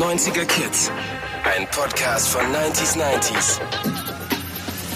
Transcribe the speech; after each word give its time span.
90er 0.00 0.46
Kids. 0.46 0.90
Ein 1.44 1.68
Podcast 1.70 2.28
von 2.28 2.40
90s 2.40 2.96
90s. 2.96 3.60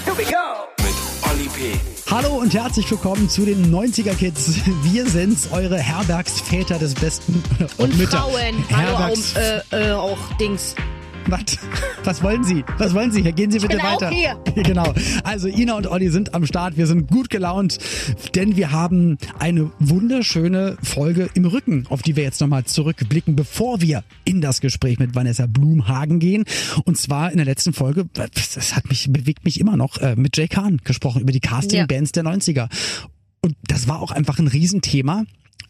Here 0.03 0.17
we 0.17 0.25
go. 0.25 0.67
Mit 0.83 1.31
Olli 1.31 1.47
P. 1.51 1.79
Hallo 2.11 2.37
und 2.39 2.55
herzlich 2.55 2.91
willkommen 2.91 3.29
zu 3.29 3.45
den 3.45 3.71
90er 3.71 4.15
Kids. 4.15 4.61
Wir 4.83 5.07
sind's, 5.07 5.51
eure 5.53 5.77
Herbergsväter 5.77 6.79
des 6.79 6.95
Besten. 6.95 7.43
Und 7.77 7.99
Mütter. 7.99 8.17
Frauen. 8.17 8.65
Hallo, 8.73 8.99
Herbergs 8.99 9.37
auch, 9.37 9.73
äh, 9.73 9.91
äh, 9.91 9.93
auch 9.93 10.33
Dings. 10.41 10.75
Was? 11.27 11.59
Was 12.05 12.23
wollen 12.23 12.45
Sie? 12.45 12.65
Was 12.79 12.93
wollen 12.95 13.11
Sie? 13.11 13.23
Hier 13.23 13.33
gehen 13.33 13.51
Sie 13.51 13.59
bitte 13.59 13.79
weiter. 13.79 14.11
hier. 14.11 14.37
Genau. 14.55 14.95
Also 15.25 15.49
Ina 15.49 15.75
und 15.77 15.87
Olli 15.87 16.09
sind 16.11 16.35
am 16.35 16.47
Start. 16.47 16.77
Wir 16.77 16.87
sind 16.87 17.11
gut 17.11 17.29
gelaunt, 17.29 17.79
denn 18.35 18.57
wir 18.57 18.71
haben 18.71 19.19
eine 19.39 19.71
wunderschöne 19.79 20.77
Folge 20.83 21.29
im 21.35 21.45
Rücken, 21.45 21.87
auf 21.89 22.03
die 22.03 22.17
wir 22.17 22.23
jetzt 22.23 22.41
nochmal 22.41 22.65
zurückblicken, 22.65 23.37
bevor 23.37 23.81
wir 23.81 24.05
in 24.25 24.41
das 24.41 24.61
Gespräch 24.61 24.99
mit 24.99 25.15
Vanessa 25.15 25.47
Blumhagen 25.47 26.19
gehen. 26.21 26.45
Und 26.85 26.97
zwar 26.99 27.31
in 27.31 27.37
der 27.39 27.47
letzten 27.47 27.73
Folge, 27.73 28.07
das 28.13 28.77
hat 28.77 28.89
mich, 28.89 29.07
bewegt 29.11 29.45
mich 29.45 29.59
immer 29.61 29.77
noch, 29.77 29.99
äh, 29.99 30.15
mit 30.17 30.37
Jay 30.37 30.49
Kahn 30.49 30.81
gesprochen 30.85 31.21
über 31.23 31.33
die 31.33 31.41
Casting-Bands 31.41 32.13
der 32.13 32.25
90er. 32.25 32.69
Und 33.43 33.57
das 33.67 33.89
war 33.89 34.01
auch 34.01 34.13
einfach 34.13 34.39
ein 34.39 34.49
Riesenthema, 34.49 35.25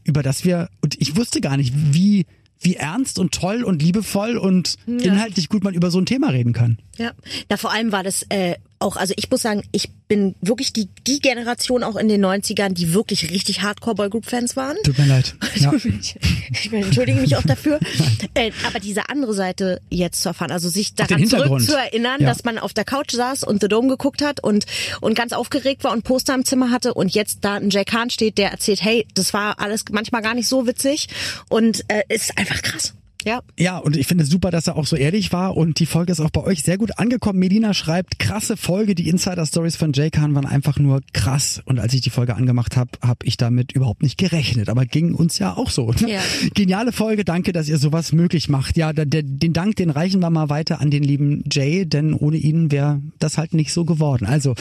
über 0.04 0.22
das 0.22 0.44
wir, 0.44 0.68
und 0.82 1.00
ich 1.00 1.16
wusste 1.16 1.40
gar 1.40 1.56
nicht, 1.56 1.72
wie, 1.92 2.26
wie 2.60 2.76
ernst 2.76 3.18
und 3.18 3.32
toll 3.32 3.62
und 3.62 3.82
liebevoll 3.82 4.36
und 4.36 4.76
inhaltlich 4.86 5.48
gut 5.48 5.64
man 5.64 5.74
über 5.74 5.90
so 5.90 5.98
ein 5.98 6.06
Thema 6.06 6.28
reden 6.28 6.52
kann. 6.52 6.78
Ja. 6.96 7.12
Na, 7.50 7.56
vor 7.56 7.72
allem 7.72 7.92
war 7.92 8.02
das 8.02 8.24
äh, 8.30 8.56
auch, 8.84 8.96
also 8.96 9.14
ich 9.16 9.30
muss 9.30 9.40
sagen, 9.42 9.62
ich 9.72 9.90
bin 10.08 10.34
wirklich 10.40 10.72
die, 10.72 10.88
die 11.06 11.18
Generation 11.18 11.82
auch 11.82 11.96
in 11.96 12.08
den 12.08 12.24
90ern, 12.24 12.74
die 12.74 12.92
wirklich 12.92 13.30
richtig 13.30 13.62
Hardcore-Boygroup-Fans 13.62 14.56
waren. 14.56 14.76
Tut 14.84 14.98
mir 14.98 15.06
leid. 15.06 15.34
Ja. 15.56 15.72
Ich, 15.72 16.16
ich 16.50 16.72
entschuldige 16.72 17.20
mich 17.20 17.36
auch 17.36 17.42
dafür. 17.42 17.78
äh, 18.34 18.50
aber 18.66 18.80
diese 18.80 19.08
andere 19.08 19.32
Seite 19.32 19.80
jetzt 19.88 20.20
zu 20.20 20.28
erfahren, 20.30 20.50
also 20.50 20.68
sich 20.68 20.94
daran 20.94 21.26
zurückzuerinnern, 21.26 22.20
Ja. 22.20 22.26
dass 22.26 22.44
man 22.44 22.58
auf 22.58 22.74
der 22.74 22.84
Couch 22.84 23.12
saß 23.12 23.44
und 23.44 23.62
The 23.62 23.68
Dome 23.68 23.88
geguckt 23.88 24.20
hat 24.20 24.40
und, 24.42 24.66
und 25.00 25.14
ganz 25.14 25.32
aufgeregt 25.32 25.84
war 25.84 25.92
und 25.92 26.02
Poster 26.02 26.34
im 26.34 26.44
Zimmer 26.44 26.70
hatte 26.70 26.92
und 26.92 27.14
jetzt 27.14 27.38
da 27.42 27.54
ein 27.54 27.70
Jack 27.70 27.92
Hahn 27.92 28.10
steht, 28.10 28.36
der 28.36 28.50
erzählt, 28.50 28.82
hey, 28.82 29.06
das 29.14 29.32
war 29.32 29.60
alles 29.60 29.84
manchmal 29.92 30.22
gar 30.22 30.34
nicht 30.34 30.48
so 30.48 30.66
witzig 30.66 31.08
und 31.48 31.84
äh, 31.88 32.02
ist 32.08 32.36
einfach 32.36 32.60
krass. 32.62 32.94
Ja. 33.24 33.42
Ja, 33.58 33.78
und 33.78 33.96
ich 33.96 34.06
finde 34.06 34.24
es 34.24 34.30
super, 34.30 34.50
dass 34.50 34.66
er 34.66 34.76
auch 34.76 34.86
so 34.86 34.96
ehrlich 34.96 35.32
war 35.32 35.56
und 35.56 35.78
die 35.80 35.86
Folge 35.86 36.12
ist 36.12 36.20
auch 36.20 36.30
bei 36.30 36.42
euch 36.42 36.62
sehr 36.62 36.78
gut 36.78 36.98
angekommen. 36.98 37.38
Medina 37.38 37.74
schreibt, 37.74 38.18
krasse 38.18 38.56
Folge, 38.56 38.94
die 38.94 39.08
Insider-Stories 39.08 39.76
von 39.76 39.92
Jay 39.92 40.10
Khan 40.10 40.34
waren 40.34 40.46
einfach 40.46 40.78
nur 40.78 41.00
krass. 41.12 41.62
Und 41.64 41.78
als 41.78 41.94
ich 41.94 42.00
die 42.00 42.10
Folge 42.10 42.36
angemacht 42.36 42.76
habe, 42.76 42.90
habe 43.02 43.24
ich 43.24 43.36
damit 43.36 43.72
überhaupt 43.72 44.02
nicht 44.02 44.18
gerechnet. 44.18 44.68
Aber 44.68 44.86
ging 44.86 45.14
uns 45.14 45.38
ja 45.38 45.56
auch 45.56 45.70
so. 45.70 45.90
Ne? 45.92 46.12
Ja. 46.12 46.20
Geniale 46.54 46.92
Folge, 46.92 47.24
danke, 47.24 47.52
dass 47.52 47.68
ihr 47.68 47.78
sowas 47.78 48.12
möglich 48.12 48.48
macht. 48.48 48.76
Ja, 48.76 48.92
der, 48.92 49.06
den 49.06 49.52
Dank, 49.52 49.76
den 49.76 49.90
reichen 49.90 50.20
wir 50.20 50.30
mal 50.30 50.48
weiter 50.48 50.80
an 50.80 50.90
den 50.90 51.02
lieben 51.02 51.44
Jay, 51.50 51.86
denn 51.86 52.14
ohne 52.14 52.36
ihn 52.36 52.70
wäre 52.70 53.00
das 53.18 53.38
halt 53.38 53.54
nicht 53.54 53.72
so 53.72 53.84
geworden. 53.84 54.26
Also, 54.26 54.54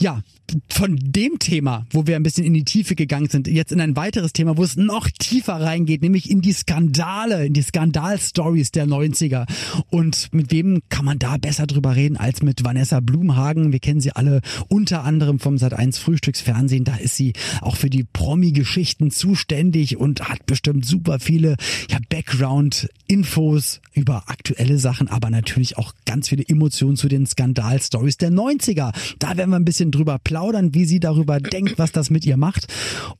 ja, 0.00 0.22
von 0.70 0.98
dem 1.00 1.38
Thema, 1.38 1.86
wo 1.90 2.06
wir 2.06 2.16
ein 2.16 2.22
bisschen 2.22 2.44
in 2.44 2.54
die 2.54 2.64
Tiefe 2.64 2.94
gegangen 2.94 3.28
sind, 3.28 3.48
jetzt 3.48 3.72
in 3.72 3.80
ein 3.80 3.96
weiteres 3.96 4.32
Thema, 4.32 4.56
wo 4.56 4.64
es 4.64 4.76
noch 4.76 5.08
tiefer 5.10 5.54
reingeht, 5.54 6.02
nämlich 6.02 6.30
in 6.30 6.40
die 6.42 6.52
Skandale, 6.52 7.46
in 7.46 7.52
die 7.52 7.62
Skandalstories 7.94 8.72
der 8.72 8.86
90er. 8.86 9.46
Und 9.90 10.28
mit 10.32 10.50
wem 10.50 10.82
kann 10.88 11.04
man 11.04 11.18
da 11.18 11.36
besser 11.36 11.66
drüber 11.66 11.94
reden 11.94 12.16
als 12.16 12.42
mit 12.42 12.64
Vanessa 12.64 13.00
Blumhagen? 13.00 13.72
Wir 13.72 13.78
kennen 13.78 14.00
sie 14.00 14.10
alle 14.12 14.40
unter 14.68 15.04
anderem 15.04 15.38
vom 15.38 15.56
Sat1 15.56 16.00
Frühstücksfernsehen. 16.00 16.84
Da 16.84 16.96
ist 16.96 17.14
sie 17.14 17.34
auch 17.60 17.76
für 17.76 17.90
die 17.90 18.04
Promi-Geschichten 18.04 19.10
zuständig 19.12 19.96
und 19.96 20.28
hat 20.28 20.46
bestimmt 20.46 20.84
super 20.84 21.20
viele 21.20 21.56
ja, 21.88 21.98
Background-Infos 22.08 23.80
über 23.92 24.24
aktuelle 24.26 24.78
Sachen, 24.78 25.08
aber 25.08 25.30
natürlich 25.30 25.78
auch 25.78 25.92
ganz 26.04 26.28
viele 26.28 26.44
Emotionen 26.48 26.96
zu 26.96 27.06
den 27.06 27.26
Skandalstories 27.26 28.16
der 28.16 28.30
90er. 28.30 28.92
Da 29.20 29.36
werden 29.36 29.50
wir 29.50 29.56
ein 29.56 29.64
bisschen 29.64 29.92
drüber 29.92 30.18
plaudern, 30.18 30.74
wie 30.74 30.84
sie 30.84 30.98
darüber 30.98 31.38
denkt, 31.38 31.78
was 31.78 31.92
das 31.92 32.10
mit 32.10 32.26
ihr 32.26 32.36
macht. 32.36 32.66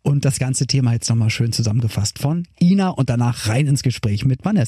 Und 0.03 0.25
das 0.25 0.41
ganze 0.41 0.67
Thema 0.67 0.95
jetzt 0.95 1.09
nochmal 1.09 1.31
schön 1.31 1.53
zusammengefasst 1.53 2.19
von 2.19 2.49
Ina 2.61 2.89
und 2.89 3.09
danach 3.09 3.47
rein 3.47 3.69
ins 3.69 3.85
Gespräch 3.85 4.25
mit 4.25 4.45
Vanessa. 4.45 4.64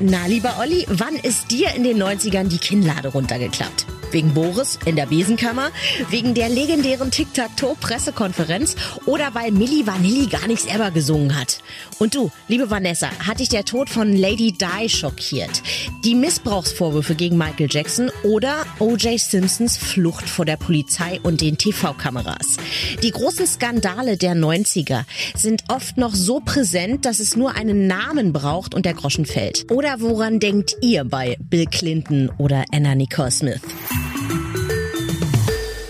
Na, 0.00 0.26
lieber 0.26 0.56
Olli, 0.58 0.86
wann 0.88 1.16
ist 1.16 1.50
dir 1.50 1.74
in 1.74 1.84
den 1.84 2.02
90ern 2.02 2.48
die 2.48 2.58
Kinnlade 2.58 3.08
runtergeklappt? 3.08 3.86
Wegen 4.10 4.32
Boris 4.32 4.78
in 4.86 4.94
der 4.94 5.06
Besenkammer? 5.06 5.70
Wegen 6.08 6.34
der 6.34 6.48
legendären 6.48 7.10
Tic-Tac-Toe-Pressekonferenz? 7.10 8.76
Oder 9.06 9.34
weil 9.34 9.50
Milli 9.50 9.86
Vanilli 9.86 10.28
gar 10.28 10.46
nichts 10.46 10.64
selber 10.66 10.92
gesungen 10.92 11.38
hat? 11.38 11.58
Und 11.98 12.14
du, 12.14 12.30
liebe 12.46 12.70
Vanessa, 12.70 13.10
hat 13.26 13.40
dich 13.40 13.48
der 13.48 13.64
Tod 13.64 13.90
von 13.90 14.16
Lady 14.16 14.52
Di 14.52 14.88
schockiert? 14.88 15.62
Die 16.04 16.14
Missbrauchsvorwürfe 16.14 17.16
gegen 17.16 17.36
Michael 17.36 17.68
Jackson 17.68 18.10
oder 18.22 18.64
O.J. 18.78 19.18
Simpsons 19.18 19.76
Flucht 19.76 20.28
vor 20.28 20.44
der 20.44 20.58
Polizei 20.58 21.18
und 21.22 21.40
den 21.40 21.58
TV-Kameras? 21.58 22.56
Die 23.02 23.10
großen 23.10 23.48
Skandale 23.48 24.16
der 24.16 24.34
90er 24.34 25.04
sind 25.34 25.64
oft 25.68 25.96
noch 25.96 26.14
so 26.14 26.40
präsent, 26.40 27.04
dass 27.04 27.18
es 27.18 27.34
nur 27.34 27.56
einen 27.56 27.88
Namen 27.88 28.32
braucht 28.32 28.53
und 28.54 28.86
der 28.86 28.94
Groschen 28.94 29.26
fällt. 29.26 29.70
Oder 29.70 30.00
woran 30.00 30.38
denkt 30.38 30.76
ihr 30.80 31.04
bei 31.04 31.36
Bill 31.40 31.66
Clinton 31.66 32.30
oder 32.38 32.64
Anna 32.72 32.94
Nicole 32.94 33.30
Smith? 33.32 33.60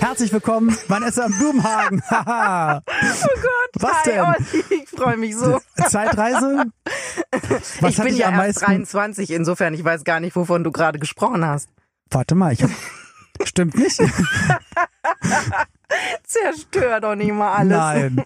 Herzlich 0.01 0.33
willkommen, 0.33 0.77
Vanessa 0.89 1.29
Blumhagen. 1.29 2.03
Oh 2.11 3.41
Gott, 3.43 3.83
Was 3.83 3.93
hi, 3.93 4.11
denn? 4.11 4.21
Olli, 4.21 4.83
ich 4.83 4.89
freue 4.89 5.17
mich 5.17 5.37
so. 5.37 5.61
Zeitreise? 5.89 6.65
Was 7.81 7.99
ich 7.99 8.03
bin 8.03 8.17
ja 8.17 8.29
am 8.29 8.35
erst 8.35 8.61
meisten 8.63 8.65
23, 8.65 9.31
insofern 9.31 9.75
ich 9.75 9.85
weiß 9.85 10.05
gar 10.05 10.21
nicht, 10.21 10.35
wovon 10.37 10.65
du 10.65 10.73
gerade 10.73 10.99
gesprochen 10.99 11.45
hast. 11.45 11.69
Warte 12.11 12.35
mal, 12.35 12.53
ich 12.53 12.63
hab, 12.63 12.71
stimmt 13.45 13.77
nicht? 13.77 14.01
Zerstör 16.43 17.01
doch 17.01 17.15
nicht 17.15 17.33
mal 17.33 17.53
alles. 17.53 17.77
Nein, 17.77 18.23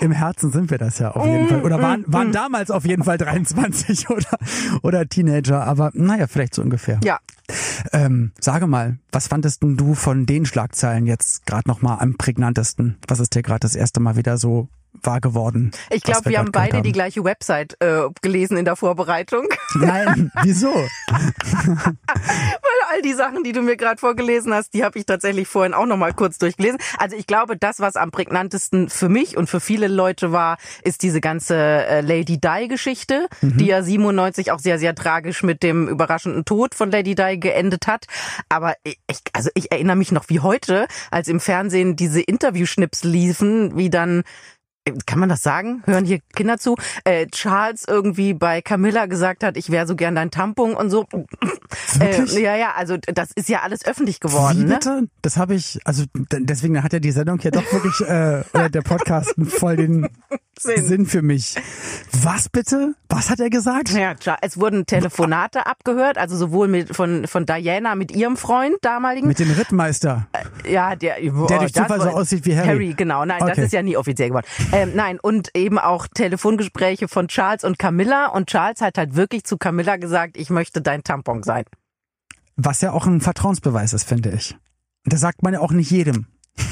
im 0.00 0.12
Herzen 0.12 0.50
sind 0.52 0.70
wir 0.70 0.78
das 0.78 0.98
ja 0.98 1.12
auf 1.12 1.24
jeden 1.24 1.48
Fall. 1.48 1.62
Oder 1.64 1.80
waren, 1.80 2.04
waren 2.06 2.32
damals 2.32 2.70
auf 2.70 2.84
jeden 2.84 3.04
Fall 3.04 3.18
23 3.18 4.10
oder, 4.10 4.38
oder 4.82 5.08
Teenager, 5.08 5.64
aber 5.64 5.90
naja, 5.94 6.26
vielleicht 6.26 6.54
so 6.54 6.62
ungefähr. 6.62 7.00
Ja, 7.02 7.18
Ähm, 7.92 8.32
sage 8.40 8.66
mal, 8.66 8.98
was 9.12 9.28
fandest 9.28 9.62
denn 9.62 9.76
du 9.76 9.94
von 9.94 10.26
den 10.26 10.46
Schlagzeilen 10.46 11.06
jetzt 11.06 11.46
gerade 11.46 11.68
nochmal 11.68 11.98
am 12.00 12.16
prägnantesten? 12.16 12.96
Was 13.08 13.20
ist 13.20 13.34
dir 13.34 13.42
gerade 13.42 13.60
das 13.60 13.74
erste 13.76 14.00
Mal 14.00 14.16
wieder 14.16 14.36
so 14.36 14.68
wahr 15.02 15.20
geworden? 15.20 15.70
ich 15.90 16.02
glaube, 16.02 16.30
wir 16.30 16.38
haben 16.38 16.52
grad 16.52 16.66
gehört 16.66 16.72
beide 16.72 16.82
die 16.82 16.92
gleiche 16.92 17.24
Website 17.24 17.76
äh, 17.80 18.02
gelesen 18.22 18.56
in 18.56 18.64
der 18.64 18.76
Vorbereitung. 18.76 19.46
Nein, 19.74 20.30
wieso? 20.42 20.72
Weil 20.72 21.86
all 22.92 23.02
die 23.02 23.14
Sachen, 23.14 23.44
die 23.44 23.52
du 23.52 23.62
mir 23.62 23.76
gerade 23.76 23.98
vorgelesen 23.98 24.52
hast, 24.54 24.74
die 24.74 24.84
habe 24.84 24.98
ich 24.98 25.06
tatsächlich 25.06 25.48
vorhin 25.48 25.74
auch 25.74 25.86
noch 25.86 25.96
mal 25.96 26.12
kurz 26.12 26.38
durchgelesen. 26.38 26.78
Also 26.98 27.16
ich 27.16 27.26
glaube, 27.26 27.56
das, 27.56 27.80
was 27.80 27.96
am 27.96 28.10
prägnantesten 28.10 28.88
für 28.88 29.08
mich 29.08 29.36
und 29.36 29.48
für 29.48 29.60
viele 29.60 29.88
Leute 29.88 30.32
war, 30.32 30.58
ist 30.82 31.02
diese 31.02 31.20
ganze 31.20 31.56
äh, 31.56 32.00
Lady 32.00 32.38
Di-Geschichte, 32.38 33.28
die 33.42 33.66
ja 33.66 33.82
97 33.82 34.52
auch 34.52 34.58
sehr, 34.58 34.78
sehr 34.78 34.94
tragisch 34.94 35.42
mit 35.42 35.62
dem 35.62 35.88
überraschenden 35.88 36.44
Tod 36.44 36.74
von 36.74 36.90
Lady 36.90 37.14
Di 37.14 37.38
geendet 37.38 37.86
hat. 37.86 38.06
Aber 38.48 38.74
ich, 38.84 38.98
also 39.32 39.50
ich 39.54 39.72
erinnere 39.72 39.96
mich 39.96 40.12
noch 40.12 40.28
wie 40.28 40.40
heute, 40.40 40.86
als 41.10 41.28
im 41.28 41.40
Fernsehen 41.40 41.96
diese 41.96 42.20
Interviewschnips 42.20 43.04
liefen, 43.04 43.76
wie 43.76 43.90
dann 43.90 44.22
kann 45.06 45.18
man 45.18 45.28
das 45.28 45.42
sagen? 45.42 45.82
Hören 45.86 46.04
hier 46.04 46.20
Kinder 46.34 46.58
zu? 46.58 46.76
Äh, 47.04 47.26
Charles 47.26 47.84
irgendwie 47.88 48.34
bei 48.34 48.62
Camilla 48.62 49.06
gesagt 49.06 49.42
hat, 49.44 49.56
ich 49.56 49.70
wäre 49.70 49.86
so 49.86 49.96
gern 49.96 50.14
dein 50.14 50.30
Tampon 50.30 50.74
und 50.74 50.90
so. 50.90 51.06
Äh, 51.12 52.16
Wirklich? 52.18 52.38
ja, 52.38 52.56
ja, 52.56 52.72
also 52.76 52.96
das 52.96 53.30
ist 53.34 53.48
ja 53.48 53.62
alles 53.62 53.84
öffentlich 53.84 54.20
geworden. 54.20 54.58
Wie 54.58 54.64
Ne? 54.64 54.74
bitte? 54.74 55.08
Das 55.22 55.36
habe 55.36 55.54
ich, 55.54 55.78
also 55.84 56.04
deswegen 56.14 56.82
hat 56.82 56.92
ja 56.92 56.98
die 57.00 57.10
Sendung 57.12 57.38
hier 57.40 57.50
doch 57.50 57.64
wirklich, 57.72 58.00
äh, 58.08 58.42
oder 58.52 58.68
der 58.68 58.82
Podcast 58.82 59.34
voll 59.48 59.76
den 59.76 60.08
Sinn. 60.58 60.84
Sinn 60.86 61.06
für 61.06 61.20
mich. 61.22 61.54
Was 62.22 62.48
bitte? 62.48 62.94
Was 63.10 63.28
hat 63.28 63.40
er 63.40 63.50
gesagt? 63.50 63.90
Ja, 63.90 64.14
es 64.40 64.58
wurden 64.58 64.86
Telefonate 64.86 65.66
abgehört, 65.66 66.16
also 66.16 66.34
sowohl 66.36 66.66
mit 66.68 66.96
von 66.96 67.26
von 67.26 67.44
Diana 67.44 67.94
mit 67.94 68.10
ihrem 68.12 68.36
Freund 68.38 68.76
damaligen, 68.80 69.28
Mit 69.28 69.38
dem 69.38 69.50
Rittmeister. 69.50 70.26
ja, 70.66 70.96
der, 70.96 71.16
oh, 71.34 71.46
Der 71.46 71.58
durch 71.58 71.72
das 71.72 71.82
Zufall 71.88 72.00
so 72.00 72.08
aussieht 72.08 72.46
wie 72.46 72.56
Harry. 72.56 72.68
Harry, 72.68 72.94
genau. 72.96 73.24
Nein, 73.26 73.40
das 73.40 73.50
Okay. 73.50 73.64
ist 73.66 73.72
ja 73.72 73.82
nie 73.82 73.96
offiziell 73.98 74.28
geworden. 74.28 74.46
Ähm, 74.76 74.92
nein, 74.94 75.18
und 75.18 75.56
eben 75.56 75.78
auch 75.78 76.06
Telefongespräche 76.06 77.08
von 77.08 77.28
Charles 77.28 77.64
und 77.64 77.78
Camilla. 77.78 78.26
Und 78.26 78.50
Charles 78.50 78.82
hat 78.82 78.98
halt 78.98 79.16
wirklich 79.16 79.44
zu 79.44 79.56
Camilla 79.56 79.96
gesagt, 79.96 80.36
ich 80.36 80.50
möchte 80.50 80.82
dein 80.82 81.02
Tampon 81.02 81.42
sein. 81.42 81.64
Was 82.56 82.82
ja 82.82 82.92
auch 82.92 83.06
ein 83.06 83.22
Vertrauensbeweis 83.22 83.94
ist, 83.94 84.06
finde 84.06 84.32
ich. 84.32 84.54
Das 85.06 85.20
sagt 85.20 85.42
man 85.42 85.54
ja 85.54 85.60
auch 85.60 85.72
nicht 85.72 85.90
jedem. 85.90 86.26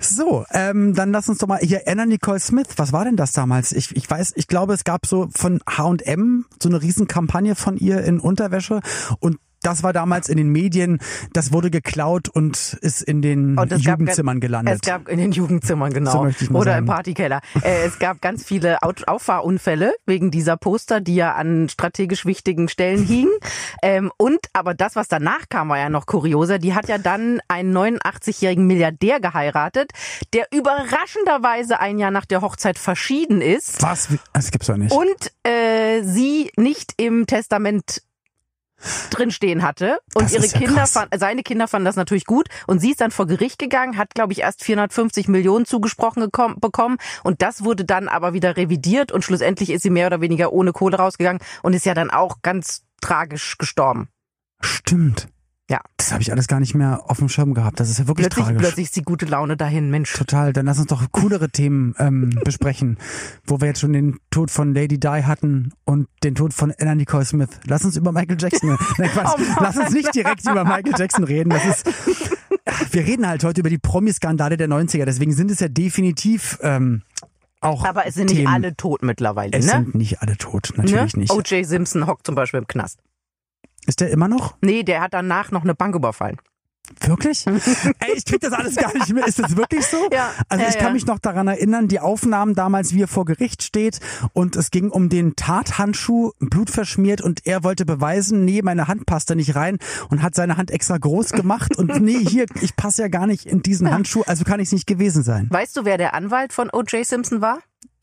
So, 0.00 0.44
ähm, 0.50 0.94
dann 0.94 1.12
lass 1.12 1.28
uns 1.28 1.38
doch 1.38 1.46
mal 1.46 1.60
hier 1.60 1.82
Anna 1.86 2.06
Nicole 2.06 2.40
Smith. 2.40 2.66
Was 2.76 2.92
war 2.92 3.04
denn 3.04 3.16
das 3.16 3.30
damals? 3.30 3.70
Ich, 3.70 3.94
ich 3.94 4.10
weiß, 4.10 4.32
ich 4.34 4.48
glaube, 4.48 4.74
es 4.74 4.82
gab 4.82 5.06
so 5.06 5.28
von 5.32 5.60
H&M 5.64 6.44
so 6.60 6.68
eine 6.68 6.82
Riesenkampagne 6.82 7.54
von 7.54 7.76
ihr 7.76 8.02
in 8.02 8.18
Unterwäsche 8.18 8.80
und 9.20 9.38
das 9.62 9.82
war 9.82 9.92
damals 9.92 10.28
in 10.28 10.36
den 10.36 10.48
Medien, 10.48 10.98
das 11.32 11.52
wurde 11.52 11.70
geklaut 11.70 12.28
und 12.28 12.78
ist 12.80 13.02
in 13.02 13.22
den 13.22 13.56
Jugendzimmern 13.56 14.36
gab, 14.36 14.40
gelandet. 14.40 14.74
Es 14.74 14.80
gab 14.80 15.08
in 15.08 15.18
den 15.18 15.32
Jugendzimmern, 15.32 15.92
genau. 15.92 16.12
So 16.12 16.22
möchte 16.24 16.44
ich 16.44 16.50
mal 16.50 16.60
Oder 16.60 16.72
sagen. 16.72 16.86
im 16.86 16.92
Partykeller. 16.92 17.40
Äh, 17.62 17.84
es 17.86 17.98
gab 17.98 18.20
ganz 18.20 18.44
viele 18.44 18.78
Auffahrunfälle 18.82 19.94
wegen 20.06 20.30
dieser 20.30 20.56
Poster, 20.56 21.00
die 21.00 21.14
ja 21.14 21.34
an 21.34 21.68
strategisch 21.68 22.26
wichtigen 22.26 22.68
Stellen 22.68 23.04
hingen. 23.04 23.32
Ähm, 23.84 24.12
und 24.16 24.38
aber 24.52 24.74
das, 24.74 24.94
was 24.94 25.08
danach 25.08 25.48
kam, 25.48 25.68
war 25.68 25.78
ja 25.78 25.88
noch 25.88 26.06
kurioser. 26.06 26.58
Die 26.58 26.74
hat 26.74 26.88
ja 26.88 26.98
dann 26.98 27.40
einen 27.48 27.76
89-jährigen 27.76 28.66
Milliardär 28.66 29.18
geheiratet, 29.18 29.90
der 30.34 30.46
überraschenderweise 30.52 31.80
ein 31.80 31.98
Jahr 31.98 32.12
nach 32.12 32.24
der 32.24 32.42
Hochzeit 32.42 32.78
verschieden 32.78 33.40
ist. 33.40 33.82
Was? 33.82 34.08
Das 34.32 34.50
gibt's 34.50 34.68
doch 34.68 34.76
nicht. 34.76 34.92
Und 34.92 35.32
äh, 35.42 36.02
sie 36.02 36.52
nicht 36.56 36.94
im 36.96 37.26
Testament 37.26 38.02
drinstehen 39.10 39.62
hatte 39.62 39.98
und 40.14 40.24
das 40.24 40.32
ihre 40.32 40.46
ja 40.46 40.58
Kinder 40.58 40.86
fand, 40.86 41.08
seine 41.18 41.42
Kinder 41.42 41.68
fanden 41.68 41.86
das 41.86 41.96
natürlich 41.96 42.24
gut 42.24 42.48
und 42.66 42.80
sie 42.80 42.90
ist 42.90 43.00
dann 43.00 43.10
vor 43.10 43.26
Gericht 43.26 43.58
gegangen, 43.58 43.96
hat 43.96 44.14
glaube 44.14 44.32
ich 44.32 44.40
erst 44.40 44.64
450 44.64 45.28
Millionen 45.28 45.64
zugesprochen 45.66 46.22
gekommen, 46.22 46.56
bekommen 46.60 46.98
und 47.22 47.42
das 47.42 47.64
wurde 47.64 47.84
dann 47.84 48.08
aber 48.08 48.32
wieder 48.32 48.56
revidiert 48.56 49.12
und 49.12 49.24
schlussendlich 49.24 49.70
ist 49.70 49.82
sie 49.82 49.90
mehr 49.90 50.06
oder 50.06 50.20
weniger 50.20 50.52
ohne 50.52 50.72
Kohle 50.72 50.96
rausgegangen 50.96 51.40
und 51.62 51.74
ist 51.74 51.86
ja 51.86 51.94
dann 51.94 52.10
auch 52.10 52.42
ganz 52.42 52.82
tragisch 53.00 53.58
gestorben. 53.58 54.08
Stimmt. 54.60 55.28
Ja. 55.70 55.80
Das 55.96 56.12
habe 56.12 56.22
ich 56.22 56.32
alles 56.32 56.48
gar 56.48 56.60
nicht 56.60 56.74
mehr 56.74 57.04
auf 57.06 57.18
dem 57.18 57.28
Schirm 57.28 57.54
gehabt. 57.54 57.78
Das 57.80 57.88
ist 57.88 57.98
ja 57.98 58.08
wirklich 58.08 58.26
plötzlich, 58.26 58.44
tragisch. 58.44 58.62
Plötzlich 58.62 58.84
ist 58.86 58.96
die 58.96 59.02
gute 59.02 59.26
Laune 59.26 59.56
dahin, 59.56 59.90
Mensch. 59.90 60.12
Total. 60.12 60.52
Dann 60.52 60.66
lass 60.66 60.78
uns 60.78 60.88
doch 60.88 61.02
coolere 61.12 61.48
Themen 61.48 61.94
ähm, 61.98 62.30
besprechen, 62.44 62.98
wo 63.46 63.60
wir 63.60 63.68
jetzt 63.68 63.80
schon 63.80 63.92
den 63.92 64.18
Tod 64.30 64.50
von 64.50 64.74
Lady 64.74 64.98
Di 64.98 65.22
hatten 65.24 65.72
und 65.84 66.08
den 66.24 66.34
Tod 66.34 66.52
von 66.52 66.72
Anna 66.78 66.94
Nicole 66.94 67.24
Smith. 67.24 67.48
Lass 67.66 67.84
uns 67.84 67.96
über 67.96 68.12
Michael 68.12 68.36
Jackson. 68.38 68.70
Nein, 68.98 69.10
Quatsch. 69.10 69.38
Oh 69.38 69.60
lass 69.60 69.76
uns 69.76 69.90
nicht 69.90 70.14
direkt 70.14 70.42
über 70.42 70.64
Michael 70.64 70.94
Jackson 70.98 71.24
reden. 71.24 71.50
Das 71.50 71.64
ist. 71.64 71.86
Wir 72.90 73.06
reden 73.06 73.26
halt 73.26 73.44
heute 73.44 73.60
über 73.60 73.70
die 73.70 73.78
Promi-Skandale 73.78 74.56
der 74.56 74.68
90er. 74.68 75.04
Deswegen 75.04 75.32
sind 75.32 75.50
es 75.50 75.60
ja 75.60 75.68
definitiv 75.68 76.58
ähm, 76.62 77.02
auch. 77.60 77.84
Aber 77.84 78.06
es 78.06 78.14
sind 78.14 78.28
Themen. 78.28 78.40
nicht 78.40 78.48
alle 78.50 78.76
tot 78.76 79.02
mittlerweile, 79.02 79.52
es 79.52 79.66
ne? 79.66 79.72
Es 79.72 79.78
sind 79.78 79.94
nicht 79.94 80.20
alle 80.20 80.36
tot, 80.36 80.72
natürlich 80.76 81.14
ne? 81.14 81.20
nicht. 81.20 81.32
O.J. 81.32 81.64
Simpson 81.64 82.06
hockt 82.06 82.26
zum 82.26 82.34
Beispiel 82.34 82.58
im 82.58 82.66
Knast. 82.66 82.98
Ist 83.86 84.00
der 84.00 84.10
immer 84.10 84.28
noch? 84.28 84.56
Nee, 84.60 84.82
der 84.82 85.00
hat 85.00 85.14
danach 85.14 85.50
noch 85.50 85.62
eine 85.62 85.74
Bank 85.74 85.94
überfallen. 85.94 86.38
Wirklich? 87.00 87.46
Ey, 87.46 88.14
ich 88.16 88.24
krieg 88.24 88.40
das 88.40 88.52
alles 88.52 88.76
gar 88.76 88.92
nicht 88.92 89.12
mehr. 89.12 89.26
Ist 89.26 89.38
das 89.38 89.56
wirklich 89.56 89.86
so? 89.86 90.08
Ja. 90.12 90.30
Also 90.48 90.64
ja, 90.64 90.70
ich 90.70 90.76
kann 90.76 90.88
ja. 90.88 90.92
mich 90.92 91.06
noch 91.06 91.18
daran 91.18 91.48
erinnern, 91.48 91.88
die 91.88 92.00
Aufnahmen 92.00 92.54
damals, 92.54 92.92
wie 92.92 93.02
er 93.02 93.08
vor 93.08 93.24
Gericht 93.24 93.62
steht 93.62 94.00
und 94.32 94.56
es 94.56 94.70
ging 94.70 94.90
um 94.90 95.08
den 95.08 95.36
Tathandschuh, 95.36 96.32
Blut 96.38 96.70
verschmiert 96.70 97.20
und 97.20 97.46
er 97.46 97.64
wollte 97.64 97.86
beweisen, 97.86 98.44
nee, 98.44 98.62
meine 98.62 98.88
Hand 98.88 99.06
passt 99.06 99.30
da 99.30 99.34
nicht 99.34 99.54
rein 99.54 99.78
und 100.10 100.22
hat 100.22 100.34
seine 100.34 100.56
Hand 100.56 100.70
extra 100.70 100.98
groß 100.98 101.30
gemacht 101.30 101.76
und 101.76 102.00
nee, 102.02 102.24
hier, 102.24 102.46
ich 102.60 102.76
passe 102.76 103.02
ja 103.02 103.08
gar 103.08 103.26
nicht 103.26 103.46
in 103.46 103.62
diesen 103.62 103.90
Handschuh, 103.90 104.22
also 104.26 104.44
kann 104.44 104.60
ich 104.60 104.68
es 104.68 104.72
nicht 104.72 104.86
gewesen 104.86 105.22
sein. 105.22 105.48
Weißt 105.50 105.76
du, 105.76 105.84
wer 105.84 105.98
der 105.98 106.14
Anwalt 106.14 106.52
von 106.52 106.68
O.J. 106.72 107.06
Simpson 107.06 107.40
war? 107.40 107.58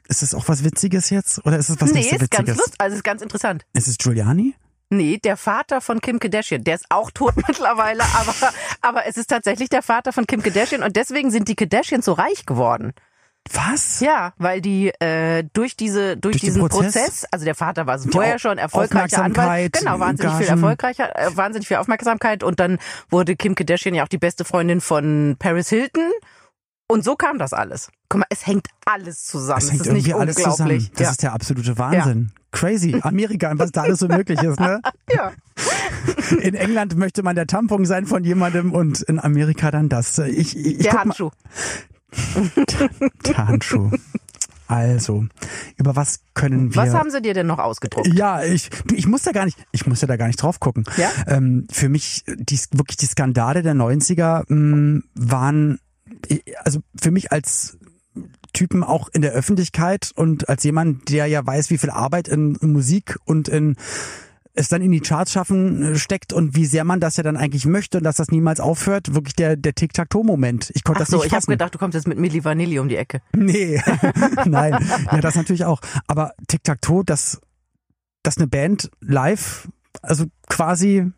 Ist 0.08 0.24
es 0.24 0.34
auch 0.34 0.48
was 0.48 0.64
Witziges 0.64 1.10
jetzt 1.10 1.46
oder 1.46 1.58
ist 1.58 1.70
es 1.70 1.80
was 1.80 1.92
nee, 1.92 2.00
nicht 2.00 2.10
so 2.10 2.16
Witziges? 2.16 2.32
Nee, 2.32 2.42
ist 2.42 2.48
ganz 2.48 2.58
lustig, 2.58 2.76
also 2.80 2.96
ist 2.96 3.04
ganz 3.04 3.22
interessant. 3.22 3.66
Ist 3.74 3.88
es 3.88 3.98
Giuliani? 3.98 4.56
Nee, 4.90 5.18
der 5.24 5.38
Vater 5.38 5.82
von 5.82 6.02
Kim 6.02 6.20
Kardashian. 6.20 6.64
Der 6.64 6.76
ist 6.76 6.86
auch 6.90 7.12
tot 7.12 7.36
mittlerweile, 7.48 8.04
aber, 8.04 8.34
aber 8.82 9.06
es 9.06 9.18
ist 9.18 9.28
tatsächlich 9.28 9.70
der 9.70 9.84
Vater 9.84 10.14
von 10.14 10.26
Kim 10.26 10.42
Kardashian 10.42 10.84
und 10.84 10.96
deswegen 10.96 11.30
sind 11.30 11.48
die 11.48 11.56
Kardashians 11.56 12.06
so 12.06 12.14
reich 12.14 12.46
geworden. 12.46 12.94
Was? 13.52 14.00
Ja, 14.00 14.34
weil 14.38 14.62
die 14.62 14.90
äh, 15.00 15.44
durch 15.54 15.76
diese 15.76 16.18
durch, 16.18 16.34
durch 16.34 16.42
diesen 16.42 16.62
Prozess? 16.62 16.94
Prozess? 16.94 17.26
also 17.32 17.46
der 17.46 17.56
Vater 17.56 17.88
war 17.88 17.98
vorher 17.98 18.38
schon 18.38 18.58
erfolgreicher 18.58 19.24
Anwalt, 19.24 19.74
genau 19.74 20.00
wahnsinnig 20.00 20.36
viel 20.36 20.48
erfolgreicher, 20.48 21.18
äh, 21.18 21.36
wahnsinnig 21.36 21.68
viel 21.68 21.78
Aufmerksamkeit 21.78 22.44
und 22.44 22.60
dann 22.60 22.78
wurde 23.10 23.36
Kim 23.36 23.56
Kardashian 23.56 23.96
ja 23.96 24.04
auch 24.04 24.10
die 24.10 24.18
beste 24.18 24.46
Freundin 24.46 24.82
von 24.82 25.36
Paris 25.40 25.70
Hilton 25.70 26.12
und 26.92 27.04
so 27.04 27.16
kam 27.16 27.38
das 27.38 27.54
alles. 27.54 27.92
Guck 28.10 28.22
mal, 28.22 28.28
es 28.30 28.48
hängt 28.48 28.68
alles 28.86 29.26
zusammen. 29.26 29.60
Es 29.60 29.72
hängt 29.72 29.82
ist 29.82 29.88
irgendwie 29.88 30.08
nicht 30.08 30.16
alles 30.16 30.36
zusammen. 30.36 30.90
Das 30.94 31.02
ja. 31.02 31.12
ist 31.12 31.24
der 31.24 31.34
absolute 31.34 31.78
Wahnsinn. 31.78 32.32
Ja. 32.34 32.40
Crazy. 32.52 33.00
Amerika, 33.04 33.54
was 33.56 33.72
da 33.72 33.84
alles 33.84 34.00
so 34.00 34.08
möglich 34.08 34.42
ist, 34.42 34.60
ne? 34.60 34.82
Ja. 35.14 35.32
In 36.42 36.56
England 36.56 36.96
möchte 36.98 37.22
man 37.22 37.36
der 37.36 37.46
Tampon 37.46 37.86
sein 37.86 38.06
von 38.06 38.24
jemandem 38.24 38.74
und 38.74 39.02
in 39.02 39.20
Amerika 39.20 39.70
dann 39.70 39.90
das. 39.90 40.18
Ich, 40.18 40.58
ich, 40.58 40.80
der 40.80 40.94
Handschuh. 40.94 41.30
der 43.26 43.38
Handschuh. 43.38 43.92
Also, 44.68 45.26
über 45.78 45.96
was 45.96 46.22
können 46.36 46.74
wir? 46.74 46.82
Was 46.82 46.94
haben 46.94 47.10
sie 47.10 47.22
dir 47.22 47.34
denn 47.34 47.48
noch 47.48 47.58
ausgedruckt? 47.58 48.08
Ja, 48.14 48.44
ich, 48.44 48.70
ich 48.94 49.08
muss 49.08 49.24
da 49.24 49.32
gar 49.32 49.46
nicht, 49.46 49.58
ich 49.72 49.88
muss 49.88 50.02
ja 50.02 50.08
da 50.08 50.16
gar 50.16 50.28
nicht 50.28 50.42
drauf 50.42 50.60
gucken. 50.60 50.86
Ja? 50.98 51.10
Ähm, 51.28 51.68
für 51.72 51.90
mich, 51.90 52.24
die, 52.28 52.60
wirklich 52.72 52.98
die 52.98 53.08
Skandale 53.08 53.64
der 53.64 53.74
90er 53.74 54.44
mh, 54.48 55.02
waren, 55.16 55.80
also 56.64 56.80
für 57.00 57.12
mich 57.12 57.32
als 57.32 57.78
Typen 58.54 58.84
auch 58.84 59.10
in 59.10 59.22
der 59.22 59.32
Öffentlichkeit 59.32 60.12
und 60.16 60.50
als 60.50 60.64
jemand, 60.64 61.10
der 61.10 61.28
ja 61.28 61.46
weiß, 61.46 61.70
wie 61.70 61.78
viel 61.78 61.90
Arbeit 61.92 62.28
in 62.28 62.58
Musik 62.62 63.18
und 63.26 63.48
in 63.48 63.76
es 64.60 64.68
dann 64.68 64.82
in 64.82 64.92
die 64.92 65.00
Charts 65.00 65.32
schaffen 65.32 65.96
steckt 65.98 66.34
und 66.34 66.56
wie 66.56 66.66
sehr 66.66 66.84
man 66.84 67.00
das 67.00 67.18
ja 67.18 67.24
dann 67.24 67.38
eigentlich 67.38 67.66
möchte 67.66 68.00
und 68.00 68.04
dass 68.04 68.18
das 68.18 68.30
niemals 68.30 68.60
aufhört, 68.60 69.14
wirklich 69.14 69.36
der, 69.36 69.56
der 69.56 69.74
Tic-Tac-Toe-Moment. 69.74 70.72
Ich 70.74 70.84
konnte 70.84 70.98
Ach 70.98 71.04
das 71.04 71.10
so, 71.10 71.18
nicht 71.18 71.28
ich 71.28 71.34
habe 71.34 71.46
gedacht, 71.46 71.74
du 71.74 71.78
kommst 71.78 71.96
jetzt 71.96 72.08
mit 72.08 72.18
Milli 72.18 72.44
Vanilli 72.44 72.80
um 72.80 72.90
die 72.90 72.98
Ecke. 72.98 73.22
Nee, 73.36 73.82
nein. 74.46 74.86
Ja, 75.12 75.22
das 75.22 75.36
natürlich 75.36 75.66
auch. 75.66 75.80
Aber 76.08 76.34
Tic-Tac-Toe, 76.48 77.06
dass, 77.06 77.40
dass 78.22 78.38
eine 78.38 78.48
Band 78.48 78.92
live, 79.00 79.70
also 80.02 80.26
quasi 80.50 81.10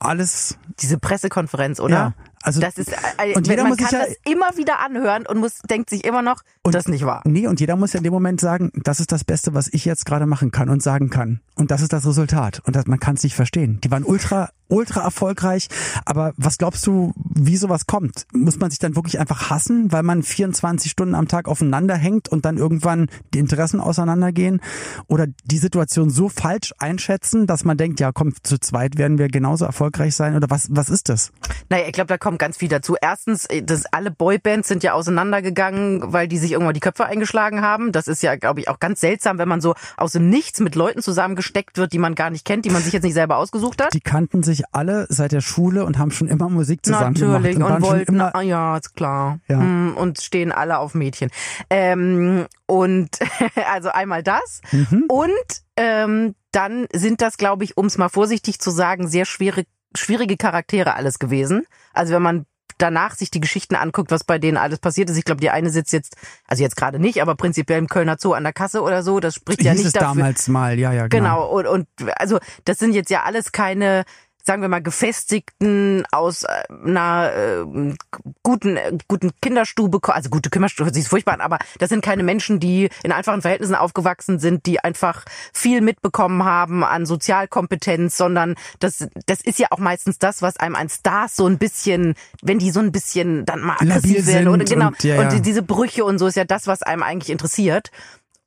alles. 0.00 0.58
Diese 0.80 0.98
Pressekonferenz, 0.98 1.78
oder? 1.78 1.94
Ja, 1.94 2.14
also 2.42 2.60
das 2.60 2.78
ist, 2.78 2.90
äh, 2.90 3.34
und 3.34 3.46
jeder 3.46 3.64
man 3.64 3.72
muss 3.72 3.78
kann 3.78 3.88
ja, 3.92 4.06
das 4.06 4.16
immer 4.24 4.56
wieder 4.56 4.80
anhören 4.80 5.26
und 5.26 5.38
muss 5.38 5.58
denkt 5.68 5.90
sich 5.90 6.04
immer 6.04 6.22
noch, 6.22 6.42
und, 6.62 6.74
das 6.74 6.86
ist 6.86 6.88
nicht 6.88 7.04
wahr. 7.04 7.22
Nee, 7.24 7.46
und 7.46 7.60
jeder 7.60 7.76
muss 7.76 7.92
ja 7.92 7.98
in 7.98 8.04
dem 8.04 8.12
Moment 8.12 8.40
sagen, 8.40 8.70
das 8.74 8.98
ist 9.00 9.12
das 9.12 9.24
Beste, 9.24 9.52
was 9.52 9.68
ich 9.72 9.84
jetzt 9.84 10.06
gerade 10.06 10.26
machen 10.26 10.50
kann 10.50 10.70
und 10.70 10.82
sagen 10.82 11.10
kann. 11.10 11.40
Und 11.54 11.70
das 11.70 11.82
ist 11.82 11.92
das 11.92 12.06
Resultat. 12.06 12.60
Und 12.64 12.76
das, 12.76 12.86
man 12.86 12.98
kann 12.98 13.16
es 13.16 13.22
nicht 13.22 13.34
verstehen. 13.34 13.80
Die 13.82 13.90
waren 13.90 14.04
ultra, 14.04 14.50
ultra 14.70 15.02
erfolgreich. 15.02 15.68
Aber 16.04 16.32
was 16.36 16.58
glaubst 16.58 16.86
du, 16.86 17.12
wie 17.16 17.56
sowas 17.56 17.86
kommt? 17.86 18.26
Muss 18.32 18.58
man 18.58 18.70
sich 18.70 18.78
dann 18.78 18.96
wirklich 18.96 19.18
einfach 19.18 19.50
hassen, 19.50 19.92
weil 19.92 20.02
man 20.02 20.22
24 20.22 20.90
Stunden 20.90 21.14
am 21.14 21.28
Tag 21.28 21.48
aufeinander 21.48 21.96
hängt 21.96 22.28
und 22.28 22.44
dann 22.44 22.56
irgendwann 22.56 23.08
die 23.34 23.38
Interessen 23.38 23.80
auseinandergehen? 23.80 24.60
Oder 25.06 25.26
die 25.44 25.58
Situation 25.58 26.10
so 26.10 26.28
falsch 26.28 26.72
einschätzen, 26.78 27.46
dass 27.46 27.64
man 27.64 27.76
denkt, 27.76 28.00
ja 28.00 28.12
komm, 28.12 28.32
zu 28.42 28.58
zweit 28.58 28.96
werden 28.98 29.18
wir 29.18 29.28
genauso 29.28 29.64
erfolgreich 29.64 30.14
sein? 30.14 30.36
Oder 30.36 30.50
was, 30.50 30.68
was 30.70 30.88
ist 30.88 31.08
das? 31.08 31.32
Naja, 31.68 31.84
ich 31.86 31.92
glaube, 31.92 32.08
da 32.08 32.18
kommt 32.18 32.38
ganz 32.38 32.56
viel 32.56 32.68
dazu. 32.68 32.96
Erstens, 33.00 33.48
das, 33.62 33.86
alle 33.86 34.10
Boybands 34.10 34.68
sind 34.68 34.82
ja 34.82 34.92
auseinandergegangen, 34.92 36.12
weil 36.12 36.28
die 36.28 36.38
sich 36.38 36.52
irgendwann 36.52 36.74
die 36.74 36.80
Köpfe 36.80 37.06
eingeschlagen 37.06 37.60
haben. 37.62 37.92
Das 37.92 38.08
ist 38.08 38.22
ja, 38.22 38.36
glaube 38.36 38.60
ich, 38.60 38.68
auch 38.68 38.78
ganz 38.80 39.00
seltsam, 39.00 39.38
wenn 39.38 39.48
man 39.48 39.60
so 39.60 39.74
aus 39.96 40.12
dem 40.12 40.28
Nichts 40.30 40.60
mit 40.60 40.74
Leuten 40.74 41.02
zusammengesteckt 41.02 41.78
wird, 41.78 41.92
die 41.92 41.98
man 41.98 42.14
gar 42.14 42.30
nicht 42.30 42.44
kennt, 42.44 42.64
die 42.64 42.70
man 42.70 42.82
sich 42.82 42.92
jetzt 42.92 43.02
nicht 43.02 43.14
selber 43.14 43.36
ausgesucht 43.36 43.82
hat. 43.82 43.94
Die 43.94 44.00
kannten 44.00 44.42
sich 44.42 44.59
alle 44.72 45.06
seit 45.08 45.32
der 45.32 45.40
Schule 45.40 45.84
und 45.84 45.98
haben 45.98 46.10
schon 46.10 46.28
immer 46.28 46.48
Musik 46.48 46.84
zusammen 46.84 47.14
Natürlich 47.18 47.56
gemacht. 47.56 47.70
und, 47.70 47.76
und 47.76 47.82
wollten, 47.82 48.14
immer, 48.14 48.34
ah, 48.34 48.42
ja, 48.42 48.76
ist 48.76 48.94
klar. 48.94 49.38
Ja. 49.48 49.58
Hm, 49.58 49.96
Und 49.96 50.20
stehen 50.20 50.52
alle 50.52 50.78
auf 50.78 50.94
Mädchen. 50.94 51.30
Ähm, 51.68 52.46
und 52.66 53.18
also 53.72 53.90
einmal 53.90 54.22
das. 54.22 54.60
Mhm. 54.72 55.04
Und 55.08 55.30
ähm, 55.76 56.34
dann 56.52 56.86
sind 56.92 57.20
das, 57.22 57.36
glaube 57.36 57.64
ich, 57.64 57.76
um 57.76 57.86
es 57.86 57.98
mal 57.98 58.08
vorsichtig 58.08 58.58
zu 58.60 58.70
sagen, 58.70 59.08
sehr 59.08 59.24
schwere, 59.24 59.64
schwierige 59.96 60.36
Charaktere 60.36 60.94
alles 60.94 61.18
gewesen. 61.18 61.64
Also 61.92 62.14
wenn 62.14 62.22
man 62.22 62.46
danach 62.80 63.14
sich 63.14 63.30
die 63.30 63.40
Geschichten 63.40 63.74
anguckt, 63.74 64.10
was 64.10 64.24
bei 64.24 64.38
denen 64.38 64.56
alles 64.56 64.78
passiert 64.78 65.10
ist. 65.10 65.16
Ich 65.16 65.24
glaube, 65.24 65.40
die 65.40 65.50
eine 65.50 65.70
sitzt 65.70 65.92
jetzt, 65.92 66.16
also 66.46 66.62
jetzt 66.62 66.76
gerade 66.76 66.98
nicht, 66.98 67.22
aber 67.22 67.34
prinzipiell 67.34 67.78
im 67.78 67.88
Kölner 67.88 68.16
Zoo 68.18 68.32
an 68.32 68.42
der 68.42 68.52
Kasse 68.52 68.82
oder 68.82 69.02
so. 69.02 69.20
Das 69.20 69.34
spricht 69.34 69.62
ja 69.62 69.72
hieß 69.72 69.80
nicht 69.80 69.86
es 69.88 69.92
dafür. 69.92 70.08
damals 70.08 70.48
mal, 70.48 70.78
ja, 70.78 70.92
ja, 70.92 71.06
genau. 71.08 71.50
Genau, 71.52 71.74
und, 71.74 71.86
und 72.00 72.12
also 72.16 72.38
das 72.64 72.78
sind 72.78 72.94
jetzt 72.94 73.10
ja 73.10 73.22
alles 73.22 73.52
keine, 73.52 74.04
sagen 74.44 74.62
wir 74.62 74.68
mal, 74.68 74.82
gefestigten 74.82 76.04
aus 76.12 76.44
äh, 76.44 76.48
einer 76.84 77.32
äh, 77.34 77.94
guten 78.42 78.76
äh, 78.76 78.96
guten 79.08 79.30
Kinderstube, 79.40 80.00
also 80.12 80.30
gute 80.30 80.50
Kinderstube 80.50 80.86
hört 80.86 80.94
sich 80.94 81.08
furchtbar 81.08 81.34
an, 81.34 81.40
aber 81.40 81.58
das 81.78 81.88
sind 81.88 82.02
keine 82.04 82.22
Menschen, 82.22 82.60
die 82.60 82.88
in 83.02 83.12
einfachen 83.12 83.42
Verhältnissen 83.42 83.74
aufgewachsen 83.74 84.38
sind, 84.38 84.66
die 84.66 84.80
einfach 84.80 85.24
viel 85.52 85.80
mitbekommen 85.80 86.44
haben 86.44 86.84
an 86.84 87.06
Sozialkompetenz, 87.06 88.16
sondern 88.16 88.54
das 88.78 89.06
das 89.26 89.40
ist 89.40 89.58
ja 89.58 89.68
auch 89.70 89.78
meistens 89.78 90.18
das, 90.18 90.42
was 90.42 90.56
einem 90.56 90.74
an 90.76 90.88
Stars 90.88 91.36
so 91.36 91.46
ein 91.46 91.58
bisschen, 91.58 92.14
wenn 92.42 92.58
die 92.58 92.70
so 92.70 92.80
ein 92.80 92.92
bisschen 92.92 93.44
dann 93.44 93.60
mal 93.60 93.76
aggressiv 93.78 94.26
werden 94.26 94.48
oder 94.48 94.64
genau 94.64 94.88
und- 94.88 95.04
ja, 95.04 95.16
ja. 95.16 95.20
und 95.22 95.32
die, 95.32 95.40
diese 95.42 95.62
Brüche 95.62 96.04
und 96.04 96.18
so 96.18 96.26
ist 96.26 96.36
ja 96.36 96.44
das, 96.44 96.66
was 96.66 96.82
einem 96.82 97.02
eigentlich 97.02 97.30
interessiert. 97.30 97.90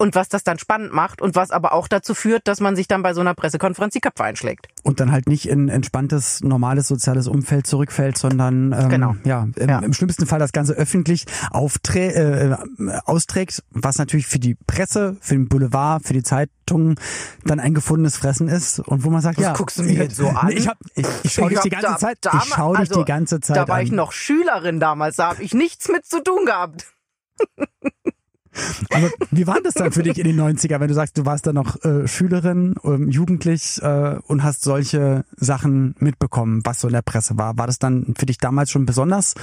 Und 0.04 0.16
was 0.16 0.28
das 0.28 0.44
dann 0.44 0.60
spannend 0.60 0.92
macht 0.92 1.22
und 1.22 1.36
was 1.36 1.52
aber 1.52 1.72
auch 1.72 1.88
dazu 1.88 2.14
führt, 2.14 2.46
dass 2.50 2.60
man 2.60 2.76
sich 2.76 2.90
dann 2.90 3.04
bei 3.04 3.14
so 3.14 3.22
einer 3.22 3.34
Pressekonferenz 3.34 3.94
die 3.94 4.02
Köpfe 4.02 4.26
einschlägt. 4.26 4.68
Und 4.84 5.00
dann 5.00 5.14
halt 5.14 5.28
nicht 5.30 5.48
in 5.48 5.70
entspanntes, 5.70 6.42
normales 6.44 6.90
soziales 6.90 7.30
Umfeld 7.30 7.66
zurückfällt, 7.68 8.18
sondern 8.18 8.74
ähm, 8.74 8.90
Genau. 8.90 9.16
ja, 9.24 9.48
im, 9.56 9.70
Ja. 9.70 9.80
im 9.80 9.94
schlimmsten 9.94 10.26
Fall 10.26 10.40
das 10.40 10.52
Ganze 10.52 10.74
öffentlich 10.74 11.26
aufträ 11.52 12.08
äh, 12.10 12.58
austrägt, 13.06 13.64
was 13.70 13.98
natürlich 13.98 14.28
für 14.28 14.40
die 14.40 14.56
Presse, 14.68 15.16
für 15.22 15.36
den 15.36 15.48
Boulevard, 15.48 16.04
für 16.06 16.12
die 16.14 16.24
Zeitungen 16.24 16.96
dann 17.46 17.62
ein 17.62 17.74
gefundenes 17.74 18.18
Fressen 18.18 18.50
ist 18.50 18.80
und 18.80 19.06
wo 19.06 19.10
man 19.10 19.22
sagt, 19.22 19.38
Was 19.38 19.46
ja, 19.46 19.54
guckst 19.54 19.78
du 19.80 19.84
mir 19.84 19.94
jetzt 19.94 20.18
so 20.18 20.28
an? 20.28 20.50
Ich, 20.52 20.68
hab, 20.68 20.78
ich, 20.96 21.08
ich 21.24 21.34
schau 21.34 21.48
dich 21.48 21.60
die 21.62 21.70
ganze 21.70 21.88
da- 21.88 21.98
Zeit, 21.98 22.18
ich 22.26 22.50
schau 22.54 22.72
dich 22.72 22.80
also, 22.90 23.00
die 23.00 23.06
ganze 23.06 23.40
Zeit 23.40 23.56
Da 23.56 23.68
war 23.70 23.78
an. 23.78 23.84
ich 23.84 23.92
noch 23.94 24.12
Schülerin 24.12 24.82
damals, 24.82 25.16
da 25.16 25.30
habe 25.30 25.42
ich 25.44 25.54
nichts 25.54 25.88
mit 25.88 26.06
zu 26.06 26.22
tun 26.22 26.46
gehabt. 26.46 26.88
Aber 28.92 29.10
wie 29.32 29.48
war 29.48 29.60
das 29.64 29.74
dann 29.74 29.92
für 29.92 30.04
dich 30.04 30.18
in 30.18 30.26
den 30.26 30.40
90er, 30.40 30.80
wenn 30.80 30.88
du 30.88 30.94
sagst, 30.94 31.18
du 31.18 31.26
warst 31.26 31.48
da 31.48 31.54
noch 31.54 31.84
äh, 31.84 32.08
Schülerin, 32.08 32.76
ähm, 32.84 33.10
jugendlich 33.10 33.82
äh, 33.82 34.18
und 34.28 34.44
hast 34.44 34.64
solche 34.64 35.26
Sachen 35.36 35.96
mitbekommen, 36.00 36.62
was 36.64 36.82
so 36.82 36.88
in 36.88 36.94
der 36.94 37.02
Presse 37.02 37.38
war? 37.38 37.58
War 37.58 37.68
das 37.68 37.80
dann 37.80 38.14
für 38.18 38.26
dich 38.26 38.38
damals 38.38 38.72
schon 38.72 38.86
besonders 38.86 39.36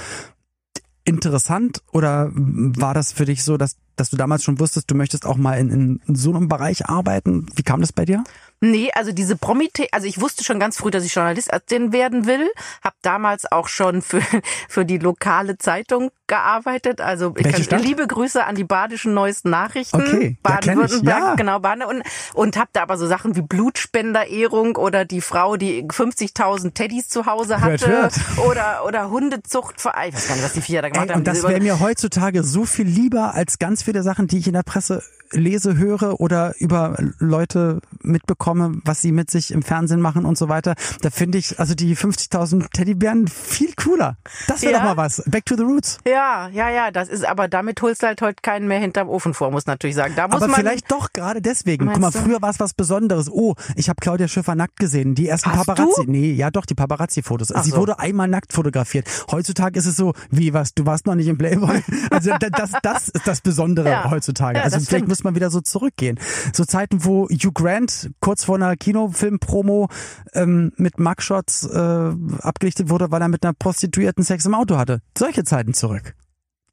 interessant 1.03 1.81
oder 1.91 2.29
war 2.33 2.93
das 2.93 3.11
für 3.11 3.25
dich 3.25 3.43
so, 3.43 3.57
dass, 3.57 3.75
dass 3.95 4.09
du 4.11 4.17
damals 4.17 4.43
schon 4.43 4.59
wusstest, 4.59 4.89
du 4.91 4.95
möchtest 4.95 5.25
auch 5.25 5.37
mal 5.37 5.55
in, 5.55 5.99
in 6.05 6.15
so 6.15 6.29
einem 6.29 6.47
Bereich 6.47 6.85
arbeiten? 6.87 7.47
Wie 7.55 7.63
kam 7.63 7.81
das 7.81 7.91
bei 7.91 8.05
dir? 8.05 8.23
Nee, 8.61 8.91
also 8.93 9.11
diese 9.11 9.35
promi 9.35 9.69
also 9.91 10.05
ich 10.05 10.21
wusste 10.21 10.43
schon 10.43 10.59
ganz 10.59 10.77
früh, 10.77 10.91
dass 10.91 11.03
ich 11.03 11.15
Journalistin 11.15 11.91
werden 11.91 12.27
will. 12.27 12.47
Hab 12.83 12.93
damals 13.01 13.51
auch 13.51 13.67
schon 13.67 14.03
für, 14.03 14.21
für 14.69 14.85
die 14.85 14.99
lokale 14.99 15.57
Zeitung 15.57 16.11
gearbeitet. 16.31 17.01
Also 17.01 17.33
ich 17.35 17.43
Welche 17.43 17.57
kann, 17.57 17.63
Stadt? 17.63 17.81
liebe 17.83 18.07
Grüße 18.07 18.43
an 18.45 18.55
die 18.55 18.63
badischen 18.63 19.13
neuesten 19.13 19.49
Nachrichten. 19.49 19.97
Okay, 19.97 20.37
Baden-Württemberg, 20.41 21.19
ja. 21.19 21.35
genau, 21.35 21.59
Baden 21.59 21.83
und, 21.83 22.03
und 22.33 22.55
hab 22.57 22.71
da 22.71 22.83
aber 22.83 22.97
so 22.97 23.05
Sachen 23.05 23.35
wie 23.35 23.41
Blutspenderehrung 23.41 24.77
oder 24.77 25.03
die 25.03 25.19
Frau, 25.19 25.57
die 25.57 25.83
50.000 25.83 26.73
Teddys 26.73 27.09
zu 27.09 27.25
Hause 27.25 27.59
hatte 27.59 27.85
Hört, 27.87 28.13
oder, 28.49 28.85
oder 28.87 29.09
Hundezuchtverein. 29.09 30.09
Ich 30.09 30.15
weiß 30.15 30.27
gar 30.29 30.35
nicht, 30.35 30.45
was 30.45 30.53
die 30.53 30.61
vier 30.61 30.81
da 30.81 30.87
gemacht 30.89 31.07
Ey, 31.09 31.13
haben. 31.13 31.19
und 31.19 31.27
das 31.27 31.43
wäre 31.43 31.59
mir 31.59 31.81
heutzutage 31.81 32.43
so 32.43 32.65
viel 32.65 32.87
lieber 32.87 33.33
als 33.33 33.59
ganz 33.59 33.83
viele 33.83 34.01
Sachen, 34.01 34.27
die 34.27 34.37
ich 34.37 34.47
in 34.47 34.53
der 34.53 34.63
Presse 34.63 35.03
lese, 35.33 35.77
höre 35.77 36.19
oder 36.19 36.53
über 36.59 36.97
Leute 37.19 37.79
mitbekomme, 38.01 38.73
was 38.83 39.01
sie 39.01 39.13
mit 39.13 39.31
sich 39.31 39.51
im 39.51 39.61
Fernsehen 39.63 40.01
machen 40.01 40.25
und 40.25 40.37
so 40.37 40.49
weiter. 40.49 40.75
Da 41.01 41.09
finde 41.09 41.37
ich 41.37 41.57
also 41.57 41.73
die 41.73 41.95
50.000 41.95 42.69
Teddybären 42.73 43.27
viel 43.29 43.73
cooler. 43.75 44.17
Das 44.47 44.61
wäre 44.61 44.73
Ja. 44.73 44.79
doch 44.79 44.85
mal 44.85 44.97
was. 44.97 45.23
Back 45.27 45.45
to 45.45 45.55
the 45.55 45.63
roots. 45.63 45.99
Ja, 46.05 46.20
ja, 46.51 46.69
ja, 46.69 46.91
das 46.91 47.09
ist, 47.09 47.25
aber 47.25 47.47
damit 47.47 47.81
holst 47.81 48.03
du 48.03 48.07
halt 48.07 48.21
heute 48.21 48.37
keinen 48.41 48.67
mehr 48.67 48.79
hinterm 48.79 49.09
Ofen 49.09 49.33
vor, 49.33 49.51
muss 49.51 49.65
natürlich 49.65 49.95
sagen. 49.95 50.13
Da 50.15 50.27
muss 50.27 50.37
Aber 50.37 50.47
man, 50.47 50.59
vielleicht 50.59 50.91
doch 50.91 51.13
gerade 51.13 51.41
deswegen. 51.41 51.87
Guck 51.87 51.99
mal, 51.99 52.11
du? 52.11 52.19
früher 52.19 52.41
war 52.41 52.49
es 52.49 52.59
was 52.59 52.73
Besonderes. 52.73 53.29
Oh, 53.31 53.55
ich 53.75 53.89
habe 53.89 53.97
Claudia 54.01 54.27
Schiffer 54.27 54.55
nackt 54.55 54.77
gesehen. 54.77 55.15
Die 55.15 55.27
ersten 55.27 55.51
Hast 55.51 55.65
Paparazzi. 55.65 56.05
du? 56.05 56.11
Nee, 56.11 56.33
ja 56.33 56.51
doch, 56.51 56.65
die 56.65 56.75
Paparazzi-Fotos. 56.75 57.49
Sie 57.49 57.69
so. 57.71 57.77
wurde 57.77 57.99
einmal 57.99 58.27
nackt 58.27 58.53
fotografiert. 58.53 59.07
Heutzutage 59.31 59.77
ist 59.79 59.85
es 59.85 59.95
so, 59.95 60.13
wie 60.29 60.53
was, 60.53 60.73
du 60.73 60.85
warst 60.85 61.05
noch 61.05 61.15
nicht 61.15 61.27
im 61.27 61.37
Playboy. 61.37 61.81
Also 62.11 62.31
da- 62.39 62.49
das, 62.49 62.71
das 62.83 63.09
ist 63.09 63.27
das 63.27 63.41
Besondere 63.41 63.89
Ja. 63.89 64.09
heutzutage. 64.11 64.57
Ja, 64.57 64.63
also 64.63 64.75
vielleicht 64.77 64.89
stimmt. 64.89 65.07
muss 65.07 65.23
man 65.23 65.35
wieder 65.35 65.49
so 65.49 65.61
zurückgehen. 65.61 66.19
So 66.53 66.65
Zeiten, 66.65 67.05
wo 67.05 67.27
Hugh 67.29 67.51
Grant 67.53 68.11
kurz 68.19 68.43
vor 68.43 68.55
einer 68.55 68.75
Kinofilm-Promo 68.75 69.87
ähm, 70.33 70.71
mit 70.77 70.99
Mugshots 70.99 71.65
äh, 71.65 72.11
abgelichtet 72.41 72.89
wurde, 72.89 73.11
weil 73.11 73.21
er 73.21 73.27
mit 73.29 73.43
einer 73.43 73.53
Prostituierten 73.53 74.23
Sex 74.23 74.45
im 74.45 74.53
Auto 74.55 74.77
hatte. 74.77 75.01
Solche 75.17 75.43
Zeiten 75.43 75.73
zurück. 75.73 76.10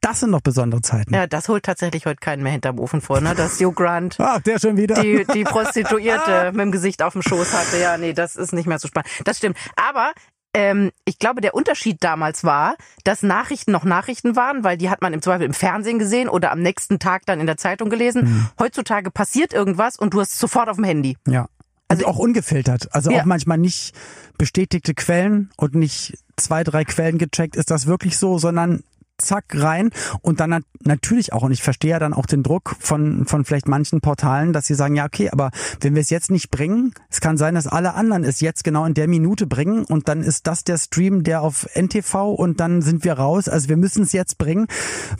Das 0.08 0.20
sind 0.20 0.32
doch 0.32 0.40
besondere 0.40 0.80
Zeiten. 0.82 1.12
ja, 1.14 1.26
das 1.26 1.48
holt 1.48 1.64
tatsächlich 1.64 2.06
heute 2.06 2.18
keinen 2.20 2.42
mehr 2.42 2.52
hinterm 2.52 2.78
Ofen 2.78 3.00
vor, 3.00 3.20
ne? 3.20 3.34
Dass 3.34 3.60
Hugh 3.60 3.72
Grant 3.74 4.16
Ach, 4.18 4.40
der 4.42 4.58
schon 4.58 4.76
wieder. 4.76 5.02
die, 5.02 5.26
die 5.34 5.44
Prostituierte 5.82 6.52
mit 6.52 6.60
dem 6.60 6.72
Gesicht 6.72 7.02
auf 7.02 7.12
dem 7.12 7.22
Schoß 7.22 7.52
hatte. 7.52 7.78
Ja, 7.78 7.96
nee, 7.98 8.12
das 8.12 8.36
ist 8.36 8.52
nicht 8.52 8.66
mehr 8.66 8.78
so 8.78 8.88
spannend. 8.88 9.08
Das 9.24 9.36
stimmt. 9.38 9.56
Aber 9.76 10.12
ähm, 10.54 10.90
ich 11.04 11.18
glaube, 11.18 11.40
der 11.42 11.54
Unterschied 11.54 12.02
damals 12.02 12.42
war, 12.42 12.76
dass 13.04 13.22
Nachrichten 13.22 13.70
noch 13.70 13.84
Nachrichten 13.84 14.34
waren, 14.34 14.64
weil 14.64 14.78
die 14.78 14.88
hat 14.90 15.02
man 15.02 15.12
im 15.12 15.20
Zweifel 15.22 15.44
im 15.44 15.52
Fernsehen 15.52 15.98
gesehen 15.98 16.28
oder 16.28 16.52
am 16.52 16.60
nächsten 16.60 16.98
Tag 16.98 17.26
dann 17.26 17.38
in 17.40 17.46
der 17.46 17.58
Zeitung 17.58 17.90
gelesen. 17.90 18.22
Mhm. 18.24 18.48
Heutzutage 18.58 19.10
passiert 19.10 19.52
irgendwas 19.52 19.96
und 19.96 20.14
du 20.14 20.20
hast 20.20 20.32
es 20.32 20.38
sofort 20.38 20.68
auf 20.68 20.76
dem 20.76 20.84
Handy. 20.84 21.16
Ja. 21.26 21.48
Also 21.90 22.06
auch 22.06 22.18
ungefiltert. 22.18 22.88
Also 22.94 23.10
Ja. 23.10 23.20
auch 23.20 23.24
manchmal 23.24 23.56
nicht 23.58 23.94
bestätigte 24.36 24.94
Quellen 24.94 25.50
und 25.56 25.74
nicht 25.74 26.18
zwei, 26.36 26.62
drei 26.62 26.84
Quellen 26.84 27.18
gecheckt, 27.18 27.56
ist 27.56 27.70
das 27.70 27.86
wirklich 27.86 28.18
so, 28.18 28.38
sondern 28.38 28.84
zack 29.18 29.44
rein 29.54 29.90
und 30.22 30.40
dann 30.40 30.50
nat 30.50 30.62
natürlich 30.84 31.32
auch 31.32 31.42
und 31.42 31.52
ich 31.52 31.62
verstehe 31.62 31.90
ja 31.90 31.98
dann 31.98 32.14
auch 32.14 32.26
den 32.26 32.42
Druck 32.42 32.76
von 32.78 33.26
von 33.26 33.44
vielleicht 33.44 33.68
manchen 33.68 34.00
Portalen, 34.00 34.52
dass 34.52 34.66
sie 34.66 34.74
sagen, 34.74 34.94
ja 34.96 35.04
okay, 35.04 35.28
aber 35.30 35.50
wenn 35.80 35.94
wir 35.94 36.00
es 36.02 36.10
jetzt 36.10 36.30
nicht 36.30 36.50
bringen, 36.50 36.92
es 37.10 37.20
kann 37.20 37.36
sein, 37.36 37.54
dass 37.54 37.66
alle 37.66 37.94
anderen 37.94 38.24
es 38.24 38.40
jetzt 38.40 38.64
genau 38.64 38.84
in 38.84 38.94
der 38.94 39.08
Minute 39.08 39.46
bringen 39.46 39.84
und 39.84 40.08
dann 40.08 40.22
ist 40.22 40.46
das 40.46 40.64
der 40.64 40.78
Stream, 40.78 41.24
der 41.24 41.42
auf 41.42 41.66
NTV 41.74 42.32
und 42.32 42.60
dann 42.60 42.80
sind 42.82 43.04
wir 43.04 43.14
raus. 43.14 43.48
Also 43.48 43.68
wir 43.68 43.76
müssen 43.76 44.02
es 44.04 44.12
jetzt 44.12 44.38
bringen, 44.38 44.66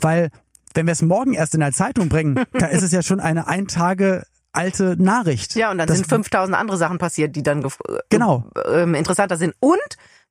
weil 0.01 0.29
wenn 0.73 0.85
wir 0.85 0.93
es 0.93 1.01
morgen 1.01 1.33
erst 1.33 1.53
in 1.53 1.59
der 1.59 1.71
Zeitung 1.73 2.09
bringen, 2.09 2.39
da 2.53 2.67
ist 2.67 2.83
es 2.83 2.91
ja 2.91 3.01
schon 3.01 3.19
eine 3.19 3.47
ein 3.47 3.67
Tage 3.67 4.23
alte 4.51 4.95
Nachricht. 4.97 5.55
Ja, 5.55 5.69
und 5.71 5.77
dann 5.77 5.87
Das- 5.87 5.97
sind 5.97 6.07
5000 6.07 6.57
andere 6.57 6.77
Sachen 6.77 6.97
passiert, 6.97 7.35
die 7.35 7.43
dann 7.43 7.65
Genau. 8.09 8.49
ähm, 8.71 8.95
interessanter 8.95 9.37
sind. 9.37 9.53
Und 9.59 9.77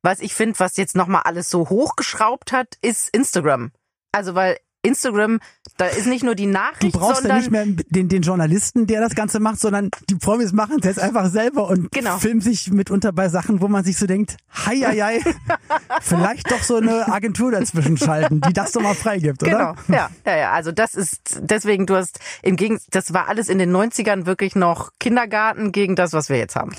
was 0.02 0.20
ich 0.20 0.34
finde, 0.34 0.58
was 0.60 0.76
jetzt 0.76 0.96
nochmal 0.96 1.22
alles 1.24 1.50
so 1.50 1.68
hochgeschraubt 1.68 2.52
hat, 2.52 2.76
ist 2.82 3.08
Instagram. 3.10 3.72
Also 4.12 4.34
weil 4.34 4.56
Instagram, 4.82 5.40
da 5.76 5.86
ist 5.86 6.06
nicht 6.06 6.22
nur 6.22 6.36
die 6.36 6.46
Nachricht, 6.46 6.94
Du 6.94 6.98
brauchst 6.98 7.24
ja 7.24 7.28
sondern 7.28 7.38
nicht 7.38 7.50
mehr 7.50 7.66
den, 7.66 8.08
den 8.08 8.22
Journalisten, 8.22 8.86
der 8.86 9.00
das 9.00 9.16
Ganze 9.16 9.40
macht, 9.40 9.58
sondern 9.58 9.90
die 10.08 10.14
Promis 10.14 10.52
machen 10.52 10.76
es 10.78 10.86
jetzt 10.86 11.00
einfach 11.00 11.28
selber 11.30 11.68
und 11.68 11.90
Genau. 11.90 12.16
filmen 12.18 12.40
sich 12.40 12.70
mitunter 12.70 13.10
bei 13.12 13.28
Sachen, 13.28 13.60
wo 13.60 13.66
man 13.66 13.82
sich 13.82 13.98
so 13.98 14.06
denkt, 14.06 14.36
hei, 14.66 14.76
hei, 14.76 14.96
hei, 15.00 15.20
vielleicht 16.00 16.50
doch 16.52 16.62
so 16.62 16.76
eine 16.76 17.08
Agentur 17.08 17.50
dazwischen 17.50 17.96
schalten, 17.96 18.40
die 18.40 18.52
das 18.52 18.70
doch 18.70 18.80
mal 18.80 18.94
freigibt, 18.94 19.40
Genau, 19.40 19.72
oder? 19.72 19.76
ja, 19.88 20.10
ja, 20.24 20.36
ja. 20.36 20.52
Also 20.52 20.70
das 20.70 20.94
ist 20.94 21.38
deswegen, 21.40 21.84
du 21.86 21.96
hast 21.96 22.20
im 22.42 22.54
Gegensatz, 22.54 22.86
das 22.90 23.12
war 23.12 23.28
alles 23.28 23.48
in 23.48 23.58
den 23.58 23.74
90ern 23.74 24.26
wirklich 24.26 24.54
noch 24.54 24.92
Kindergarten 25.00 25.72
gegen 25.72 25.96
das, 25.96 26.12
was 26.12 26.28
wir 26.28 26.38
jetzt 26.38 26.54
haben. 26.54 26.74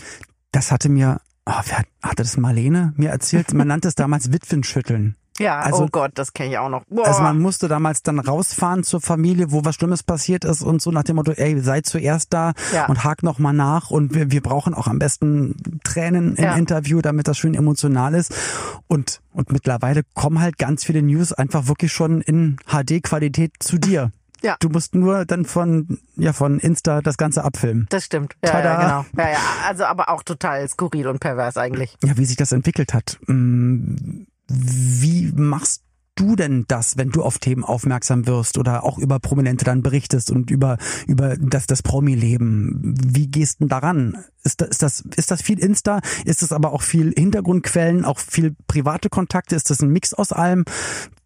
Das 0.53 0.71
hatte 0.71 0.87
mir, 0.87 1.19
oh, 1.49 1.61
wer 1.65 1.77
hat- 1.79 1.87
hatte 2.01 2.23
das 2.23 2.37
Marlene 2.37 2.93
mir 2.97 3.09
erzählt? 3.09 3.53
Man 3.53 3.67
nannte 3.67 3.87
es 3.87 3.95
damals 3.95 4.31
Witwenschütteln. 4.33 5.15
Ja, 5.39 5.59
Also- 5.59 5.83
oh 5.85 5.87
Gott, 5.89 6.11
das 6.15 6.33
kenne 6.33 6.49
ich 6.51 6.57
auch 6.57 6.67
noch. 6.67 6.83
Boah. 6.89 7.07
Also 7.07 7.21
man 7.21 7.39
musste 7.39 7.69
damals 7.69 8.03
dann 8.03 8.19
rausfahren 8.19 8.83
zur 8.83 8.99
Familie, 8.99 9.53
wo 9.53 9.63
was 9.63 9.75
Schlimmes 9.75 10.03
passiert 10.03 10.43
ist 10.43 10.61
und 10.61 10.81
so 10.81 10.91
nach 10.91 11.03
dem 11.03 11.15
Motto, 11.15 11.31
ey, 11.31 11.57
sei 11.61 11.79
zuerst 11.79 12.33
da 12.33 12.51
Ja. 12.73 12.87
und 12.87 13.05
hak 13.05 13.23
noch 13.23 13.39
mal 13.39 13.53
nach 13.53 13.89
und 13.89 14.13
wir, 14.13 14.31
wir 14.31 14.41
brauchen 14.41 14.73
auch 14.73 14.87
am 14.87 14.99
besten 14.99 15.55
Tränen 15.85 16.35
im 16.35 16.43
Ja. 16.43 16.55
Interview, 16.55 16.99
damit 17.01 17.29
das 17.29 17.37
schön 17.37 17.53
emotional 17.55 18.15
ist. 18.15 18.33
Und, 18.87 19.21
und 19.31 19.53
mittlerweile 19.53 20.01
kommen 20.13 20.41
halt 20.41 20.57
ganz 20.57 20.83
viele 20.83 21.01
News 21.01 21.31
einfach 21.31 21.67
wirklich 21.67 21.93
schon 21.93 22.19
in 22.19 22.57
HD-Qualität 22.67 23.53
zu 23.59 23.77
dir. 23.77 24.11
Ja. 24.41 24.55
Du 24.59 24.69
musst 24.69 24.95
nur 24.95 25.25
dann 25.25 25.45
von, 25.45 25.99
ja, 26.15 26.33
von 26.33 26.59
Insta 26.59 27.01
das 27.01 27.17
Ganze 27.17 27.43
abfilmen. 27.43 27.87
das 27.89 28.05
stimmt. 28.05 28.35
Ja, 28.43 28.51
Tada. 28.51 28.63
ja, 28.63 28.81
genau. 28.81 29.05
Ja, 29.17 29.31
ja, 29.33 29.39
also 29.67 29.83
aber 29.85 30.09
auch 30.09 30.23
total 30.23 30.67
skurril 30.67 31.07
und 31.07 31.19
pervers 31.19 31.57
eigentlich. 31.57 31.97
Ja, 32.03 32.17
wie 32.17 32.25
sich 32.25 32.37
das 32.37 32.51
entwickelt 32.51 32.93
hat. 32.93 33.19
Mm, 33.27 33.95
Wie 34.47 35.31
machst 35.35 35.83
du 36.15 36.35
denn 36.35 36.65
das, 36.67 36.97
wenn 36.97 37.11
du 37.11 37.23
auf 37.23 37.37
Themen 37.39 37.63
aufmerksam 37.63 38.27
wirst 38.27 38.57
oder 38.57 38.83
auch 38.83 38.97
über 38.97 39.19
Prominente 39.19 39.63
dann 39.63 39.83
berichtest 39.83 40.31
und 40.31 40.51
über, 40.51 40.77
über 41.07 41.37
das, 41.37 41.65
das 41.65 41.81
Promi-Leben? 41.81 42.95
Wie 43.05 43.27
gehst 43.27 43.55
du 43.55 43.63
denn 43.65 43.69
daran? 43.69 44.17
Ist 44.43 44.59
das, 44.59 44.69
ist 44.69 44.81
das, 44.83 45.01
ist 45.15 45.31
das 45.31 45.41
viel 45.41 45.59
Insta? 45.59 46.01
Ist 46.25 46.43
es 46.43 46.51
aber 46.51 46.73
auch 46.73 46.81
viel 46.81 47.13
Hintergrundquellen, 47.17 48.03
auch 48.03 48.19
viel 48.19 48.53
private 48.67 49.09
Kontakte? 49.09 49.55
Ist 49.55 49.69
das 49.69 49.81
ein 49.81 49.89
Mix 49.91 50.13
aus 50.13 50.33
allem? 50.33 50.65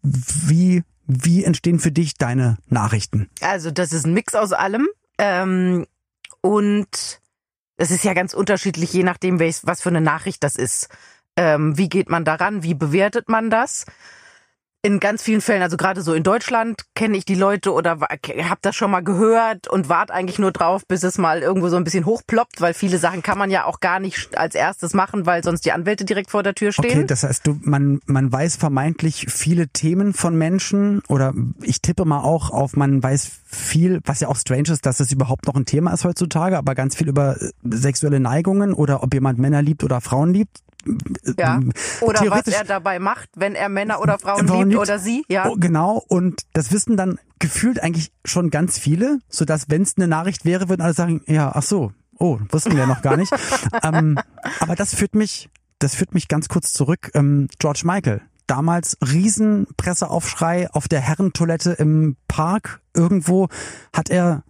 Wie, 0.02 0.84
wie 1.06 1.44
entstehen 1.44 1.78
für 1.78 1.92
dich 1.92 2.14
deine 2.14 2.58
Nachrichten? 2.68 3.28
Also 3.40 3.70
das 3.70 3.92
ist 3.92 4.06
ein 4.06 4.14
Mix 4.14 4.34
aus 4.34 4.52
allem. 4.52 4.88
Ähm, 5.18 5.86
und 6.40 7.20
es 7.76 7.90
ist 7.90 8.04
ja 8.04 8.14
ganz 8.14 8.34
unterschiedlich, 8.34 8.92
je 8.92 9.02
nachdem, 9.02 9.38
welch, 9.38 9.60
was 9.62 9.82
für 9.82 9.88
eine 9.88 10.00
Nachricht 10.00 10.42
das 10.44 10.56
ist. 10.56 10.88
Ähm, 11.36 11.76
wie 11.76 11.88
geht 11.88 12.08
man 12.08 12.24
daran? 12.24 12.62
Wie 12.62 12.74
bewertet 12.74 13.28
man 13.28 13.50
das? 13.50 13.86
In 14.84 15.00
ganz 15.00 15.22
vielen 15.22 15.40
Fällen, 15.40 15.62
also 15.62 15.78
gerade 15.78 16.02
so 16.02 16.12
in 16.12 16.22
Deutschland, 16.22 16.82
kenne 16.94 17.16
ich 17.16 17.24
die 17.24 17.34
Leute 17.34 17.72
oder 17.72 18.00
habe 18.00 18.58
das 18.60 18.76
schon 18.76 18.90
mal 18.90 19.00
gehört 19.00 19.66
und 19.66 19.88
warte 19.88 20.12
eigentlich 20.12 20.38
nur 20.38 20.52
drauf, 20.52 20.86
bis 20.86 21.02
es 21.04 21.16
mal 21.16 21.40
irgendwo 21.40 21.68
so 21.68 21.76
ein 21.76 21.84
bisschen 21.84 22.04
hochploppt, 22.04 22.60
weil 22.60 22.74
viele 22.74 22.98
Sachen 22.98 23.22
kann 23.22 23.38
man 23.38 23.50
ja 23.50 23.64
auch 23.64 23.80
gar 23.80 23.98
nicht 23.98 24.36
als 24.36 24.54
erstes 24.54 24.92
machen, 24.92 25.24
weil 25.24 25.42
sonst 25.42 25.64
die 25.64 25.72
Anwälte 25.72 26.04
direkt 26.04 26.30
vor 26.30 26.42
der 26.42 26.54
Tür 26.54 26.70
stehen. 26.70 26.98
Okay, 26.98 27.06
das 27.06 27.22
heißt, 27.22 27.46
du, 27.46 27.58
man, 27.62 28.00
man 28.04 28.30
weiß 28.30 28.56
vermeintlich 28.56 29.24
viele 29.30 29.68
Themen 29.68 30.12
von 30.12 30.36
Menschen 30.36 31.00
oder 31.08 31.32
ich 31.62 31.80
tippe 31.80 32.04
mal 32.04 32.20
auch 32.20 32.50
auf, 32.50 32.76
man 32.76 33.02
weiß 33.02 33.40
viel, 33.54 34.00
was 34.04 34.20
ja 34.20 34.28
auch 34.28 34.36
strange 34.36 34.70
ist, 34.70 34.86
dass 34.86 35.00
es 35.00 35.12
überhaupt 35.12 35.46
noch 35.46 35.54
ein 35.54 35.64
Thema 35.64 35.92
ist 35.92 36.04
heutzutage, 36.04 36.58
aber 36.58 36.74
ganz 36.74 36.96
viel 36.96 37.08
über 37.08 37.40
äh, 37.40 37.50
sexuelle 37.70 38.20
Neigungen 38.20 38.74
oder 38.74 39.02
ob 39.02 39.14
jemand 39.14 39.38
Männer 39.38 39.62
liebt 39.62 39.84
oder 39.84 40.00
Frauen 40.00 40.32
liebt. 40.32 40.58
Ja. 41.38 41.60
Oder 42.02 42.20
was 42.30 42.46
er 42.46 42.64
dabei 42.64 42.98
macht, 42.98 43.30
wenn 43.36 43.54
er 43.54 43.70
Männer 43.70 44.00
oder 44.00 44.18
Frauen, 44.18 44.46
Frauen 44.46 44.58
liebt, 44.58 44.70
liebt 44.72 44.82
oder 44.82 44.98
sie. 44.98 45.24
Ja. 45.28 45.48
Oh, 45.48 45.56
genau. 45.56 46.04
Und 46.08 46.42
das 46.52 46.72
wissen 46.72 46.96
dann 46.98 47.18
gefühlt 47.38 47.82
eigentlich 47.82 48.12
schon 48.24 48.50
ganz 48.50 48.78
viele, 48.78 49.18
sodass 49.28 49.70
wenn 49.70 49.82
es 49.82 49.96
eine 49.96 50.08
Nachricht 50.08 50.44
wäre, 50.44 50.68
würden 50.68 50.82
alle 50.82 50.92
sagen, 50.92 51.22
ja, 51.26 51.50
ach 51.54 51.62
so, 51.62 51.92
oh, 52.18 52.38
wussten 52.50 52.76
wir 52.76 52.86
noch 52.86 53.02
gar 53.02 53.16
nicht. 53.16 53.32
ähm, 53.82 54.18
aber 54.60 54.74
das 54.74 54.94
führt 54.94 55.14
mich, 55.14 55.48
das 55.78 55.94
führt 55.94 56.14
mich 56.14 56.28
ganz 56.28 56.48
kurz 56.48 56.72
zurück. 56.72 57.10
Ähm, 57.14 57.48
George 57.58 57.82
Michael, 57.84 58.20
damals 58.46 58.96
Riesenpresseaufschrei 59.00 60.70
auf 60.70 60.88
der 60.88 61.00
Herrentoilette 61.00 61.72
im 61.72 62.16
Park 62.28 62.80
irgendwo. 62.94 63.48
Hat 63.92 64.10
er 64.10 64.42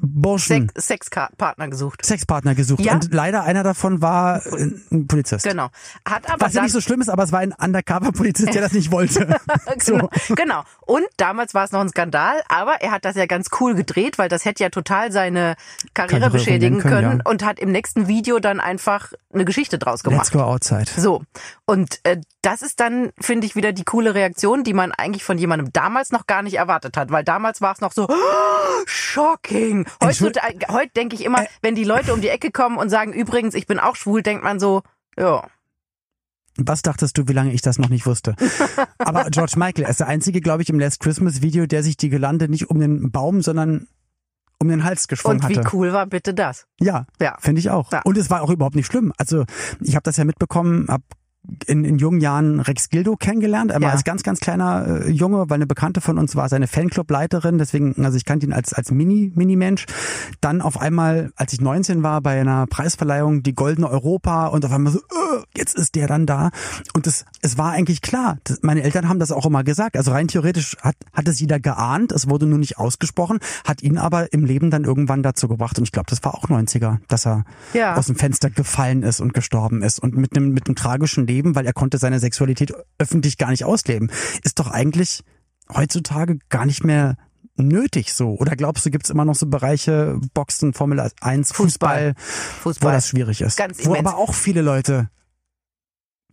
Burschen. 0.00 0.70
Sex, 0.74 0.86
Sexpartner 0.86 1.68
gesucht. 1.68 2.04
Sexpartner 2.04 2.54
gesucht. 2.54 2.80
Ja? 2.80 2.94
Und 2.94 3.12
leider 3.12 3.44
einer 3.44 3.62
davon 3.62 4.02
war 4.02 4.42
ein 4.46 5.06
Polizist. 5.08 5.44
Genau. 5.44 5.68
Hat 6.06 6.28
aber 6.30 6.46
Was 6.46 6.54
ja 6.54 6.62
nicht 6.62 6.72
so 6.72 6.80
schlimm 6.80 7.00
ist, 7.00 7.08
aber 7.08 7.24
es 7.24 7.32
war 7.32 7.40
ein 7.40 7.52
Undercover-Polizist, 7.52 8.54
der 8.54 8.62
das 8.62 8.72
nicht 8.72 8.90
wollte. 8.90 9.26
genau. 9.84 10.08
so. 10.26 10.34
genau. 10.34 10.64
Und 10.80 11.04
damals 11.16 11.54
war 11.54 11.64
es 11.64 11.72
noch 11.72 11.80
ein 11.80 11.88
Skandal, 11.88 12.42
aber 12.48 12.80
er 12.80 12.90
hat 12.90 13.04
das 13.04 13.16
ja 13.16 13.26
ganz 13.26 13.48
cool 13.60 13.74
gedreht, 13.74 14.18
weil 14.18 14.28
das 14.28 14.44
hätte 14.44 14.62
ja 14.62 14.70
total 14.70 15.12
seine 15.12 15.56
Karriere, 15.94 16.20
Karriere 16.20 16.30
beschädigen 16.30 16.80
können, 16.80 16.94
können 16.94 17.18
ja. 17.24 17.30
und 17.30 17.44
hat 17.44 17.58
im 17.58 17.72
nächsten 17.72 18.08
Video 18.08 18.38
dann 18.38 18.60
einfach 18.60 19.12
eine 19.32 19.44
Geschichte 19.44 19.78
draus 19.78 20.02
gemacht. 20.02 20.26
Let's 20.26 20.32
go 20.32 20.40
outside. 20.40 20.86
So. 20.96 21.22
Und 21.66 22.00
äh, 22.04 22.20
das 22.42 22.62
ist 22.62 22.80
dann, 22.80 23.10
finde 23.18 23.46
ich, 23.46 23.56
wieder 23.56 23.72
die 23.72 23.84
coole 23.84 24.14
Reaktion, 24.14 24.64
die 24.64 24.74
man 24.74 24.92
eigentlich 24.92 25.24
von 25.24 25.38
jemandem 25.38 25.72
damals 25.72 26.12
noch 26.12 26.26
gar 26.26 26.42
nicht 26.42 26.54
erwartet 26.54 26.96
hat, 26.96 27.10
weil 27.10 27.24
damals 27.24 27.60
war 27.60 27.72
es 27.72 27.80
noch 27.80 27.92
so, 27.92 28.06
oh, 28.08 28.14
shocking 28.86 29.83
Heute, 30.02 30.32
heute 30.68 30.92
denke 30.96 31.16
ich 31.16 31.24
immer, 31.24 31.42
äh, 31.42 31.48
wenn 31.62 31.74
die 31.74 31.84
Leute 31.84 32.12
um 32.14 32.20
die 32.20 32.28
Ecke 32.28 32.50
kommen 32.50 32.76
und 32.76 32.90
sagen, 32.90 33.12
übrigens, 33.12 33.54
ich 33.54 33.66
bin 33.66 33.78
auch 33.78 33.96
schwul, 33.96 34.22
denkt 34.22 34.44
man 34.44 34.60
so, 34.60 34.82
ja. 35.18 35.46
Was 36.56 36.82
dachtest 36.82 37.18
du, 37.18 37.26
wie 37.26 37.32
lange 37.32 37.52
ich 37.52 37.62
das 37.62 37.78
noch 37.78 37.88
nicht 37.88 38.06
wusste? 38.06 38.36
Aber 38.98 39.24
George 39.30 39.54
Michael 39.56 39.88
ist 39.88 40.00
der 40.00 40.06
einzige, 40.06 40.40
glaube 40.40 40.62
ich, 40.62 40.68
im 40.68 40.78
Last 40.78 41.00
Christmas 41.00 41.42
Video, 41.42 41.66
der 41.66 41.82
sich 41.82 41.96
die 41.96 42.10
Gelande 42.10 42.48
nicht 42.48 42.70
um 42.70 42.78
den 42.78 43.10
Baum, 43.10 43.42
sondern 43.42 43.88
um 44.58 44.68
den 44.68 44.84
Hals 44.84 45.08
geschwungen 45.08 45.42
hatte. 45.42 45.60
Und 45.60 45.66
wie 45.66 45.76
cool 45.76 45.92
war 45.92 46.06
bitte 46.06 46.32
das? 46.32 46.66
Ja, 46.80 47.06
ja. 47.20 47.36
finde 47.40 47.58
ich 47.58 47.70
auch. 47.70 47.90
Ja. 47.92 48.02
Und 48.02 48.16
es 48.16 48.30
war 48.30 48.42
auch 48.42 48.50
überhaupt 48.50 48.76
nicht 48.76 48.86
schlimm. 48.86 49.12
Also 49.18 49.44
ich 49.80 49.96
habe 49.96 50.04
das 50.04 50.16
ja 50.16 50.24
mitbekommen, 50.24 50.86
habe 50.88 51.04
in, 51.66 51.84
in 51.84 51.98
jungen 51.98 52.20
Jahren 52.20 52.60
Rex 52.60 52.88
Gildo 52.88 53.16
kennengelernt. 53.16 53.70
Er 53.70 53.80
war 53.82 53.92
als 53.92 54.04
ganz, 54.04 54.22
ganz 54.22 54.40
kleiner 54.40 55.04
äh, 55.04 55.10
Junge, 55.10 55.50
weil 55.50 55.56
eine 55.56 55.66
Bekannte 55.66 56.00
von 56.00 56.18
uns 56.18 56.36
war 56.36 56.48
seine 56.48 56.66
Fanclub-Leiterin. 56.66 57.58
Deswegen, 57.58 58.04
also 58.04 58.16
ich 58.16 58.24
kannte 58.24 58.46
ihn 58.46 58.52
als, 58.52 58.72
als 58.72 58.90
Mini, 58.90 59.32
Mini-Mensch. 59.34 59.86
Dann 60.40 60.62
auf 60.62 60.80
einmal, 60.80 61.32
als 61.36 61.52
ich 61.52 61.60
19 61.60 62.02
war, 62.02 62.20
bei 62.22 62.40
einer 62.40 62.66
Preisverleihung, 62.66 63.42
die 63.42 63.54
Goldene 63.54 63.90
Europa 63.90 64.46
und 64.46 64.64
auf 64.64 64.72
einmal 64.72 64.92
so, 64.92 65.00
uh, 65.00 65.42
jetzt 65.54 65.76
ist 65.76 65.94
der 65.94 66.06
dann 66.06 66.26
da. 66.26 66.50
Und 66.94 67.06
es, 67.06 67.26
es 67.42 67.58
war 67.58 67.72
eigentlich 67.72 68.00
klar. 68.00 68.38
Das, 68.44 68.60
meine 68.62 68.82
Eltern 68.82 69.08
haben 69.08 69.18
das 69.18 69.30
auch 69.30 69.44
immer 69.44 69.64
gesagt. 69.64 69.96
Also 69.96 70.12
rein 70.12 70.28
theoretisch 70.28 70.76
hat, 70.80 70.96
hat 71.12 71.28
es 71.28 71.40
jeder 71.40 71.60
geahnt. 71.60 72.12
Es 72.12 72.28
wurde 72.28 72.46
nur 72.46 72.58
nicht 72.58 72.78
ausgesprochen, 72.78 73.38
hat 73.66 73.82
ihn 73.82 73.98
aber 73.98 74.32
im 74.32 74.44
Leben 74.44 74.70
dann 74.70 74.84
irgendwann 74.84 75.22
dazu 75.22 75.48
gebracht. 75.48 75.78
Und 75.78 75.84
ich 75.84 75.92
glaube, 75.92 76.08
das 76.08 76.24
war 76.24 76.34
auch 76.34 76.48
90er, 76.48 76.98
dass 77.08 77.26
er 77.26 77.44
ja. 77.74 77.96
aus 77.96 78.06
dem 78.06 78.16
Fenster 78.16 78.48
gefallen 78.48 79.02
ist 79.02 79.20
und 79.20 79.34
gestorben 79.34 79.82
ist. 79.82 79.98
Und 79.98 80.16
mit 80.16 80.36
einem, 80.36 80.52
mit 80.54 80.66
einem 80.66 80.76
tragischen 80.76 81.26
Leben 81.26 81.33
leben, 81.34 81.54
weil 81.54 81.66
er 81.66 81.72
konnte 81.72 81.98
seine 81.98 82.20
Sexualität 82.20 82.72
öffentlich 82.98 83.38
gar 83.38 83.50
nicht 83.50 83.64
ausleben. 83.64 84.10
Ist 84.42 84.58
doch 84.58 84.70
eigentlich 84.70 85.24
heutzutage 85.72 86.38
gar 86.48 86.66
nicht 86.66 86.84
mehr 86.84 87.16
nötig 87.56 88.12
so? 88.12 88.30
Oder 88.30 88.56
glaubst 88.56 88.86
du, 88.86 88.90
gibt 88.90 89.04
es 89.04 89.10
immer 89.10 89.24
noch 89.24 89.34
so 89.34 89.46
Bereiche, 89.46 90.18
Boxen, 90.32 90.72
Formel 90.72 91.10
1, 91.20 91.52
Fußball, 91.52 92.14
Fußball, 92.16 92.62
Fußball. 92.62 92.90
wo 92.90 92.94
das 92.94 93.08
schwierig 93.08 93.40
ist? 93.40 93.56
Ganz 93.56 93.84
wo 93.84 93.94
aber 93.94 94.16
auch 94.16 94.34
viele 94.34 94.62
Leute 94.62 95.08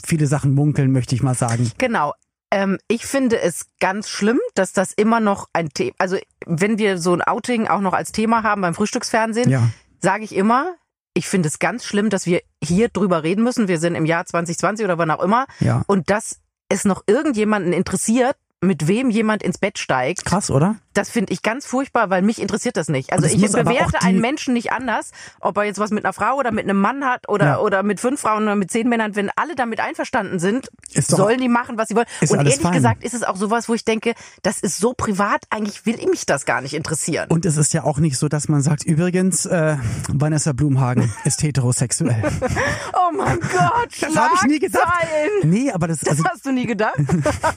viele 0.04 0.28
Sachen 0.28 0.54
munkeln, 0.54 0.92
möchte 0.92 1.16
ich 1.16 1.24
mal 1.24 1.36
sagen. 1.36 1.72
Genau. 1.78 2.14
Ähm, 2.52 2.78
ich 2.88 3.06
finde 3.06 3.40
es 3.40 3.68
ganz 3.80 4.10
schlimm, 4.10 4.40
dass 4.56 4.74
das 4.74 4.92
immer 4.92 5.20
noch 5.20 5.48
ein 5.54 5.70
Thema, 5.70 5.94
also 6.00 6.18
wenn 6.46 6.78
wir 6.78 6.98
so 6.98 7.14
ein 7.14 7.22
Outing 7.22 7.68
auch 7.68 7.80
noch 7.80 7.94
als 7.94 8.12
Thema 8.12 8.44
haben 8.44 8.62
beim 8.62 8.74
Frühstücksfernsehen, 8.74 9.50
ja. 9.50 9.70
sage 10.02 10.26
ich 10.26 10.36
immer, 10.36 10.76
ich 11.14 11.28
finde 11.28 11.48
es 11.48 11.60
ganz 11.60 11.86
schlimm, 11.86 12.10
dass 12.10 12.26
wir 12.26 12.42
hier 12.64 12.90
drüber 12.90 13.24
reden 13.24 13.44
müssen. 13.44 13.68
Wir 13.68 13.80
sind 13.80 13.96
im 13.96 14.06
Jahr 14.06 14.26
2020 14.26 14.86
oder 14.86 14.98
wann 14.98 15.12
auch 15.12 15.22
immer. 15.22 15.46
Ja. 15.60 15.84
Und 15.88 16.10
dass 16.10 16.40
es 16.70 16.86
noch 16.86 17.04
irgendjemanden 17.08 17.74
interessiert, 17.74 18.36
mit 18.62 18.88
wem 18.88 19.10
jemand 19.10 19.44
ins 19.44 19.58
Bett 19.58 19.78
steigt. 19.78 20.24
Krass, 20.24 20.52
oder? 20.52 20.76
Das 20.94 21.10
finde 21.10 21.34
ich 21.34 21.42
ganz 21.42 21.66
furchtbar, 21.66 22.10
weil 22.10 22.22
mich 22.22 22.42
interessiert 22.42 22.78
das 22.78 22.90
nicht. 22.90 23.14
Also 23.14 23.28
ich 23.28 23.42
bewerte 23.52 24.02
einen 24.02 24.20
Menschen 24.20 24.54
nicht 24.54 24.72
anders, 24.72 25.12
ob 25.40 25.58
er 25.58 25.64
jetzt 25.64 25.80
was 25.80 25.92
mit 25.92 26.04
einer 26.06 26.14
Frau 26.14 26.36
oder 26.36 26.52
mit 26.52 26.66
einem 26.66 26.80
Mann 26.80 27.06
hat 27.06 27.30
oder, 27.30 27.46
ja. 27.46 27.60
oder 27.60 27.84
mit 27.84 28.00
fünf 28.00 28.20
Frauen 28.22 28.44
oder 28.44 28.56
mit 28.56 28.72
zehn 28.72 28.90
Männern. 28.90 29.16
Wenn 29.16 29.30
alle 29.36 29.56
damit 29.56 29.80
einverstanden 29.80 30.40
sind, 30.40 30.70
sollen 30.90 31.40
die 31.40 31.50
machen, 31.50 31.78
was 31.78 31.88
sie 31.88 31.96
wollen. 31.96 32.08
Und 32.22 32.38
ehrlich 32.38 32.56
fein. 32.56 32.74
gesagt 32.74 33.04
ist 33.04 33.14
es 33.14 33.24
auch 33.24 33.36
sowas, 33.36 33.70
wo 33.70 33.74
ich 33.74 33.86
denke, 33.86 34.14
das 34.44 34.60
ist 34.60 34.78
so 34.78 34.94
privat, 34.94 35.44
eigentlich 35.50 35.86
will 35.86 35.96
ich 36.00 36.08
mich 36.08 36.26
das 36.26 36.46
gar 36.46 36.62
nicht 36.62 36.74
interessieren. 36.74 37.30
Und 37.30 37.46
es 37.46 37.58
ist 37.58 37.74
ja 37.74 37.84
auch 37.84 38.00
nicht 38.00 38.18
so, 38.18 38.28
dass 38.28 38.48
man 38.48 38.62
sagt, 38.62 38.84
übrigens, 38.84 39.46
äh, 39.46 39.78
Vanessa 40.10 40.54
Blumhagen 40.54 41.14
ist 41.24 41.44
heterosexuell. 41.44 42.22
oh 42.94 43.16
mein 43.16 43.40
Gott, 43.40 43.90
Das 44.00 44.16
habe 44.16 44.34
ich 44.36 44.44
nie 44.44 44.60
gedacht. 44.60 45.08
Nee, 45.44 45.72
aber 45.72 45.88
das, 45.88 46.06
also, 46.06 46.24
das 46.24 46.32
hast 46.32 46.46
du 46.46 46.52
nie 46.52 46.66
gedacht? 46.66 47.00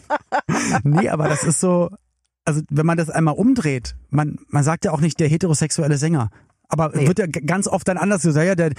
nee, 0.84 1.08
aber 1.08 1.28
das 1.28 1.44
ist 1.44 1.60
so, 1.60 1.90
also 2.44 2.60
wenn 2.70 2.86
man 2.86 2.98
das 2.98 3.10
einmal 3.10 3.34
umdreht, 3.34 3.96
man, 4.10 4.38
man 4.48 4.64
sagt 4.64 4.84
ja 4.84 4.92
auch 4.92 5.00
nicht 5.00 5.18
der 5.20 5.28
heterosexuelle 5.28 5.96
Sänger. 5.96 6.30
Aber 6.68 6.90
nee. 6.94 7.06
wird 7.06 7.18
ja 7.18 7.26
ganz 7.26 7.68
oft 7.68 7.86
dann 7.86 7.96
anders 7.98 8.22
gesagt, 8.22 8.46
ja, 8.46 8.54
der, 8.54 8.72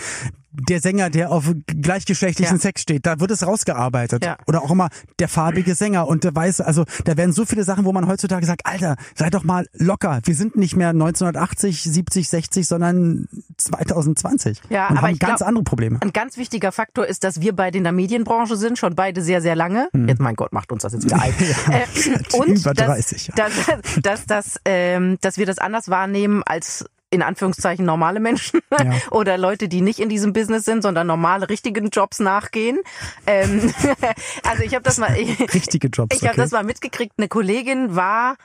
der 0.52 0.80
Sänger, 0.82 1.10
der 1.10 1.32
auf 1.32 1.52
gleichgeschlechtlichen 1.68 2.58
ja. 2.58 2.62
Sex 2.62 2.82
steht, 2.82 3.06
da 3.06 3.20
wird 3.20 3.32
es 3.32 3.46
rausgearbeitet. 3.46 4.26
Ja. 4.26 4.38
Oder 4.48 4.64
auch 4.64 4.72
immer 4.72 4.90
der 5.20 5.28
farbige 5.28 5.76
Sänger 5.76 6.08
und 6.08 6.24
der 6.24 6.36
weiße, 6.36 6.66
also 6.66 6.86
da 7.04 7.18
werden 7.18 7.34
so 7.34 7.46
viele 7.46 7.64
Sachen, 7.64 7.86
wo 7.86 7.92
man 7.92 8.08
heutzutage 8.08 8.46
sagt, 8.46 8.66
Alter, 8.66 8.96
sei 9.16 9.30
doch 9.30 9.44
mal 9.44 9.68
locker. 9.74 10.20
Wir 10.24 10.36
sind 10.36 10.56
nicht 10.56 10.76
mehr 10.76 10.90
1980, 10.90 11.84
70, 11.84 12.30
60, 12.30 12.68
sondern 12.68 13.28
2020. 13.58 14.62
Ja, 14.70 14.88
und 14.88 14.98
aber 14.98 15.08
haben 15.08 15.20
ganz 15.20 15.40
glaub, 15.40 15.48
andere 15.50 15.64
Probleme. 15.64 16.00
Ein 16.02 16.14
ganz 16.14 16.38
wichtiger 16.38 16.72
Faktor 16.72 17.06
ist, 17.06 17.24
dass 17.24 17.42
wir 17.42 17.56
beide 17.56 17.78
in 17.78 17.84
der 17.84 17.94
Medienbranche 17.94 18.56
sind, 18.56 18.78
schon 18.78 18.96
beide 18.96 19.22
sehr, 19.22 19.42
sehr 19.42 19.56
lange. 19.56 19.90
Hm. 19.94 20.08
Jetzt, 20.08 20.20
mein 20.20 20.36
Gott, 20.36 20.54
macht 20.54 20.72
uns 20.72 20.84
das 20.84 20.94
jetzt 20.94 21.06
wieder 21.06 21.22
ein. 21.22 21.34
ja, 21.70 21.78
äh, 21.78 22.38
und 22.38 22.60
über 22.60 22.74
30, 22.74 23.32
dass, 23.36 23.68
ja. 23.68 23.76
dass, 23.76 24.02
dass, 24.02 24.26
dass, 24.26 24.62
ähm, 24.66 25.18
dass 25.22 25.38
wir 25.38 25.46
das 25.46 25.60
anders 25.60 25.90
wahrnehmen 25.90 26.44
als 26.44 26.86
in 27.16 27.22
Anführungszeichen 27.22 27.86
normale 27.86 28.20
Menschen 28.20 28.62
ja. 28.72 28.92
oder 29.12 29.38
Leute, 29.38 29.68
die 29.68 29.82
nicht 29.82 30.00
in 30.00 30.10
diesem 30.10 30.34
Business 30.34 30.66
sind, 30.66 30.82
sondern 30.84 31.08
normale, 31.08 31.50
richtigen 31.50 31.90
Jobs 31.90 32.20
nachgehen. 32.20 32.80
Ähm, 33.26 33.74
also 34.44 34.64
ich 34.64 34.76
habe 34.76 34.84
das 34.84 34.98
mal, 34.98 35.16
ich, 35.18 35.40
richtige 35.54 35.88
Jobs. 35.88 36.16
Ich 36.16 36.24
habe 36.24 36.34
okay. 36.34 36.42
das 36.42 36.52
mal 36.52 36.64
mitgekriegt. 36.64 37.14
Eine 37.18 37.28
Kollegin 37.28 37.96
war, 37.96 38.36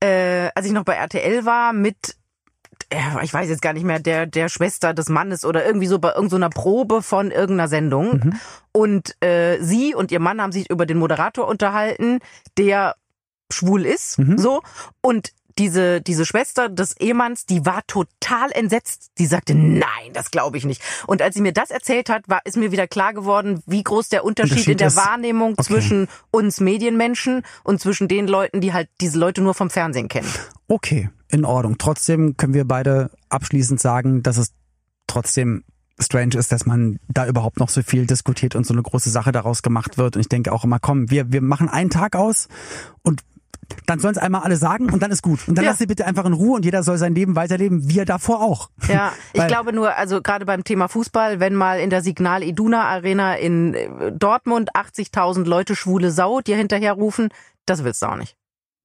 äh, 0.00 0.50
als 0.54 0.66
ich 0.66 0.72
noch 0.72 0.84
bei 0.84 0.94
RTL 0.94 1.44
war, 1.44 1.72
mit 1.72 2.16
ich 3.22 3.34
weiß 3.34 3.50
jetzt 3.50 3.60
gar 3.60 3.74
nicht 3.74 3.84
mehr, 3.84 3.98
der, 3.98 4.26
der 4.26 4.48
Schwester 4.48 4.94
des 4.94 5.08
Mannes 5.08 5.44
oder 5.44 5.66
irgendwie 5.66 5.86
so 5.86 5.98
bei 5.98 6.14
irgendeiner 6.14 6.48
Probe 6.48 7.02
von 7.02 7.30
irgendeiner 7.30 7.68
Sendung. 7.68 8.12
Mhm. 8.12 8.40
Und 8.72 9.22
äh, 9.22 9.58
sie 9.60 9.94
und 9.94 10.10
ihr 10.10 10.20
Mann 10.20 10.40
haben 10.40 10.52
sich 10.52 10.70
über 10.70 10.86
den 10.86 10.98
Moderator 10.98 11.48
unterhalten, 11.48 12.20
der 12.56 12.94
schwul 13.52 13.84
ist, 13.84 14.18
mhm. 14.18 14.38
so. 14.38 14.62
Und 15.00 15.32
diese, 15.58 16.00
diese 16.00 16.24
Schwester 16.24 16.68
des 16.68 16.96
Ehemanns, 16.96 17.44
die 17.44 17.66
war 17.66 17.82
total 17.86 18.50
entsetzt. 18.52 19.10
Die 19.18 19.26
sagte, 19.26 19.54
nein, 19.54 20.12
das 20.12 20.30
glaube 20.30 20.56
ich 20.56 20.64
nicht. 20.64 20.82
Und 21.06 21.20
als 21.20 21.34
sie 21.34 21.40
mir 21.40 21.52
das 21.52 21.70
erzählt 21.70 22.08
hat, 22.08 22.28
war, 22.28 22.40
ist 22.44 22.56
mir 22.56 22.72
wieder 22.72 22.86
klar 22.86 23.12
geworden, 23.12 23.62
wie 23.66 23.82
groß 23.82 24.08
der 24.08 24.24
Unterschied, 24.24 24.52
Unterschied 24.52 24.72
in 24.72 24.78
der 24.78 24.96
Wahrnehmung 24.96 25.52
okay. 25.52 25.64
zwischen 25.64 26.08
uns 26.30 26.60
Medienmenschen 26.60 27.42
und 27.64 27.80
zwischen 27.80 28.08
den 28.08 28.28
Leuten, 28.28 28.60
die 28.60 28.72
halt 28.72 28.88
diese 29.00 29.18
Leute 29.18 29.42
nur 29.42 29.54
vom 29.54 29.70
Fernsehen 29.70 30.08
kennen. 30.08 30.28
Okay, 30.68 31.10
in 31.28 31.44
Ordnung. 31.44 31.78
Trotzdem 31.78 32.36
können 32.36 32.54
wir 32.54 32.66
beide 32.66 33.10
abschließend 33.28 33.80
sagen, 33.80 34.22
dass 34.22 34.36
es 34.36 34.52
trotzdem 35.06 35.64
strange 36.00 36.36
ist, 36.36 36.52
dass 36.52 36.64
man 36.66 37.00
da 37.08 37.26
überhaupt 37.26 37.58
noch 37.58 37.68
so 37.68 37.82
viel 37.82 38.06
diskutiert 38.06 38.54
und 38.54 38.64
so 38.64 38.72
eine 38.72 38.82
große 38.82 39.10
Sache 39.10 39.32
daraus 39.32 39.62
gemacht 39.62 39.98
wird. 39.98 40.14
Und 40.14 40.20
ich 40.20 40.28
denke 40.28 40.52
auch 40.52 40.64
immer, 40.64 40.78
komm, 40.78 41.10
wir, 41.10 41.32
wir 41.32 41.42
machen 41.42 41.68
einen 41.68 41.90
Tag 41.90 42.14
aus 42.14 42.48
und 43.02 43.22
dann 43.86 43.98
sollen 43.98 44.12
es 44.14 44.18
einmal 44.18 44.42
alle 44.42 44.56
sagen 44.56 44.90
und 44.90 45.02
dann 45.02 45.10
ist 45.10 45.22
gut. 45.22 45.46
Und 45.48 45.56
dann 45.56 45.64
ja. 45.64 45.70
lass 45.70 45.78
sie 45.78 45.86
bitte 45.86 46.06
einfach 46.06 46.24
in 46.24 46.32
Ruhe 46.32 46.56
und 46.56 46.64
jeder 46.64 46.82
soll 46.82 46.98
sein 46.98 47.14
Leben 47.14 47.36
weiterleben, 47.36 47.88
wie 47.88 47.98
er 47.98 48.04
davor 48.04 48.40
auch. 48.42 48.70
Ja, 48.88 49.12
ich 49.32 49.46
glaube 49.46 49.72
nur, 49.72 49.96
also 49.96 50.22
gerade 50.22 50.44
beim 50.44 50.64
Thema 50.64 50.88
Fußball, 50.88 51.40
wenn 51.40 51.54
mal 51.54 51.80
in 51.80 51.90
der 51.90 52.02
Signal 52.02 52.42
Iduna 52.42 52.84
Arena 52.84 53.34
in 53.34 53.74
äh, 53.74 54.12
Dortmund 54.12 54.70
80.000 54.74 55.44
Leute 55.44 55.74
schwule 55.76 56.10
Sau 56.10 56.40
dir 56.40 56.56
hinterherrufen, 56.56 57.28
das 57.66 57.84
willst 57.84 58.02
du 58.02 58.06
auch 58.06 58.16
nicht. 58.16 58.36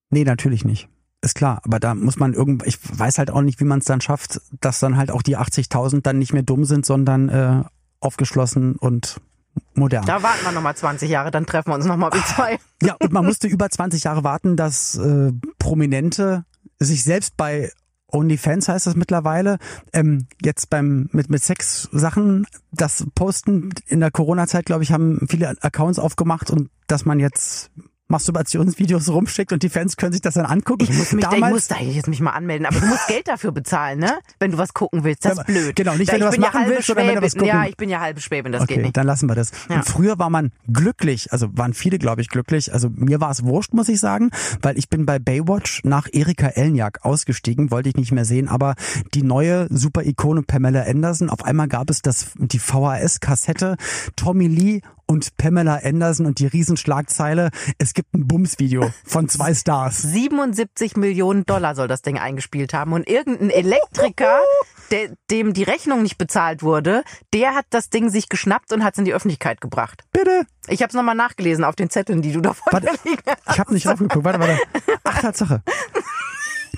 Nee, 0.10 0.24
natürlich 0.24 0.66
nicht. 0.66 0.90
Ist 1.22 1.36
klar, 1.36 1.62
aber 1.64 1.80
da 1.80 1.96
muss 1.96 2.18
man 2.18 2.34
irgend, 2.34 2.68
ich 2.68 2.78
weiß 3.00 3.18
halt 3.18 3.32
auch 3.32 3.42
nicht, 3.42 3.60
wie 3.62 3.66
man 3.66 3.80
es 3.80 3.86
dann 3.86 4.02
schafft, 4.02 4.42
dass 4.60 4.80
dann 4.80 4.98
halt 4.98 5.10
auch 5.10 5.22
die 5.22 5.38
80.000 5.38 6.02
dann 6.02 6.20
nicht 6.20 6.34
mehr 6.34 6.44
dumm 6.44 6.66
sind, 6.66 6.86
sondern 6.86 7.30
äh, 7.30 7.64
aufgeschlossen 8.02 8.76
und 8.76 9.22
modern. 9.74 10.06
Da 10.06 10.24
warten 10.24 10.44
wir 10.44 10.52
nochmal 10.52 10.76
20 10.76 11.10
Jahre, 11.10 11.32
dann 11.32 11.46
treffen 11.46 11.70
wir 11.70 11.76
uns 11.76 11.86
nochmal 11.86 12.12
wie 12.14 12.24
zwei. 12.24 12.60
Ja, 12.82 12.96
und 13.02 13.12
man 13.12 13.26
musste 13.26 13.48
über 13.48 13.70
20 13.70 14.04
Jahre 14.04 14.24
warten, 14.24 14.56
dass 14.56 14.96
äh, 14.96 15.32
Prominente 15.60 16.46
sich 16.80 17.04
selbst 17.04 17.38
bei 17.38 17.72
OnlyFans 18.14 18.70
heißt 18.70 18.86
das 18.86 18.96
mittlerweile, 18.96 19.58
ähm, 19.92 20.28
jetzt 20.42 20.70
beim 20.70 21.10
mit 21.12 21.30
mit 21.30 21.44
Sex-Sachen 21.44 22.46
das 22.72 23.06
posten 23.16 23.72
in 23.88 24.02
der 24.02 24.12
Corona-Zeit, 24.12 24.66
glaube 24.66 24.84
ich, 24.84 24.92
haben 24.92 25.26
viele 25.28 25.56
Accounts 25.62 25.98
aufgemacht 25.98 26.52
und 26.52 26.70
dass 26.88 27.06
man 27.06 27.20
jetzt 27.20 27.72
Masturbationsvideos 28.14 29.10
rumschickt 29.10 29.52
und 29.52 29.64
die 29.64 29.70
Fans 29.70 29.98
können 29.98 30.14
sich 30.14 30.22
das 30.22 30.36
dann 30.36 30.46
angucken. 30.46 30.84
Ich 30.84 30.94
muss, 30.94 31.12
mich, 31.12 31.24
Damals, 31.24 31.44
ich 31.44 31.52
muss 31.52 31.68
da 31.68 31.80
jetzt 31.80 32.08
mich 32.08 32.22
mal 32.22 32.32
anmelden, 32.32 32.66
aber 32.66 32.80
du 32.80 32.86
musst 32.86 33.08
Geld 33.08 33.28
dafür 33.28 33.52
bezahlen, 33.52 34.00
ne? 34.00 34.20
Wenn 34.40 34.52
du 34.52 34.58
was 34.58 34.74
gucken 34.74 35.04
willst. 35.04 35.26
Das 35.26 35.40
ist 35.40 35.46
blöd. 35.46 35.76
Genau, 35.76 35.96
nicht 35.96 36.12
wenn 36.12 36.20
du 36.20 36.28
was 36.28 36.38
machen 36.38 36.62
ja 36.64 36.70
willst 36.70 36.90
oder 36.90 37.08
wenn 37.08 37.16
du 37.16 37.22
was 37.22 37.34
gucken 37.34 37.48
Ja, 37.48 37.66
ich 37.66 37.76
bin 37.76 37.90
ja 37.90 38.00
halbe 38.00 38.22
Schwäbin, 38.22 38.52
das 38.52 38.62
okay, 38.62 38.76
geht 38.76 38.84
nicht. 38.84 38.98
dann 38.98 39.08
lassen 39.08 39.28
wir 39.28 39.36
das. 39.36 39.52
Ja. 39.70 39.78
Und 39.78 39.86
früher 39.86 40.20
war 40.20 40.30
man 40.30 40.52
glücklich, 40.72 41.32
also 41.34 41.48
waren 41.58 41.74
viele, 41.74 41.98
glaube 41.98 42.22
ich, 42.22 42.30
glücklich. 42.30 42.72
Also 42.72 42.90
mir 42.94 43.20
war 43.20 43.32
es 43.32 43.44
wurscht, 43.44 43.74
muss 43.74 43.90
ich 43.90 44.00
sagen, 44.00 44.30
weil 44.62 44.78
ich 44.78 44.90
bin 44.90 45.06
bei 45.06 45.20
Baywatch 45.20 45.82
nach 45.84 46.08
Erika 46.12 46.48
Elniak 46.48 47.04
ausgestiegen, 47.04 47.72
wollte 47.72 47.90
ich 47.90 47.96
nicht 47.96 48.12
mehr 48.12 48.26
sehen, 48.26 48.48
aber 48.48 48.76
die 49.14 49.24
neue 49.24 49.68
Super-Ikone 49.70 50.44
Pamela 50.44 50.84
Anderson, 50.84 51.30
auf 51.30 51.44
einmal 51.44 51.68
gab 51.68 51.90
es 51.90 52.02
das, 52.02 52.28
die 52.38 52.60
VHS-Kassette 52.60 53.76
Tommy 54.16 54.48
Lee 54.48 54.82
und 55.08 55.38
Pamela 55.38 55.80
Anderson 55.84 56.26
und 56.26 56.40
die 56.40 56.48
Riesenschlagzeile, 56.48 57.52
es 57.78 57.94
gibt 57.94 58.14
ein 58.14 58.28
Bums-Video 58.28 58.92
von 59.06 59.30
zwei 59.30 59.54
Stars. 59.54 60.02
77 60.02 60.98
Millionen 60.98 61.46
Dollar 61.46 61.76
soll 61.76 61.88
das 61.88 62.02
Ding 62.02 62.18
eingespielt 62.18 62.74
haben 62.74 62.94
und 62.94 63.08
irgendein 63.08 63.50
Elektriker, 63.50 64.40
der, 64.92 65.12
dem 65.30 65.54
die 65.54 65.64
Rechnung 65.64 66.02
nicht 66.02 66.18
bezahlt 66.18 66.64
wurde, 66.64 67.04
der 67.34 67.56
hat 67.56 67.66
das 67.70 67.90
Ding 67.90 68.10
sich 68.10 68.30
geschnappt 68.30 68.74
und 68.74 68.84
hat 68.84 68.94
es 68.94 69.00
in 69.00 69.06
die 69.06 69.14
Öffentlichkeit 69.14 69.62
gebracht. 69.62 70.04
Bitte? 70.12 70.46
Ich 70.68 70.82
habe 70.82 70.90
es 70.90 70.96
nochmal 70.96 71.16
nachgelesen 71.16 71.64
auf 71.64 71.76
den 71.76 71.90
Zetteln, 71.90 72.22
die 72.22 72.32
du 72.32 72.42
da 72.42 72.54
vor 72.54 72.72
warte, 72.72 72.90
liegen 73.04 73.22
hast. 73.28 73.42
Ich 73.52 73.60
habe 73.60 73.74
nicht 73.74 73.88
aufgeguckt. 73.88 74.24
Warte, 74.24 74.40
warte. 74.40 74.58
Ach, 75.04 75.22
Tatsache. 75.22 75.62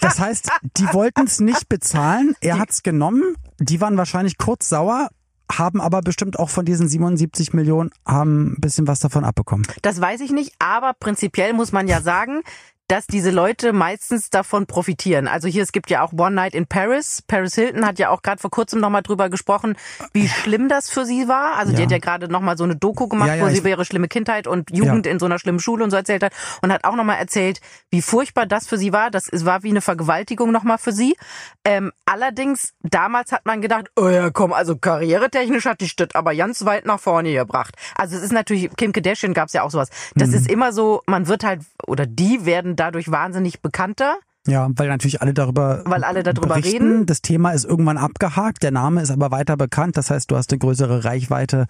Das 0.01 0.19
heißt, 0.19 0.51
die 0.77 0.85
wollten 0.93 1.23
es 1.25 1.39
nicht 1.39 1.69
bezahlen, 1.69 2.35
er 2.41 2.59
hat 2.59 2.69
es 2.69 2.83
genommen, 2.83 3.35
die 3.59 3.81
waren 3.81 3.97
wahrscheinlich 3.97 4.37
kurz 4.37 4.69
sauer 4.69 5.09
haben 5.51 5.81
aber 5.81 6.01
bestimmt 6.01 6.39
auch 6.39 6.49
von 6.49 6.65
diesen 6.65 6.87
77 6.87 7.53
Millionen 7.53 7.91
haben 8.05 8.53
ein 8.53 8.61
bisschen 8.61 8.87
was 8.87 8.99
davon 8.99 9.23
abbekommen. 9.23 9.67
Das 9.81 10.01
weiß 10.01 10.21
ich 10.21 10.31
nicht, 10.31 10.53
aber 10.59 10.93
prinzipiell 10.93 11.53
muss 11.53 11.71
man 11.71 11.87
ja 11.87 12.01
sagen, 12.01 12.41
dass 12.87 13.07
diese 13.07 13.31
Leute 13.31 13.73
meistens 13.73 14.29
davon 14.29 14.67
profitieren. 14.67 15.27
Also 15.27 15.47
hier, 15.47 15.63
es 15.63 15.71
gibt 15.71 15.89
ja 15.89 16.03
auch 16.03 16.13
One 16.13 16.35
Night 16.35 16.53
in 16.53 16.67
Paris. 16.67 17.23
Paris 17.25 17.55
Hilton 17.55 17.85
hat 17.85 17.97
ja 17.97 18.09
auch 18.09 18.21
gerade 18.21 18.39
vor 18.39 18.51
kurzem 18.51 18.79
nochmal 18.79 19.01
drüber 19.01 19.29
gesprochen, 19.29 19.75
wie 20.13 20.27
schlimm 20.27 20.69
das 20.69 20.89
für 20.89 21.05
sie 21.05 21.27
war. 21.27 21.57
Also 21.57 21.71
ja. 21.71 21.77
die 21.77 21.83
hat 21.83 21.91
ja 21.91 21.97
gerade 21.97 22.27
nochmal 22.27 22.57
so 22.57 22.63
eine 22.63 22.75
Doku 22.75 23.07
gemacht, 23.07 23.29
ja, 23.29 23.35
ja, 23.35 23.45
wo 23.45 23.49
sie 23.49 23.57
über 23.57 23.69
ihre 23.69 23.85
schlimme 23.85 24.07
Kindheit 24.07 24.45
und 24.45 24.69
Jugend 24.69 25.07
in 25.07 25.17
so 25.17 25.25
einer 25.25 25.39
schlimmen 25.39 25.59
Schule 25.59 25.83
und 25.83 25.89
so 25.89 25.97
erzählt 25.97 26.23
hat 26.23 26.33
und 26.61 26.71
hat 26.71 26.83
auch 26.83 26.95
nochmal 26.95 27.17
erzählt, 27.17 27.59
wie 27.89 28.01
furchtbar 28.01 28.45
das 28.45 28.67
für 28.67 28.77
sie 28.77 28.93
war. 28.93 29.09
Das 29.09 29.29
war 29.45 29.63
wie 29.63 29.69
eine 29.69 29.81
Vergewaltigung 29.81 30.51
nochmal 30.51 30.77
für 30.77 30.91
sie. 30.91 31.15
Ähm, 31.63 31.91
allerdings, 32.05 32.73
damals 32.83 33.31
hat 33.31 33.45
man 33.45 33.61
gedacht, 33.61 33.89
oh 33.95 34.09
ja, 34.09 34.29
komm, 34.29 34.53
also 34.53 34.75
karrieretechnisch 34.75 35.65
hat 35.65 35.81
die 35.81 35.89
Stadt 35.89 36.15
aber 36.15 36.35
ganz 36.35 36.65
weit 36.65 36.85
nach 36.85 36.99
vorne 36.99 37.33
gebracht. 37.33 37.75
Also 37.95 38.15
es 38.15 38.21
ist 38.21 38.31
natürlich, 38.31 38.69
Kim 38.77 38.93
Kardashian 38.93 39.33
gab 39.33 39.47
es 39.47 39.53
ja 39.53 39.63
auch 39.63 39.71
sowas. 39.71 39.89
Das 40.13 40.29
mhm. 40.29 40.35
ist 40.35 40.49
immer 40.49 40.71
so, 40.71 41.01
man 41.07 41.27
wird 41.27 41.43
halt, 41.43 41.61
oder 41.87 42.05
die 42.05 42.45
werden 42.45 42.74
dadurch 42.75 43.11
wahnsinnig 43.11 43.61
bekannter. 43.61 44.17
Ja, 44.47 44.69
weil 44.75 44.87
natürlich 44.89 45.21
alle 45.21 45.33
darüber, 45.33 45.81
weil 45.85 46.03
alle 46.03 46.21
darüber 46.21 46.47
berichten. 46.55 46.83
reden. 46.83 47.05
Das 47.07 47.21
Thema 47.21 47.51
ist 47.51 47.65
irgendwann 47.65 47.97
abgehakt, 47.97 48.61
der 48.61 48.71
Name 48.71 49.01
ist 49.01 49.09
aber 49.09 49.31
weiter 49.31 49.57
bekannt. 49.57 49.97
Das 49.97 50.11
heißt, 50.11 50.29
du 50.29 50.35
hast 50.35 50.51
eine 50.51 50.59
größere 50.59 51.03
Reichweite, 51.03 51.65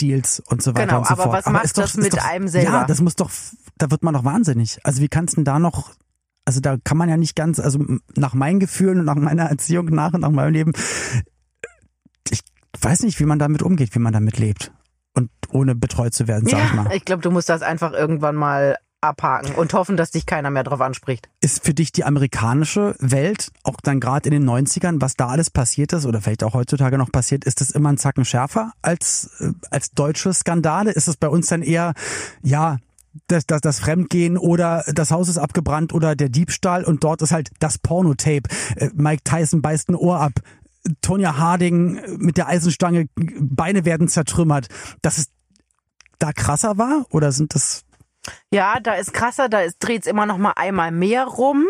Deals 0.00 0.40
und 0.40 0.62
so 0.62 0.74
weiter 0.74 0.86
genau, 0.86 0.98
und 0.98 1.06
so 1.06 1.14
aber 1.14 1.22
fort. 1.24 1.34
Was 1.38 1.46
aber 1.46 1.52
macht 1.54 1.78
das 1.78 1.92
doch, 1.94 2.02
mit 2.02 2.12
doch, 2.12 2.24
einem 2.24 2.48
selber? 2.48 2.70
Ja, 2.70 2.84
das 2.84 3.00
muss 3.00 3.16
doch, 3.16 3.30
da 3.78 3.90
wird 3.90 4.02
man 4.02 4.12
doch 4.12 4.24
wahnsinnig. 4.24 4.78
Also 4.84 5.00
wie 5.00 5.08
kannst 5.08 5.32
du 5.32 5.36
denn 5.36 5.44
da 5.46 5.58
noch, 5.58 5.92
also 6.44 6.60
da 6.60 6.76
kann 6.84 6.98
man 6.98 7.08
ja 7.08 7.16
nicht 7.16 7.36
ganz, 7.36 7.58
also 7.58 7.82
nach 8.16 8.34
meinen 8.34 8.60
Gefühlen 8.60 8.98
und 8.98 9.06
nach 9.06 9.16
meiner 9.16 9.44
Erziehung 9.44 9.86
nach 9.86 10.12
und 10.12 10.20
nach 10.20 10.30
meinem 10.30 10.52
Leben, 10.52 10.72
ich 12.28 12.42
weiß 12.78 13.02
nicht, 13.02 13.18
wie 13.18 13.24
man 13.24 13.38
damit 13.38 13.62
umgeht, 13.62 13.94
wie 13.94 13.98
man 13.98 14.12
damit 14.12 14.38
lebt 14.38 14.72
und 15.14 15.30
ohne 15.50 15.74
betreut 15.74 16.12
zu 16.12 16.28
werden, 16.28 16.46
sag 16.46 16.58
ja, 16.58 16.64
ich 16.66 16.74
mal. 16.74 16.92
Ich 16.92 17.04
glaube, 17.06 17.22
du 17.22 17.30
musst 17.30 17.48
das 17.48 17.62
einfach 17.62 17.92
irgendwann 17.92 18.36
mal 18.36 18.76
abhaken 19.00 19.54
und 19.54 19.72
hoffen, 19.72 19.96
dass 19.96 20.10
dich 20.10 20.26
keiner 20.26 20.50
mehr 20.50 20.64
drauf 20.64 20.80
anspricht. 20.80 21.28
Ist 21.40 21.64
für 21.64 21.74
dich 21.74 21.92
die 21.92 22.04
amerikanische 22.04 22.94
Welt, 22.98 23.50
auch 23.62 23.76
dann 23.82 24.00
gerade 24.00 24.28
in 24.28 24.32
den 24.32 24.48
90ern, 24.48 25.00
was 25.00 25.14
da 25.14 25.28
alles 25.28 25.50
passiert 25.50 25.92
ist 25.92 26.06
oder 26.06 26.20
vielleicht 26.20 26.44
auch 26.44 26.54
heutzutage 26.54 26.98
noch 26.98 27.10
passiert, 27.10 27.44
ist 27.44 27.60
das 27.60 27.70
immer 27.70 27.90
ein 27.90 27.98
Zacken 27.98 28.24
schärfer 28.24 28.72
als, 28.82 29.30
äh, 29.40 29.52
als 29.70 29.92
deutsche 29.92 30.32
Skandale? 30.32 30.92
Ist 30.92 31.08
es 31.08 31.16
bei 31.16 31.28
uns 31.28 31.46
dann 31.46 31.62
eher, 31.62 31.94
ja, 32.42 32.78
das, 33.26 33.46
das, 33.46 33.60
das 33.60 33.80
Fremdgehen 33.80 34.36
oder 34.36 34.84
das 34.86 35.10
Haus 35.10 35.28
ist 35.28 35.38
abgebrannt 35.38 35.92
oder 35.92 36.14
der 36.14 36.28
Diebstahl 36.28 36.84
und 36.84 37.02
dort 37.02 37.22
ist 37.22 37.32
halt 37.32 37.50
das 37.58 37.78
Pornotape. 37.78 38.42
Äh, 38.76 38.90
Mike 38.94 39.22
Tyson 39.24 39.62
beißt 39.62 39.88
ein 39.88 39.96
Ohr 39.96 40.20
ab. 40.20 40.32
Tonja 41.02 41.36
Harding 41.36 42.00
mit 42.18 42.36
der 42.36 42.48
Eisenstange, 42.48 43.08
Beine 43.14 43.84
werden 43.84 44.08
zertrümmert. 44.08 44.68
Dass 45.02 45.18
es 45.18 45.26
da 46.18 46.32
krasser 46.32 46.78
war 46.78 47.06
oder 47.10 47.32
sind 47.32 47.54
das 47.54 47.84
ja, 48.50 48.78
da 48.80 48.94
ist 48.94 49.12
krasser, 49.12 49.48
da 49.48 49.60
dreht 49.78 50.02
es 50.02 50.06
immer 50.06 50.26
noch 50.26 50.38
mal 50.38 50.52
einmal 50.56 50.90
mehr 50.90 51.24
rum. 51.24 51.66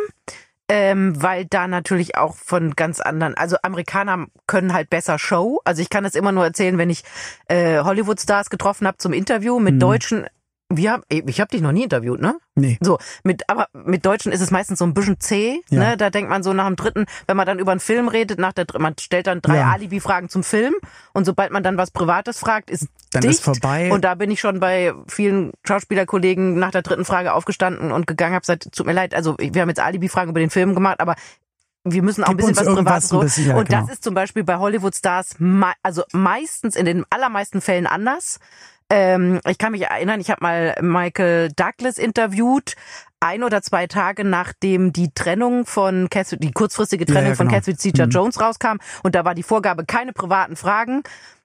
Ähm, 0.73 1.21
weil 1.21 1.47
da 1.47 1.67
natürlich 1.67 2.17
auch 2.17 2.37
von 2.37 2.77
ganz 2.77 3.01
anderen, 3.01 3.35
also 3.35 3.57
Amerikaner 3.61 4.29
können 4.47 4.73
halt 4.73 4.89
besser 4.89 5.19
Show. 5.19 5.61
Also 5.65 5.83
ich 5.83 5.91
kann 5.91 6.05
das 6.05 6.15
immer 6.15 6.31
nur 6.31 6.45
erzählen, 6.45 6.79
wenn 6.79 6.91
ich 6.91 7.03
äh, 7.49 7.81
Hollywood-Stars 7.81 8.51
getroffen 8.51 8.87
habe 8.87 8.99
zum 8.99 9.13
Interview 9.13 9.59
mit 9.59 9.75
mhm. 9.75 9.81
Deutschen 9.81 10.27
wir 10.73 10.93
haben, 10.93 11.03
ich 11.09 11.41
habe 11.41 11.51
dich 11.51 11.61
noch 11.61 11.73
nie 11.73 11.83
interviewt, 11.83 12.21
ne? 12.21 12.39
Nee. 12.55 12.79
So, 12.81 12.99
mit, 13.25 13.43
aber 13.49 13.67
mit 13.73 14.07
Deutschen 14.07 14.31
ist 14.31 14.41
es 14.41 14.53
meistens 14.53 14.79
so 14.79 14.85
ein 14.85 14.95
bisschen 14.95 15.19
zäh, 15.19 15.61
ja. 15.69 15.79
ne? 15.81 15.97
Da 15.97 16.11
denkt 16.11 16.31
man 16.31 16.45
so 16.45 16.53
nach 16.53 16.67
dem 16.67 16.77
dritten, 16.77 17.07
wenn 17.27 17.37
man 17.37 17.45
dann 17.45 17.59
über 17.59 17.73
einen 17.73 17.81
Film 17.81 18.07
redet, 18.07 18.39
nach 18.39 18.53
der, 18.53 18.67
man 18.79 18.95
stellt 18.99 19.27
dann 19.27 19.43
drei 19.43 19.57
ja. 19.57 19.73
Alibi-Fragen 19.73 20.29
zum 20.29 20.45
Film 20.45 20.75
und 21.13 21.25
sobald 21.25 21.51
man 21.51 21.65
dann 21.65 21.77
was 21.77 21.91
Privates 21.91 22.39
fragt, 22.39 22.71
ist 22.71 22.87
dann 23.11 23.23
dicht. 23.23 23.35
ist 23.35 23.45
vorbei. 23.45 23.91
Und 23.93 24.05
da 24.05 24.15
bin 24.15 24.31
ich 24.31 24.39
schon 24.39 24.61
bei 24.61 24.95
vielen 25.09 25.53
Schauspielerkollegen 25.67 26.57
nach 26.57 26.71
der 26.71 26.83
dritten 26.83 27.05
Frage 27.05 27.35
aufgestanden 27.35 27.91
und 27.91 28.07
gegangen, 28.07 28.35
habe 28.35 28.43
gesagt, 28.43 28.69
tut 28.73 28.87
mir 28.87 28.93
leid, 28.93 29.13
also 29.13 29.37
wir 29.39 29.61
haben 29.61 29.69
jetzt 29.69 29.81
Alibi-Fragen 29.81 30.31
über 30.31 30.41
den 30.41 30.51
Film 30.51 30.75
gemacht, 30.75 31.01
aber 31.01 31.17
wir 31.83 32.03
müssen 32.03 32.23
auch 32.23 32.29
Gib 32.29 32.41
ein 32.41 32.49
bisschen 32.49 32.67
was 32.67 32.75
Privates 32.77 33.13
ein 33.13 33.21
bisschen, 33.21 33.49
ja, 33.49 33.57
Und 33.57 33.69
genau. 33.69 33.81
das 33.81 33.91
ist 33.91 34.05
zum 34.05 34.15
Beispiel 34.15 34.45
bei 34.45 34.59
Hollywood-Stars, 34.59 35.37
also 35.83 36.03
meistens 36.13 36.77
in 36.77 36.85
den 36.85 37.05
allermeisten 37.11 37.61
Fällen 37.61 37.87
anders. 37.87 38.39
Ähm, 38.91 39.41
ich 39.49 39.59
kann 39.59 39.73
mich 39.73 39.83
erinnern, 39.83 40.21
ich 40.21 40.31
habe 40.31 40.43
mal 40.43 40.77
Michael 40.81 41.51
Douglas 41.55 41.97
interviewt, 41.97 42.75
ein 43.21 43.45
oder 43.45 43.63
zwei 43.63 43.87
Tage 43.87 44.25
nachdem 44.25 44.93
die 44.93 45.13
Trennung 45.15 45.65
von 45.67 46.09
Catherine, 46.11 46.41
die 46.41 46.53
kurzfristige 46.53 47.05
Trennung 47.07 47.23
ja, 47.23 47.29
ja, 47.29 47.35
genau. 47.35 47.45
von 47.45 47.49
Catherine 47.49 47.79
Zeta 47.79 48.07
mhm. 48.07 48.11
Jones 48.11 48.41
rauskam 48.41 48.79
und 49.03 49.15
da 49.15 49.25
war 49.25 49.35
die 49.35 49.43
Vorgabe 49.43 49.85
keine 49.85 50.13
privaten 50.13 50.57
Fragen 50.57 51.03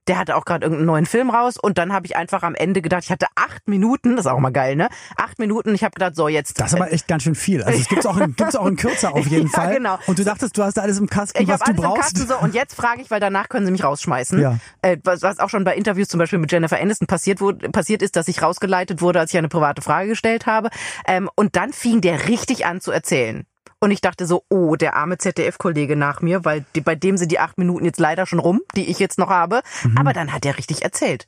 der 0.08 0.18
hatte 0.18 0.36
auch 0.36 0.46
gerade 0.46 0.65
irgendeinen 0.65 0.88
neuen 0.88 1.06
Film 1.06 1.30
raus 1.30 1.58
und 1.58 1.78
dann 1.78 1.94
habe 1.94 2.06
ich 2.06 2.15
einfach 2.15 2.44
am 2.44 2.56
Ende 2.56 2.82
gedacht, 2.82 3.04
ich 3.06 3.12
hatte 3.12 3.28
acht 3.36 3.68
Minuten, 3.68 4.15
das 4.15 4.26
ist 4.26 4.32
auch 4.32 4.39
mal 4.39 4.52
geil, 4.52 4.76
ne? 4.76 4.89
Acht 5.15 5.39
Minuten, 5.39 5.74
ich 5.74 5.84
habe 5.84 5.94
gedacht, 5.94 6.15
so 6.15 6.28
jetzt. 6.28 6.60
Das 6.60 6.68
ist 6.68 6.76
aber 6.76 6.91
echt 6.91 7.08
ganz 7.08 7.24
schön 7.24 7.36
viel. 7.36 7.63
Also 7.63 7.80
es 7.80 7.88
gibt's 7.88 8.06
auch 8.06 8.18
in, 8.18 8.36
gibt's 8.36 8.56
auch 8.56 8.65
in 8.65 8.76
kürzer 8.76 9.13
auf 9.13 9.26
jeden 9.28 9.48
ja, 9.48 9.54
Fall. 9.54 9.76
genau. 9.76 9.98
Und 10.08 10.20
du 10.20 10.24
dachtest, 10.24 10.58
du 10.58 10.63
hast 10.63 10.78
da 10.78 10.82
alles 10.82 11.00
im 11.00 11.08
Kasten, 11.08 11.41
ich 11.41 11.48
was 11.48 11.60
du 11.60 11.65
alles 11.65 11.82
brauchst. 11.82 12.13
Im 12.13 12.20
Kasten, 12.20 12.28
so, 12.28 12.46
und 12.46 12.54
jetzt 12.54 12.76
frage 12.76 13.02
ich, 13.02 13.10
weil 13.12 13.20
danach 13.20 13.50
können 13.50 13.65
sie 13.65 13.72
mich 13.72 13.84
rausschmeißen. 13.84 14.39
Ja. 14.39 14.58
Äh, 14.82 14.98
was, 15.04 15.22
was 15.22 15.39
auch 15.39 15.50
schon 15.50 15.63
bei 15.63 15.76
Interviews 15.76 16.08
zum 16.08 16.20
Beispiel 16.20 16.39
mit 16.39 16.52
Jennifer 16.52 16.80
Aniston 16.80 17.08
passiert 17.08 17.41
wurde, 17.41 17.70
passiert 17.70 18.02
ist, 18.02 18.15
dass 18.15 18.28
ich 18.28 18.41
rausgeleitet 18.41 19.02
wurde, 19.02 19.20
als 19.20 19.34
ich 19.34 19.38
eine 19.38 19.50
private 19.50 19.82
Frage 19.82 20.10
gestellt 20.10 20.46
habe. 20.46 20.70
Ähm, 21.08 21.30
und 21.36 21.56
dann 21.56 21.74
fing 21.74 22.02
der 22.02 22.28
richtig 22.28 22.65
an 22.65 22.82
zu 22.82 22.91
erzählen. 22.91 23.46
Und 23.80 23.92
ich 23.92 24.02
dachte 24.02 24.26
so, 24.26 24.44
oh, 24.50 24.76
der 24.76 24.96
arme 24.96 25.18
ZDF-Kollege 25.18 25.96
nach 25.96 26.22
mir, 26.22 26.46
weil 26.46 26.66
die, 26.76 26.82
bei 26.82 26.96
dem 26.96 27.18
sind 27.18 27.32
die 27.32 27.40
acht 27.40 27.58
Minuten 27.58 27.86
jetzt 27.86 28.00
leider 28.00 28.26
schon 28.26 28.40
rum, 28.40 28.62
die 28.76 28.90
ich 28.90 29.00
jetzt 29.00 29.20
noch 29.20 29.30
habe. 29.30 29.62
Mhm. 29.84 29.98
Aber 29.98 30.14
dann 30.14 30.34
hat 30.34 30.46
er 30.46 30.58
richtig 30.58 30.84
erzählt. 30.84 31.28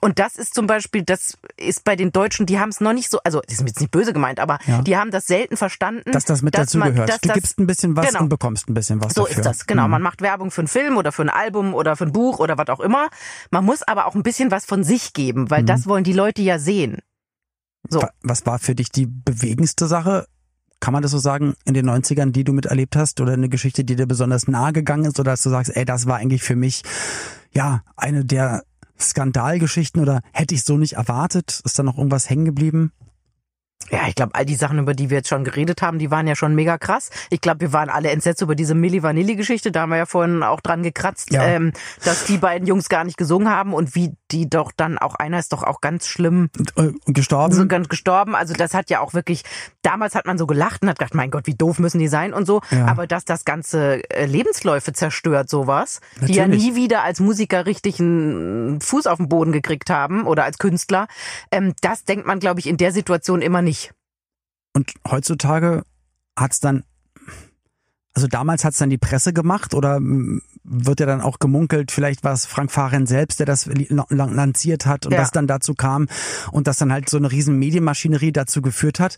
Und 0.00 0.18
das 0.18 0.36
ist 0.36 0.54
zum 0.54 0.66
Beispiel, 0.66 1.02
das 1.02 1.38
ist 1.56 1.84
bei 1.84 1.96
den 1.96 2.12
Deutschen, 2.12 2.44
die 2.44 2.58
haben 2.58 2.68
es 2.68 2.80
noch 2.80 2.92
nicht 2.92 3.10
so, 3.10 3.20
also 3.24 3.40
das 3.40 3.54
ist 3.58 3.66
jetzt 3.66 3.80
nicht 3.80 3.90
böse 3.90 4.12
gemeint, 4.12 4.38
aber 4.38 4.58
ja. 4.66 4.82
die 4.82 4.98
haben 4.98 5.10
das 5.10 5.26
selten 5.26 5.56
verstanden. 5.56 6.12
Dass 6.12 6.26
das 6.26 6.42
mit 6.42 6.58
dazu 6.58 6.78
gehört. 6.78 7.08
du 7.08 7.28
das, 7.28 7.34
gibst 7.34 7.58
ein 7.58 7.66
bisschen 7.66 7.96
was 7.96 8.08
genau. 8.08 8.20
und 8.20 8.28
bekommst 8.28 8.68
ein 8.68 8.74
bisschen 8.74 9.02
was 9.02 9.14
so 9.14 9.22
dafür. 9.22 9.38
Ist 9.38 9.46
das, 9.46 9.66
genau. 9.66 9.84
Mhm. 9.84 9.92
Man 9.92 10.02
macht 10.02 10.20
Werbung 10.20 10.50
für 10.50 10.60
einen 10.60 10.68
Film 10.68 10.98
oder 10.98 11.10
für 11.10 11.22
ein 11.22 11.30
Album 11.30 11.72
oder 11.72 11.96
für 11.96 12.04
ein 12.04 12.12
Buch 12.12 12.38
oder 12.38 12.58
was 12.58 12.68
auch 12.68 12.80
immer. 12.80 13.08
Man 13.50 13.64
muss 13.64 13.82
aber 13.82 14.06
auch 14.06 14.14
ein 14.14 14.22
bisschen 14.22 14.50
was 14.50 14.66
von 14.66 14.84
sich 14.84 15.14
geben, 15.14 15.50
weil 15.50 15.62
mhm. 15.62 15.66
das 15.66 15.86
wollen 15.86 16.04
die 16.04 16.12
Leute 16.12 16.42
ja 16.42 16.58
sehen. 16.58 16.98
So. 17.88 18.02
Was 18.22 18.44
war 18.44 18.58
für 18.58 18.74
dich 18.74 18.90
die 18.90 19.06
bewegendste 19.06 19.86
Sache 19.86 20.26
kann 20.84 20.92
man 20.92 21.00
das 21.00 21.12
so 21.12 21.18
sagen, 21.18 21.54
in 21.64 21.72
den 21.72 21.88
90ern, 21.88 22.30
die 22.30 22.44
du 22.44 22.52
miterlebt 22.52 22.94
hast 22.94 23.18
oder 23.22 23.32
eine 23.32 23.48
Geschichte, 23.48 23.84
die 23.84 23.96
dir 23.96 24.04
besonders 24.04 24.48
nahe 24.48 24.74
gegangen 24.74 25.06
ist 25.06 25.18
oder 25.18 25.30
dass 25.30 25.40
du 25.40 25.48
sagst, 25.48 25.74
ey, 25.74 25.86
das 25.86 26.04
war 26.04 26.16
eigentlich 26.16 26.42
für 26.42 26.56
mich, 26.56 26.82
ja, 27.52 27.82
eine 27.96 28.26
der 28.26 28.64
Skandalgeschichten 29.00 30.02
oder 30.02 30.20
hätte 30.34 30.54
ich 30.54 30.62
so 30.62 30.76
nicht 30.76 30.92
erwartet? 30.92 31.62
Ist 31.64 31.78
da 31.78 31.82
noch 31.82 31.96
irgendwas 31.96 32.28
hängen 32.28 32.44
geblieben? 32.44 32.92
Ja, 33.90 34.08
ich 34.08 34.14
glaube, 34.14 34.34
all 34.34 34.44
die 34.44 34.56
Sachen, 34.56 34.78
über 34.78 34.92
die 34.92 35.08
wir 35.08 35.16
jetzt 35.18 35.30
schon 35.30 35.44
geredet 35.44 35.80
haben, 35.80 35.98
die 35.98 36.10
waren 36.10 36.26
ja 36.26 36.36
schon 36.36 36.54
mega 36.54 36.76
krass. 36.76 37.08
Ich 37.30 37.40
glaube, 37.40 37.60
wir 37.60 37.72
waren 37.72 37.88
alle 37.88 38.10
entsetzt 38.10 38.42
über 38.42 38.54
diese 38.54 38.74
Milli 38.74 39.02
Vanilli-Geschichte. 39.02 39.72
Da 39.72 39.82
haben 39.82 39.90
wir 39.90 39.96
ja 39.96 40.06
vorhin 40.06 40.42
auch 40.42 40.60
dran 40.60 40.82
gekratzt, 40.82 41.32
ja. 41.32 41.44
ähm, 41.44 41.72
dass 42.04 42.26
die 42.26 42.36
beiden 42.36 42.68
Jungs 42.68 42.90
gar 42.90 43.04
nicht 43.04 43.16
gesungen 43.16 43.48
haben 43.48 43.72
und 43.72 43.94
wie 43.94 44.12
die 44.34 44.50
doch 44.50 44.72
dann 44.76 44.98
auch, 44.98 45.14
einer 45.14 45.38
ist 45.38 45.52
doch 45.52 45.62
auch 45.62 45.80
ganz 45.80 46.08
schlimm 46.08 46.50
äh, 46.76 46.90
gestorben. 47.06 47.54
so 47.54 47.68
ganz 47.68 47.88
gestorben. 47.88 48.34
Also 48.34 48.52
das 48.52 48.74
hat 48.74 48.90
ja 48.90 48.98
auch 48.98 49.14
wirklich, 49.14 49.44
damals 49.82 50.16
hat 50.16 50.26
man 50.26 50.38
so 50.38 50.46
gelacht 50.46 50.82
und 50.82 50.88
hat 50.88 50.98
gedacht, 50.98 51.14
mein 51.14 51.30
Gott, 51.30 51.46
wie 51.46 51.54
doof 51.54 51.78
müssen 51.78 52.00
die 52.00 52.08
sein 52.08 52.34
und 52.34 52.44
so. 52.44 52.60
Ja. 52.72 52.86
Aber 52.86 53.06
dass 53.06 53.24
das 53.24 53.44
ganze 53.44 54.02
äh, 54.10 54.26
Lebensläufe 54.26 54.92
zerstört, 54.92 55.48
sowas, 55.48 56.00
die 56.20 56.34
ja 56.34 56.48
Natürlich. 56.48 56.64
nie 56.64 56.74
wieder 56.74 57.04
als 57.04 57.20
Musiker 57.20 57.64
richtig 57.64 58.00
einen 58.00 58.80
Fuß 58.80 59.06
auf 59.06 59.18
den 59.18 59.28
Boden 59.28 59.52
gekriegt 59.52 59.88
haben 59.88 60.26
oder 60.26 60.42
als 60.42 60.58
Künstler, 60.58 61.06
ähm, 61.52 61.74
das 61.80 62.04
denkt 62.04 62.26
man, 62.26 62.40
glaube 62.40 62.58
ich, 62.58 62.66
in 62.66 62.76
der 62.76 62.90
Situation 62.90 63.40
immer 63.40 63.62
nicht. 63.62 63.92
Und 64.72 64.92
heutzutage 65.08 65.84
hat's 66.36 66.58
dann, 66.58 66.82
also 68.14 68.26
damals 68.26 68.64
hat's 68.64 68.78
dann 68.78 68.90
die 68.90 68.98
Presse 68.98 69.32
gemacht 69.32 69.74
oder 69.74 70.00
wird 70.64 70.98
ja 71.00 71.06
dann 71.06 71.20
auch 71.20 71.38
gemunkelt, 71.38 71.92
vielleicht 71.92 72.24
war 72.24 72.32
es 72.32 72.46
Frank 72.46 72.72
Fahren 72.72 73.06
selbst, 73.06 73.38
der 73.38 73.46
das 73.46 73.68
lanciert 74.08 74.86
hat 74.86 75.06
und 75.06 75.12
Ja. 75.12 75.18
das 75.18 75.30
dann 75.30 75.46
dazu 75.46 75.74
kam 75.74 76.08
und 76.52 76.66
das 76.66 76.78
dann 76.78 76.90
halt 76.92 77.08
so 77.08 77.16
eine 77.18 77.30
riesen 77.30 77.58
Medienmaschinerie 77.58 78.32
dazu 78.32 78.62
geführt 78.62 78.98
hat. 78.98 79.16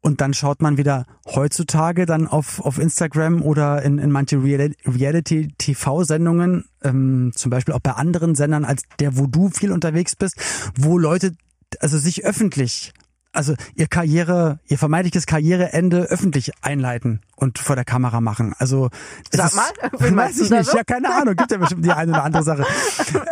Und 0.00 0.20
dann 0.20 0.34
schaut 0.34 0.60
man 0.60 0.76
wieder 0.76 1.06
heutzutage 1.26 2.04
dann 2.04 2.26
auf, 2.28 2.60
auf 2.60 2.78
Instagram 2.78 3.40
oder 3.40 3.82
in, 3.82 3.96
in 3.98 4.10
manche 4.12 4.36
Real- 4.42 4.74
Reality-TV-Sendungen, 4.86 6.64
ähm, 6.82 7.32
zum 7.34 7.50
Beispiel 7.50 7.74
auch 7.74 7.80
bei 7.80 7.92
anderen 7.92 8.34
Sendern 8.34 8.64
als 8.64 8.82
der, 8.98 9.16
wo 9.16 9.26
du 9.26 9.48
viel 9.50 9.72
unterwegs 9.72 10.16
bist, 10.16 10.36
wo 10.76 10.98
Leute 10.98 11.32
also 11.80 11.98
sich 11.98 12.24
öffentlich 12.24 12.92
also 13.32 13.54
ihr 13.74 13.88
Karriere, 13.88 14.60
ihr 14.68 14.78
vermeintliches 14.78 15.26
Karriereende 15.26 16.02
öffentlich 16.02 16.52
einleiten 16.62 17.20
und 17.36 17.58
vor 17.58 17.76
der 17.76 17.84
Kamera 17.84 18.20
machen. 18.20 18.54
Also 18.58 18.90
Sag 19.30 19.46
ist, 19.48 19.56
mal, 19.56 19.64
meinst 20.10 20.16
weiß 20.16 20.40
ich 20.46 20.50
nicht, 20.50 20.70
so? 20.70 20.76
ja 20.76 20.84
keine 20.84 21.14
Ahnung, 21.14 21.34
gibt 21.36 21.50
ja 21.50 21.58
bestimmt 21.58 21.84
die 21.84 21.90
eine 21.92 22.12
oder 22.12 22.24
andere 22.24 22.42
Sache. 22.42 22.66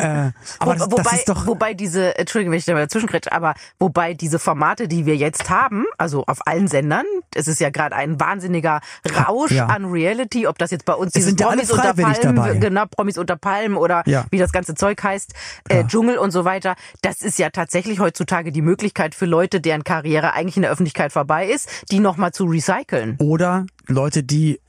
Äh, 0.02 0.32
aber 0.58 0.74
das, 0.74 0.90
wobei, 0.90 1.02
das 1.02 1.12
ist 1.14 1.28
doch 1.28 1.46
wobei 1.46 1.74
diese, 1.74 2.16
Entschuldigung, 2.18 2.52
wenn 2.52 2.58
ich 2.58 2.64
da 2.64 2.72
mal 2.72 2.80
dazwischengrätsche, 2.80 3.30
aber 3.32 3.54
wobei 3.78 4.14
diese 4.14 4.38
Formate, 4.38 4.88
die 4.88 5.06
wir 5.06 5.16
jetzt 5.16 5.50
haben, 5.50 5.84
also 5.98 6.24
auf 6.26 6.46
allen 6.46 6.66
Sendern, 6.68 7.04
es 7.34 7.46
ist 7.46 7.60
ja 7.60 7.70
gerade 7.70 7.94
ein 7.94 8.18
wahnsinniger 8.18 8.80
Rausch 9.26 9.50
Ja. 9.52 9.66
an 9.66 9.84
Reality, 9.84 10.46
ob 10.46 10.58
das 10.58 10.70
jetzt 10.70 10.84
bei 10.84 10.94
uns 10.94 11.08
Es 11.08 11.12
dieses 11.14 11.28
sind 11.30 11.40
ja 11.40 11.48
Promis 11.48 11.70
unter 11.70 11.94
Palmen, 11.94 12.36
dabei. 12.36 12.54
genau, 12.56 12.84
Promis 12.86 13.18
unter 13.18 13.36
Palmen 13.36 13.76
oder 13.76 14.02
Ja. 14.06 14.24
wie 14.30 14.38
das 14.38 14.52
ganze 14.52 14.74
Zeug 14.74 15.02
heißt, 15.02 15.34
äh, 15.68 15.84
Dschungel 15.84 16.18
und 16.18 16.30
so 16.30 16.44
weiter, 16.44 16.74
das 17.02 17.22
ist 17.22 17.38
ja 17.38 17.50
tatsächlich 17.50 18.00
heutzutage 18.00 18.50
die 18.52 18.62
Möglichkeit 18.62 19.14
für 19.14 19.26
Leute, 19.26 19.60
deren 19.60 19.84
Karriere 19.84 20.32
eigentlich 20.32 20.56
in 20.56 20.62
der 20.62 20.70
Öffentlichkeit 20.72 21.12
vorbei 21.12 21.46
ist, 21.48 21.68
die 21.90 22.00
nochmal 22.00 22.32
zu 22.32 22.44
recyceln. 22.44 23.16
oder 23.20 23.66
Leute, 23.86 24.22
die 24.22 24.60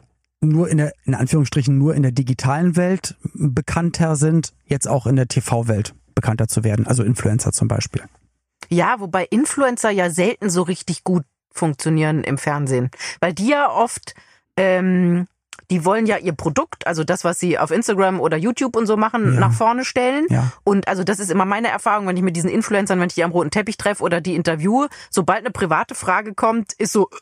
nur 0.42 0.68
in 0.70 0.78
der, 0.78 0.94
in 1.06 1.16
Anführungsstrichen, 1.16 1.78
nur 1.78 1.96
in 1.96 2.04
der 2.04 2.12
digitalen 2.12 2.76
Welt 2.76 3.16
bekannter 3.34 4.16
sind, 4.16 4.54
jetzt 4.66 4.88
auch 4.88 5.08
in 5.08 5.16
der 5.16 5.28
TV-Welt 5.28 5.94
bekannter 6.16 6.48
zu 6.48 6.64
werden, 6.64 6.86
also 6.86 7.04
Influencer 7.04 7.52
zum 7.54 7.68
Beispiel. 7.68 8.04
Ja, 8.70 9.00
wobei 9.00 9.26
Influencer 9.30 9.90
ja 9.90 10.10
selten 10.10 10.50
so 10.50 10.62
richtig 10.64 11.04
gut 11.04 11.24
funktionieren 11.54 12.24
im 12.24 12.38
Fernsehen. 12.38 12.90
Weil 13.22 13.34
die 13.34 13.48
ja 13.48 13.70
oft, 13.70 14.16
ähm, 14.58 15.28
die 15.70 15.86
wollen 15.86 16.06
ja 16.08 16.18
ihr 16.18 16.34
Produkt, 16.34 16.86
also 16.88 17.04
das, 17.04 17.24
was 17.24 17.40
sie 17.40 17.58
auf 17.58 17.72
Instagram 17.72 18.20
oder 18.20 18.36
YouTube 18.38 18.76
und 18.76 18.86
so 18.86 18.98
machen, 18.98 19.36
Ja. 19.36 19.40
nach 19.40 19.54
vorne 19.54 19.86
stellen. 19.86 20.26
Ja. 20.30 20.52
Und 20.64 20.88
also 20.88 21.04
das 21.04 21.20
ist 21.20 21.32
immer 21.32 21.46
meine 21.46 21.70
Erfahrung, 21.70 22.08
wenn 22.08 22.18
ich 22.18 22.24
mit 22.24 22.36
diesen 22.36 22.50
Influencern, 22.50 23.00
wenn 23.00 23.08
ich 23.08 23.16
die 23.16 23.24
am 23.24 23.32
roten 23.32 23.52
Teppich 23.52 23.78
treffe 23.78 24.04
oder 24.04 24.20
die 24.22 24.36
interviewe, 24.36 24.90
sobald 25.10 25.40
eine 25.40 25.52
private 25.52 25.96
Frage 25.96 26.34
kommt, 26.34 26.74
ist 26.74 26.92
so, 26.94 27.10
äh, 27.10 27.16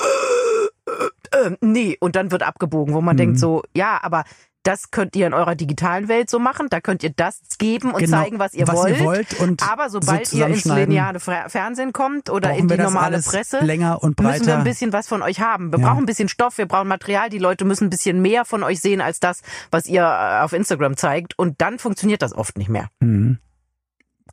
äh, 1.31 1.51
nee, 1.61 1.97
und 1.99 2.15
dann 2.15 2.31
wird 2.31 2.43
abgebogen, 2.43 2.93
wo 2.93 3.01
man 3.01 3.17
denkt 3.17 3.39
so, 3.39 3.63
ja, 3.75 3.99
aber 4.01 4.23
das 4.63 4.91
könnt 4.91 5.15
ihr 5.15 5.25
in 5.25 5.33
eurer 5.33 5.55
digitalen 5.55 6.07
Welt 6.07 6.29
so 6.29 6.37
machen, 6.37 6.67
da 6.69 6.81
könnt 6.81 7.01
ihr 7.01 7.09
das 7.09 7.41
geben 7.57 7.89
und 7.93 7.99
Genau, 7.99 8.21
zeigen, 8.21 8.37
was 8.37 8.53
ihr 8.53 8.67
was 8.67 8.75
wollt. 8.75 8.99
ihr 8.99 9.05
wollt 9.05 9.39
und 9.39 9.67
aber 9.67 9.89
so 9.89 9.99
sobald 9.99 10.31
ihr 10.33 10.45
ins 10.45 10.65
lineare 10.65 11.19
Fernsehen 11.19 11.93
kommt 11.93 12.29
oder 12.29 12.53
in 12.53 12.67
die 12.67 12.77
normale 12.77 13.19
Presse, 13.23 13.61
länger 13.65 14.03
und 14.03 14.19
müssen 14.19 14.45
wir 14.45 14.57
ein 14.59 14.63
bisschen 14.63 14.93
was 14.93 15.07
von 15.07 15.23
euch 15.23 15.39
haben. 15.41 15.71
Wir 15.73 15.79
Ja. 15.79 15.87
brauchen 15.87 16.03
ein 16.03 16.05
bisschen 16.05 16.29
Stoff, 16.29 16.59
wir 16.59 16.67
brauchen 16.67 16.87
Material, 16.87 17.29
die 17.31 17.39
Leute 17.39 17.65
müssen 17.65 17.85
ein 17.85 17.89
bisschen 17.89 18.21
mehr 18.21 18.45
von 18.45 18.61
euch 18.61 18.79
sehen 18.81 19.01
als 19.01 19.19
das, 19.19 19.41
was 19.71 19.87
ihr 19.87 20.03
äh, 20.03 20.43
auf 20.43 20.53
Instagram 20.53 20.95
zeigt 20.95 21.39
und 21.39 21.59
dann 21.59 21.79
funktioniert 21.79 22.21
das 22.21 22.31
oft 22.35 22.55
nicht 22.59 22.69
mehr. 22.69 22.89
Mhm. 22.99 23.39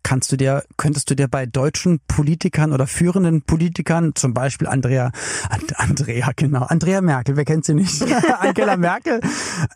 Kannst 0.08 0.32
du 0.32 0.36
dir, 0.38 0.64
könntest 0.78 1.10
du 1.10 1.14
dir 1.14 1.28
bei 1.28 1.44
deutschen 1.44 2.00
Politikern 2.08 2.72
oder 2.72 2.86
führenden 2.86 3.42
Politikern, 3.42 4.14
zum 4.14 4.32
Beispiel 4.32 4.66
Andrea, 4.66 5.12
And, 5.50 5.78
Andrea, 5.78 6.30
genau, 6.34 6.62
Andrea 6.62 7.02
Merkel, 7.02 7.36
wer 7.36 7.44
kennt 7.44 7.66
sie 7.66 7.74
nicht? 7.74 8.00
Angela 8.40 8.78
Merkel, 8.78 9.20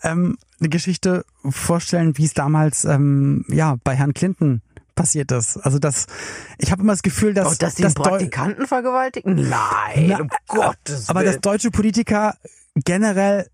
ähm, 0.02 0.38
eine 0.58 0.70
Geschichte 0.70 1.26
vorstellen, 1.50 2.16
wie 2.16 2.24
es 2.24 2.32
damals, 2.32 2.86
ähm, 2.86 3.44
ja, 3.48 3.76
bei 3.84 3.94
Herrn 3.94 4.14
Clinton 4.14 4.62
passiert 4.94 5.30
ist. 5.32 5.58
Also 5.58 5.78
das, 5.78 6.06
ich 6.56 6.72
habe 6.72 6.80
immer 6.82 6.94
das 6.94 7.02
Gefühl, 7.02 7.34
dass, 7.34 7.46
Oh, 7.52 7.54
dass 7.58 7.74
die 7.74 7.84
Deu- 7.84 7.92
Praktikanten 7.92 8.66
vergewaltigen? 8.66 9.34
Nein, 9.34 10.06
Na, 10.08 10.18
um 10.20 10.30
Gottes 10.48 11.10
aber 11.10 11.20
Willen. 11.20 11.32
dass 11.32 11.40
deutsche 11.42 11.70
Politiker 11.70 12.36
generell, 12.74 13.48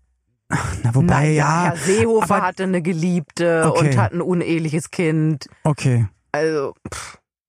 na 0.83 0.95
wobei, 0.95 1.05
naja, 1.05 1.29
ja, 1.33 1.63
Herr 1.71 1.75
Seehofer 1.75 2.35
aber- 2.35 2.47
hatte 2.47 2.63
eine 2.63 2.81
Geliebte 2.81 3.65
Okay. 3.67 3.89
und 3.89 3.97
hat 3.97 4.13
ein 4.13 4.21
uneheliches 4.21 4.91
Kind. 4.91 5.49
okay. 5.65 6.07
Also, 6.31 6.73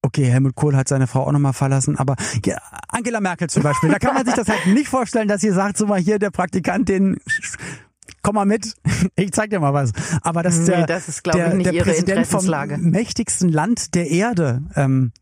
Okay, 0.02 0.24
Helmut 0.24 0.54
Kohl 0.54 0.76
hat 0.76 0.88
seine 0.88 1.06
Frau 1.06 1.26
auch 1.26 1.32
nochmal 1.32 1.52
verlassen, 1.52 1.98
aber 1.98 2.16
ja, 2.44 2.56
Angela 2.88 3.20
Merkel 3.20 3.50
zum 3.50 3.62
Beispiel, 3.62 3.90
da 3.90 3.98
kann 3.98 4.14
man 4.14 4.24
sich 4.24 4.34
das 4.34 4.48
halt 4.48 4.66
nicht 4.66 4.88
vorstellen, 4.88 5.28
dass 5.28 5.42
ihr 5.42 5.52
sagt, 5.52 5.76
so 5.76 5.86
mal 5.86 6.00
hier, 6.00 6.18
der 6.18 6.30
Praktikant, 6.30 6.88
den 6.88 7.18
komm 8.22 8.36
mal 8.36 8.46
mit, 8.46 8.74
ich 9.16 9.32
zeig 9.32 9.50
dir 9.50 9.60
mal 9.60 9.74
was. 9.74 9.92
Aber 10.22 10.42
das 10.42 10.56
ist 10.56 10.68
Nee, 10.68 10.76
der, 10.76 10.86
das 10.86 11.08
ist, 11.08 11.22
glaub 11.22 11.36
ich, 11.36 11.62
der, 11.62 11.72
der 11.72 11.82
Präsident 11.82 12.26
vom 12.26 12.46
mächtigsten 12.90 13.50
Land 13.50 13.94
der 13.94 14.08
Erde. 14.10 14.62
Ähm, 14.74 15.12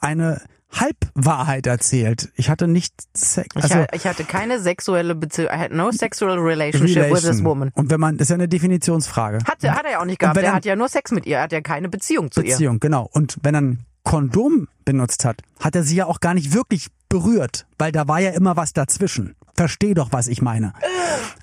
eine 0.00 0.42
Halbwahrheit 0.72 1.66
erzählt. 1.66 2.30
Ich 2.34 2.50
hatte 2.50 2.68
nicht 2.68 2.94
Sex, 3.16 3.48
ich, 3.56 3.62
also 3.64 3.84
ich 3.92 4.06
hatte 4.06 4.24
keine 4.24 4.60
sexuelle 4.60 5.14
Beziehung, 5.14 5.48
I 5.50 5.58
had 5.58 5.72
no 5.72 5.90
sexual 5.90 6.38
relationship 6.38 7.04
with 7.10 7.14
this 7.14 7.24
Relation. 7.24 7.44
woman. 7.44 7.70
Und 7.74 7.90
wenn 7.90 8.00
man, 8.00 8.16
das 8.18 8.26
ist 8.26 8.30
ja 8.30 8.34
eine 8.34 8.48
Definitionsfrage. 8.48 9.38
Hat, 9.46 9.62
er- 9.64 9.74
hat 9.74 9.84
er 9.84 9.92
ja 9.92 10.00
auch 10.00 10.04
nicht 10.04 10.18
gehabt. 10.18 10.36
Der 10.36 10.44
er- 10.44 10.54
hat 10.54 10.64
ja 10.64 10.76
nur 10.76 10.88
Sex 10.88 11.10
mit 11.10 11.26
ihr. 11.26 11.38
Er 11.38 11.42
hat 11.44 11.52
ja 11.52 11.60
keine 11.60 11.88
Beziehung 11.88 12.30
zu 12.30 12.40
ihr. 12.42 12.52
Beziehung, 12.52 12.80
genau. 12.80 13.08
Und 13.12 13.38
wenn 13.42 13.54
er 13.54 13.60
ein 13.62 13.84
Kondom 14.04 14.68
benutzt 14.84 15.24
hat, 15.24 15.42
hat 15.60 15.74
er 15.74 15.82
sie 15.82 15.96
ja 15.96 16.06
auch 16.06 16.20
gar 16.20 16.34
nicht 16.34 16.54
wirklich 16.54 16.88
berührt, 17.08 17.66
weil 17.78 17.92
da 17.92 18.08
war 18.08 18.20
ja 18.20 18.30
immer 18.30 18.56
was 18.56 18.72
dazwischen. 18.72 19.34
Versteh 19.54 19.94
doch, 19.94 20.12
was 20.12 20.28
ich 20.28 20.40
meine. 20.40 20.72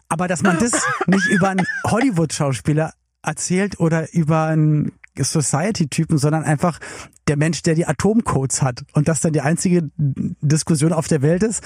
Aber 0.10 0.28
dass 0.28 0.42
man 0.42 0.58
das 0.60 0.72
nicht 1.08 1.28
über 1.28 1.50
einen 1.50 1.66
Hollywood-Schauspieler 1.86 2.94
erzählt 3.22 3.80
oder 3.80 4.14
über 4.14 4.46
einen 4.46 4.94
Society-Typen, 5.24 6.18
sondern 6.18 6.44
einfach 6.44 6.80
der 7.28 7.38
Mensch, 7.38 7.62
der 7.64 7.76
die 7.76 7.86
Atomcodes 7.88 8.62
hat 8.62 8.84
und 8.94 9.08
das 9.08 9.22
dann 9.22 9.34
die 9.34 9.42
einzige 9.42 9.90
Diskussion 9.98 10.94
auf 10.94 11.08
der 11.08 11.22
Welt 11.22 11.44
ist. 11.44 11.64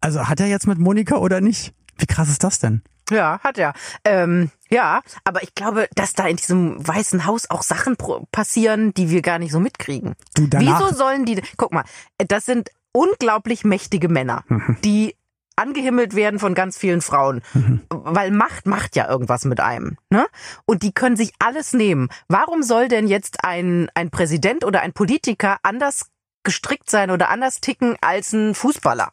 Also 0.00 0.28
hat 0.28 0.40
er 0.40 0.46
jetzt 0.46 0.66
mit 0.66 0.78
Monika 0.78 1.16
oder 1.16 1.40
nicht? 1.40 1.74
Wie 1.98 2.06
krass 2.06 2.28
ist 2.28 2.44
das 2.44 2.58
denn? 2.58 2.82
Ja, 3.10 3.40
hat 3.40 3.58
er. 3.58 3.72
Ähm, 4.04 4.50
ja, 4.70 5.00
aber 5.24 5.42
ich 5.42 5.54
glaube, 5.56 5.88
dass 5.96 6.12
da 6.12 6.26
in 6.28 6.36
diesem 6.36 6.86
Weißen 6.86 7.26
Haus 7.26 7.50
auch 7.50 7.62
Sachen 7.62 7.96
passieren, 8.30 8.94
die 8.94 9.10
wir 9.10 9.20
gar 9.20 9.38
nicht 9.40 9.50
so 9.50 9.58
mitkriegen. 9.58 10.14
Du, 10.34 10.46
danach- 10.46 10.80
Wieso 10.80 10.94
sollen 10.94 11.24
die, 11.24 11.42
guck 11.56 11.72
mal, 11.72 11.84
das 12.18 12.46
sind 12.46 12.70
unglaublich 12.92 13.64
mächtige 13.64 14.08
Männer, 14.08 14.44
Mhm. 14.48 14.76
die 14.84 15.16
angehimmelt 15.60 16.14
werden 16.16 16.38
von 16.40 16.54
ganz 16.54 16.76
vielen 16.76 17.00
Frauen, 17.00 17.42
Mhm. 17.54 17.82
weil 17.90 18.30
Macht 18.30 18.66
macht 18.66 18.96
ja 18.96 19.08
irgendwas 19.08 19.44
mit 19.44 19.60
einem, 19.60 19.96
ne? 20.10 20.26
Und 20.66 20.82
die 20.82 20.92
können 20.92 21.16
sich 21.16 21.32
alles 21.38 21.72
nehmen. 21.72 22.08
Warum 22.28 22.62
soll 22.62 22.88
denn 22.88 23.06
jetzt 23.06 23.44
ein 23.44 23.88
ein 23.94 24.10
Präsident 24.10 24.64
oder 24.64 24.80
ein 24.80 24.92
Politiker 24.92 25.58
anders 25.62 26.06
gestrickt 26.42 26.88
sein 26.90 27.10
oder 27.10 27.28
anders 27.28 27.60
ticken 27.60 27.96
als 28.00 28.32
ein 28.32 28.54
Fußballer? 28.54 29.10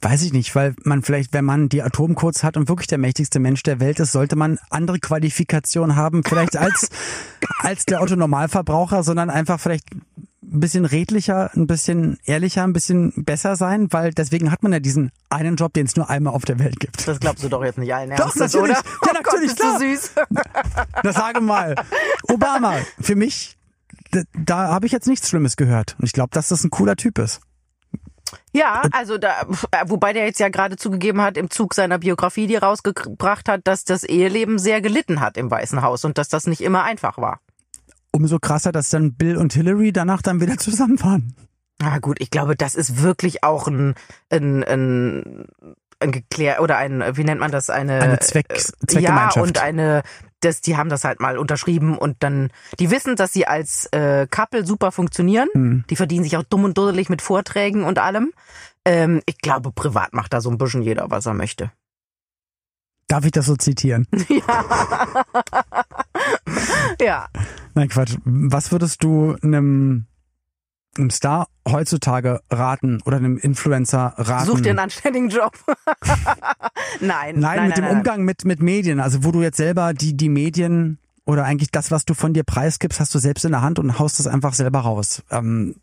Weiß 0.00 0.22
ich 0.22 0.32
nicht, 0.34 0.54
weil 0.54 0.74
man 0.84 1.02
vielleicht, 1.02 1.32
wenn 1.32 1.46
man 1.46 1.70
die 1.70 1.82
Atomcodes 1.82 2.44
hat 2.44 2.58
und 2.58 2.68
wirklich 2.68 2.88
der 2.88 2.98
mächtigste 2.98 3.38
Mensch 3.40 3.62
der 3.62 3.80
Welt 3.80 3.98
ist, 4.00 4.12
sollte 4.12 4.36
man 4.36 4.58
andere 4.68 4.98
Qualifikationen 4.98 5.96
haben, 5.96 6.22
vielleicht 6.24 6.56
als, 6.56 6.90
als 7.60 7.86
der 7.86 8.02
Otto 8.02 8.14
Normalverbraucher, 8.14 9.02
sondern 9.02 9.30
einfach 9.30 9.58
vielleicht 9.58 9.86
ein 10.52 10.60
bisschen 10.60 10.84
redlicher, 10.84 11.50
ein 11.54 11.66
bisschen 11.66 12.18
ehrlicher, 12.24 12.62
ein 12.64 12.72
bisschen 12.72 13.12
besser 13.24 13.56
sein, 13.56 13.92
weil 13.92 14.12
deswegen 14.12 14.50
hat 14.50 14.62
man 14.62 14.72
ja 14.72 14.80
diesen 14.80 15.10
einen 15.30 15.56
Job, 15.56 15.72
den 15.72 15.86
es 15.86 15.96
nur 15.96 16.10
einmal 16.10 16.34
auf 16.34 16.44
der 16.44 16.58
Welt 16.58 16.78
gibt. 16.80 17.06
Das 17.06 17.20
glaubst 17.20 17.42
du 17.42 17.48
doch 17.48 17.64
jetzt 17.64 17.78
nicht 17.78 17.94
allen 17.94 18.10
Doch, 18.10 18.26
Ernstes, 18.36 18.52
natürlich. 18.54 18.76
oder? 18.76 18.84
Ja, 18.84 18.94
Oh 18.94 19.06
Gott, 19.06 19.22
natürlich, 19.24 19.56
bist 19.56 19.62
du 19.62 19.78
süß. 19.78 20.12
Das 21.02 21.16
sage 21.16 21.40
mal. 21.40 21.74
Obama, 22.28 22.76
für 23.00 23.16
mich, 23.16 23.56
da, 24.10 24.22
da 24.34 24.68
habe 24.68 24.86
ich 24.86 24.92
jetzt 24.92 25.06
nichts 25.06 25.28
Schlimmes 25.28 25.56
gehört. 25.56 25.96
Und 25.98 26.06
ich 26.06 26.12
glaube, 26.12 26.30
dass 26.32 26.48
das 26.48 26.64
ein 26.64 26.70
cooler 26.70 26.96
Typ 26.96 27.18
ist. 27.18 27.40
Ja, 28.52 28.82
also 28.92 29.18
da, 29.18 29.46
wobei 29.86 30.12
der 30.12 30.24
jetzt 30.26 30.40
ja 30.40 30.48
gerade 30.48 30.76
zugegeben 30.76 31.20
hat 31.20 31.36
im 31.36 31.50
Zug 31.50 31.74
seiner 31.74 31.98
Biografie, 31.98 32.46
die 32.46 32.54
er 32.54 32.62
rausgebracht 32.62 33.48
hat, 33.48 33.62
dass 33.64 33.84
das 33.84 34.04
Eheleben 34.04 34.58
sehr 34.58 34.80
gelitten 34.80 35.20
hat 35.20 35.36
im 35.36 35.50
Weißen 35.50 35.82
Haus 35.82 36.04
und 36.04 36.18
dass 36.18 36.28
das 36.28 36.46
nicht 36.46 36.60
immer 36.60 36.82
einfach 36.84 37.18
war. 37.18 37.40
Umso 38.14 38.38
krasser, 38.38 38.70
dass 38.70 38.90
dann 38.90 39.14
Bill 39.14 39.36
und 39.36 39.54
Hillary 39.54 39.92
danach 39.92 40.22
dann 40.22 40.40
wieder 40.40 40.56
zusammen 40.58 41.02
waren. 41.02 41.34
Na 41.80 41.98
gut, 41.98 42.20
ich 42.20 42.30
glaube, 42.30 42.54
das 42.54 42.76
ist 42.76 43.02
wirklich 43.02 43.42
auch 43.42 43.66
ein, 43.66 43.94
ein, 44.30 44.62
ein, 44.62 45.46
ein 45.98 46.12
geklär 46.12 46.62
oder 46.62 46.76
ein, 46.76 47.02
wie 47.16 47.24
nennt 47.24 47.40
man 47.40 47.50
das, 47.50 47.70
eine, 47.70 48.00
Eine 48.00 48.20
Zweck, 48.20 48.46
äh, 48.50 48.86
Zweckgemeinschaft. 48.86 49.36
Ja, 49.36 49.42
und 49.42 49.58
eine, 49.58 50.02
das, 50.38 50.60
die 50.60 50.76
haben 50.76 50.90
das 50.90 51.02
halt 51.02 51.18
mal 51.18 51.36
unterschrieben 51.36 51.98
und 51.98 52.22
dann, 52.22 52.50
die 52.78 52.92
wissen, 52.92 53.16
dass 53.16 53.32
sie 53.32 53.48
als 53.48 53.86
äh, 53.86 54.28
Couple 54.30 54.64
super 54.64 54.92
funktionieren. 54.92 55.48
Mhm. 55.52 55.84
Die 55.90 55.96
verdienen 55.96 56.22
sich 56.22 56.36
auch 56.36 56.44
dumm 56.44 56.62
und 56.62 56.78
dusselig 56.78 57.08
mit 57.08 57.20
Vorträgen 57.20 57.82
und 57.82 57.98
allem. 57.98 58.32
Ähm, 58.84 59.22
ich 59.26 59.38
glaube, 59.38 59.72
privat 59.72 60.12
macht 60.12 60.32
da 60.32 60.40
so 60.40 60.50
ein 60.50 60.58
bisschen 60.58 60.82
jeder, 60.82 61.10
was 61.10 61.26
er 61.26 61.34
möchte. 61.34 61.72
Darf 63.08 63.24
ich 63.24 63.32
das 63.32 63.46
so 63.46 63.56
zitieren? 63.56 64.06
Ja. 64.28 64.64
Nein, 67.74 67.88
Quatsch. 67.88 68.16
Was 68.24 68.72
würdest 68.72 69.02
du 69.02 69.36
einem, 69.42 70.06
einem 70.96 71.10
Star 71.10 71.48
heutzutage 71.68 72.40
raten 72.50 73.00
oder 73.04 73.16
einem 73.16 73.38
Influencer 73.38 74.14
raten? 74.16 74.46
Such 74.46 74.60
dir 74.60 74.70
einen 74.70 74.78
anständigen 74.78 75.28
Job. 75.28 75.52
nein, 77.00 77.38
Nein, 77.38 77.40
nein, 77.40 77.66
mit 77.68 77.76
dem 77.76 77.84
nein, 77.84 77.96
Umgang 77.96 78.22
mit, 78.24 78.44
mit 78.44 78.62
Medien, 78.62 79.00
also 79.00 79.24
wo 79.24 79.32
du 79.32 79.42
jetzt 79.42 79.56
selber 79.56 79.92
die, 79.94 80.16
die 80.16 80.28
Medien 80.28 80.98
oder 81.26 81.44
eigentlich 81.44 81.70
das, 81.70 81.90
was 81.90 82.04
du 82.04 82.14
von 82.14 82.34
dir 82.34 82.44
preisgibst, 82.44 83.00
hast 83.00 83.14
du 83.14 83.18
selbst 83.18 83.44
in 83.44 83.52
der 83.52 83.62
Hand 83.62 83.78
und 83.78 83.98
haust 83.98 84.18
das 84.18 84.26
einfach 84.26 84.54
selber 84.54 84.80
raus. 84.80 85.22
Ähm, 85.30 85.76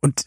und 0.00 0.26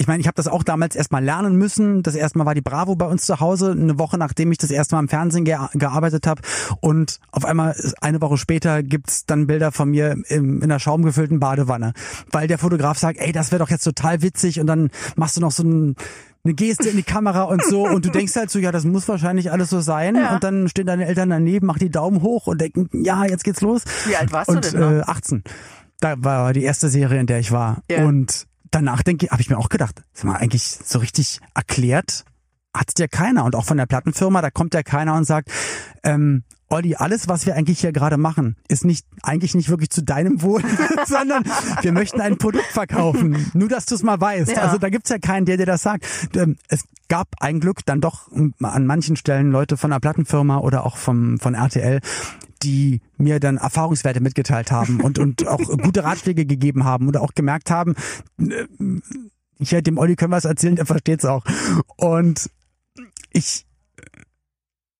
ich 0.00 0.06
meine, 0.06 0.22
ich 0.22 0.26
habe 0.26 0.34
das 0.34 0.48
auch 0.48 0.62
damals 0.62 0.96
erstmal 0.96 1.22
lernen 1.22 1.56
müssen. 1.56 2.02
Das 2.02 2.14
erste 2.14 2.38
Mal 2.38 2.46
war 2.46 2.54
die 2.54 2.62
Bravo 2.62 2.96
bei 2.96 3.04
uns 3.04 3.26
zu 3.26 3.38
Hause, 3.38 3.72
eine 3.72 3.98
Woche 3.98 4.16
nachdem 4.16 4.50
ich 4.50 4.56
das 4.56 4.70
erste 4.70 4.94
Mal 4.94 5.00
im 5.00 5.08
Fernsehen 5.08 5.44
ge 5.44 5.58
gearbeitet 5.74 6.26
habe. 6.26 6.40
Und 6.80 7.20
auf 7.32 7.44
einmal, 7.44 7.76
eine 8.00 8.22
Woche 8.22 8.38
später, 8.38 8.82
gibt's 8.82 9.26
dann 9.26 9.46
Bilder 9.46 9.72
von 9.72 9.90
mir 9.90 10.16
im, 10.28 10.56
in 10.56 10.62
einer 10.62 10.78
schaumgefüllten 10.78 11.38
Badewanne. 11.38 11.92
Weil 12.32 12.48
der 12.48 12.56
Fotograf 12.56 12.96
sagt, 12.96 13.18
ey, 13.18 13.30
das 13.32 13.52
wäre 13.52 13.58
doch 13.58 13.68
jetzt 13.68 13.84
total 13.84 14.22
witzig. 14.22 14.58
Und 14.58 14.68
dann 14.68 14.88
machst 15.16 15.36
du 15.36 15.42
noch 15.42 15.52
so 15.52 15.64
ein 15.64 15.96
eine 16.42 16.54
Geste 16.54 16.88
in 16.88 16.96
die 16.96 17.02
Kamera 17.02 17.42
und 17.42 17.62
so 17.62 17.86
und 17.86 18.06
du 18.06 18.08
denkst 18.12 18.34
halt 18.34 18.50
so, 18.50 18.58
ja, 18.58 18.72
das 18.72 18.86
muss 18.86 19.06
wahrscheinlich 19.08 19.52
alles 19.52 19.68
so 19.68 19.80
sein 19.80 20.16
Ja. 20.16 20.32
und 20.32 20.42
dann 20.42 20.70
stehen 20.70 20.86
deine 20.86 21.04
Eltern 21.04 21.28
daneben, 21.28 21.66
machen 21.66 21.80
die 21.80 21.90
Daumen 21.90 22.22
hoch 22.22 22.46
und 22.46 22.62
denken, 22.62 22.88
ja, 23.04 23.26
jetzt 23.26 23.44
geht's 23.44 23.60
los. 23.60 23.82
Wie 24.06 24.16
alt 24.16 24.32
warst 24.32 24.48
und, 24.48 24.64
du 24.64 24.70
denn? 24.70 24.80
noch? 24.80 25.06
Äh, 25.06 25.10
18. 25.10 25.44
Da 26.00 26.14
war 26.16 26.54
die 26.54 26.62
erste 26.62 26.88
Serie, 26.88 27.20
in 27.20 27.26
der 27.26 27.40
ich 27.40 27.52
war. 27.52 27.82
Ja. 27.90 28.06
Und 28.06 28.46
danach 28.70 29.02
denke 29.02 29.28
habe 29.30 29.42
ich 29.42 29.50
mir 29.50 29.58
auch 29.58 29.68
gedacht, 29.68 30.02
sag 30.12 30.24
mal, 30.24 30.36
eigentlich 30.36 30.62
so 30.62 30.98
richtig 30.98 31.40
erklärt 31.54 32.24
hat's 32.74 32.94
dir 32.94 33.08
keiner. 33.08 33.44
Und 33.44 33.54
auch 33.56 33.64
von 33.64 33.76
der 33.76 33.86
Plattenfirma, 33.86 34.42
da 34.42 34.50
kommt 34.50 34.74
ja 34.74 34.82
keiner 34.82 35.14
und 35.14 35.24
sagt, 35.24 35.50
ähm, 36.02 36.44
Olli, 36.68 36.94
alles, 36.94 37.26
was 37.26 37.46
wir 37.46 37.56
eigentlich 37.56 37.80
hier 37.80 37.90
gerade 37.90 38.16
machen, 38.16 38.56
ist 38.68 38.84
nicht 38.84 39.04
eigentlich 39.22 39.56
nicht 39.56 39.70
wirklich 39.70 39.90
zu 39.90 40.04
deinem 40.04 40.40
Wohl, 40.40 40.62
sondern 41.06 41.44
wir 41.82 41.90
möchten 41.90 42.20
ein 42.20 42.38
Produkt 42.38 42.66
verkaufen. 42.66 43.50
Nur, 43.54 43.68
dass 43.68 43.86
du 43.86 43.96
es 43.96 44.04
mal 44.04 44.20
weißt. 44.20 44.52
Ja. 44.52 44.62
Also 44.62 44.78
da 44.78 44.88
gibt's 44.88 45.10
ja 45.10 45.18
keinen, 45.18 45.46
der 45.46 45.56
dir 45.56 45.66
das 45.66 45.82
sagt. 45.82 46.06
Ähm, 46.36 46.56
Es 46.68 46.84
gab 47.08 47.26
ein 47.40 47.58
Glück 47.58 47.84
dann 47.86 48.00
doch 48.00 48.30
an 48.30 48.86
manchen 48.86 49.16
Stellen 49.16 49.50
Leute 49.50 49.76
von 49.76 49.90
der 49.90 49.98
Plattenfirma 49.98 50.58
oder 50.58 50.86
auch 50.86 50.96
vom, 50.96 51.40
von 51.40 51.54
RTL, 51.54 52.00
die 52.62 53.00
mir 53.16 53.40
dann 53.40 53.56
Erfahrungswerte 53.56 54.20
mitgeteilt 54.20 54.70
haben 54.70 55.00
und, 55.00 55.18
und 55.18 55.46
auch 55.46 55.58
gute 55.58 56.04
Ratschläge 56.04 56.44
gegeben 56.46 56.84
haben 56.84 57.08
oder 57.08 57.22
auch 57.22 57.34
gemerkt 57.34 57.70
haben, 57.70 57.94
äh, 58.38 58.66
ich 59.58 59.70
dem 59.82 59.98
Olli 59.98 60.16
können 60.16 60.32
es 60.38 60.44
erzählen, 60.46 60.76
der 60.76 60.86
versteht's 60.86 61.24
auch. 61.26 61.44
Und 61.96 62.50
ich, 63.30 63.66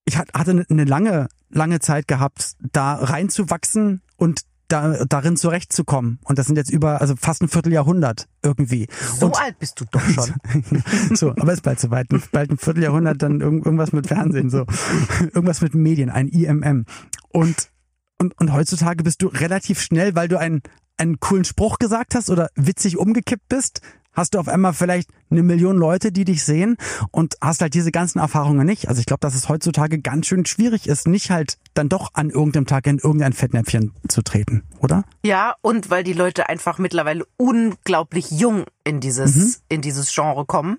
ich 0.05 0.17
hat- 0.19 0.33
hatte 0.35 0.67
eine 0.69 0.85
lange, 0.85 1.29
lange 1.49 1.81
Zeit 1.81 2.07
gehabt, 2.09 2.57
da 2.73 2.95
reinzuwachsen 2.95 4.03
und 4.17 4.43
da, 4.73 5.05
darin 5.05 5.37
zurechtzukommen. 5.37 6.19
Und 6.25 6.39
das 6.39 6.47
sind 6.47 6.57
jetzt 6.57 6.71
über, 6.71 7.01
also 7.01 7.15
fast 7.17 7.43
ein 7.43 7.49
Vierteljahrhundert 7.49 8.29
irgendwie. 8.43 8.87
So 9.19 9.27
und, 9.27 9.41
alt 9.41 9.59
bist 9.59 9.81
du 9.81 9.85
doch 9.91 10.01
schon. 10.01 10.35
so, 11.15 11.31
aber 11.31 11.53
ist 11.53 11.63
bald 11.63 11.81
soweit. 11.81 12.09
Bald 12.33 12.51
ein 12.51 12.59
Vierteljahrhundert 12.59 13.23
dann 13.23 13.41
irgend, 13.41 13.65
irgendwas 13.65 13.93
mit 13.93 14.07
Fernsehen, 14.07 14.51
so. 14.51 14.67
Irgendwas 15.21 15.61
mit 15.61 15.75
Medien, 15.75 16.11
ein 16.11 16.29
IMM. 16.29 16.85
Und, 17.29 17.71
und, 18.19 18.39
und 18.41 18.53
heutzutage 18.53 19.05
bist 19.05 19.23
du 19.23 19.29
relativ 19.29 19.81
schnell, 19.81 20.15
weil 20.15 20.29
du 20.29 20.39
einen, 20.39 20.63
einen 20.97 21.21
coolen 21.21 21.45
Spruch 21.45 21.79
gesagt 21.79 22.15
hast 22.15 22.31
oder 22.31 22.51
witzig 22.55 22.97
umgekippt 22.99 23.49
bist, 23.49 23.81
hast 24.21 24.35
du 24.35 24.39
auf 24.39 24.49
einmal 24.49 24.73
vielleicht 24.73 25.11
eine 25.31 25.43
Million 25.43 25.77
Leute, 25.77 26.13
die 26.13 26.25
dich 26.25 26.45
sehen 26.45 26.77
und 27.11 27.37
hast 27.41 27.63
halt 27.63 27.75
diese 27.75 27.91
ganzen 27.91 28.19
Erfahrungen 28.19 28.67
nicht. 28.67 28.89
Also 28.89 29.01
ich 29.01 29.07
glaube, 29.07 29.21
dass 29.21 29.35
es 29.35 29.49
heutzutage 29.49 29.99
ganz 29.99 30.27
schön 30.27 30.45
schwierig 30.47 30.87
ist, 30.87 31.07
nicht 31.09 31.31
halt 31.31 31.57
dann 31.75 31.89
doch 31.89 32.11
an 32.15 32.31
irgendeinem 32.31 32.67
Tag 32.67 32.87
in 32.87 32.99
irgendein 32.99 33.33
Fettnäpfchen 33.33 33.93
zu 34.09 34.23
treten, 34.23 34.63
oder? 34.81 35.05
Ja, 35.25 35.55
und 35.63 35.91
weil 35.91 36.05
die 36.05 36.13
Leute 36.13 36.49
einfach 36.49 36.79
mittlerweile 36.79 37.25
unglaublich 37.37 38.31
jung 38.31 38.65
in 38.85 39.01
dieses, 39.01 39.37
Mhm. 39.37 39.55
in 39.69 39.81
dieses 39.81 40.15
Genre 40.15 40.45
kommen 40.45 40.79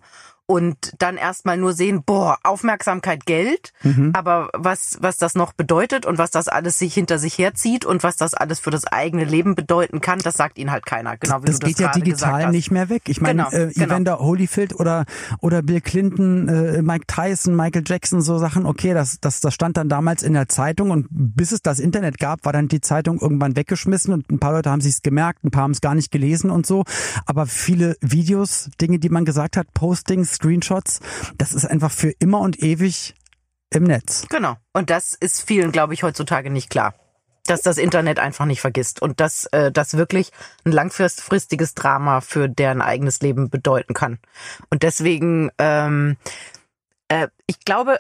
und 0.52 0.94
dann 1.00 1.16
erstmal 1.16 1.56
nur 1.56 1.72
sehen, 1.72 2.04
boah, 2.06 2.38
Aufmerksamkeit, 2.44 3.26
Geld, 3.26 3.72
Mhm. 3.84 4.12
aber 4.14 4.50
was, 4.54 4.98
was 5.00 5.18
das 5.18 5.34
noch 5.34 5.54
bedeutet 5.54 6.06
und 6.06 6.18
was 6.18 6.30
das 6.30 6.50
alles 6.50 6.78
sich 6.78 6.94
hinter 6.94 7.20
sich 7.20 7.38
herzieht 7.38 7.86
und 7.86 8.04
was 8.04 8.18
das 8.18 8.34
alles 8.34 8.60
für 8.60 8.70
das 8.70 8.86
eigene 8.86 9.24
Leben 9.24 9.56
bedeuten 9.56 10.02
kann, 10.02 10.20
das 10.20 10.36
sagt 10.36 10.58
ihnen 10.58 10.72
halt 10.72 10.86
keiner. 10.86 11.16
Genau 11.18 11.42
wie 11.42 11.46
das 11.46 11.60
du 11.60 11.68
das 11.68 11.70
geht 11.70 11.80
ja 11.80 11.92
digital 11.94 12.52
nicht 12.52 12.70
mehr 12.70 12.90
weg. 12.90 13.04
Ich 13.08 13.22
meine, 13.22 13.46
Genau, 13.50 13.64
äh, 13.66 13.72
genau. 13.72 13.86
Evander 13.86 14.20
Holyfield 14.20 14.78
oder 14.78 15.06
oder 15.40 15.62
Bill 15.62 15.80
Clinton, 15.80 16.50
äh, 16.50 16.82
Mike 16.82 17.06
Tyson, 17.08 17.56
Michael 17.56 17.84
Jackson, 17.88 18.22
so 18.22 18.38
Sachen. 18.38 18.66
Okay, 18.66 18.94
das 18.94 19.20
das 19.22 19.40
das 19.40 19.54
stand 19.54 19.78
dann 19.78 19.88
damals 19.88 20.22
in 20.22 20.34
der 20.34 20.50
Zeitung 20.50 20.92
und 20.92 21.08
bis 21.10 21.54
es 21.54 21.62
das 21.62 21.80
Internet 21.80 22.20
gab, 22.20 22.44
war 22.44 22.52
dann 22.52 22.68
die 22.68 22.82
Zeitung 22.82 23.20
irgendwann 23.22 23.56
weggeschmissen 23.56 24.14
und 24.14 24.30
ein 24.30 24.40
paar 24.40 24.52
Leute 24.52 24.70
haben 24.70 24.82
sich's 24.82 25.02
gemerkt, 25.02 25.46
ein 25.46 25.52
paar 25.52 25.64
haben 25.64 25.72
es 25.72 25.80
gar 25.82 25.96
nicht 25.96 26.12
gelesen 26.12 26.50
und 26.52 26.66
so. 26.66 26.84
Aber 27.26 27.46
viele 27.46 27.96
Videos, 28.02 28.70
Dinge, 28.82 29.00
die 29.00 29.10
man 29.10 29.24
gesagt 29.24 29.56
hat, 29.56 29.74
Postings, 29.74 30.41
Screenshots, 30.42 31.00
das 31.38 31.54
ist 31.54 31.66
einfach 31.66 31.92
für 31.92 32.10
immer 32.20 32.40
und 32.40 32.62
ewig 32.62 33.14
im 33.70 33.84
Netz. 33.84 34.26
Genau. 34.30 34.58
Und 34.74 34.90
das 34.90 35.14
ist 35.14 35.42
vielen, 35.42 35.72
glaube 35.72 35.94
ich, 35.94 36.04
heutzutage 36.04 36.50
nicht 36.50 36.70
klar. 36.70 36.96
Dass 37.46 37.62
das 37.62 37.78
Internet 37.78 38.20
einfach 38.20 38.46
nicht 38.46 38.62
vergisst 38.62 39.02
und 39.02 39.20
dass 39.20 39.46
äh, 39.46 39.72
das 39.72 39.98
wirklich 39.98 40.32
ein 40.64 40.72
langfristiges 40.72 41.74
Drama 41.74 42.22
für 42.22 42.48
deren 42.48 42.82
eigenes 42.82 43.22
Leben 43.22 43.50
bedeuten 43.50 43.94
kann. 43.94 44.20
Und 44.70 44.84
deswegen, 44.84 45.50
ähm, 45.58 46.18
äh, 47.08 47.28
ich 47.48 47.60
glaube, 47.62 47.98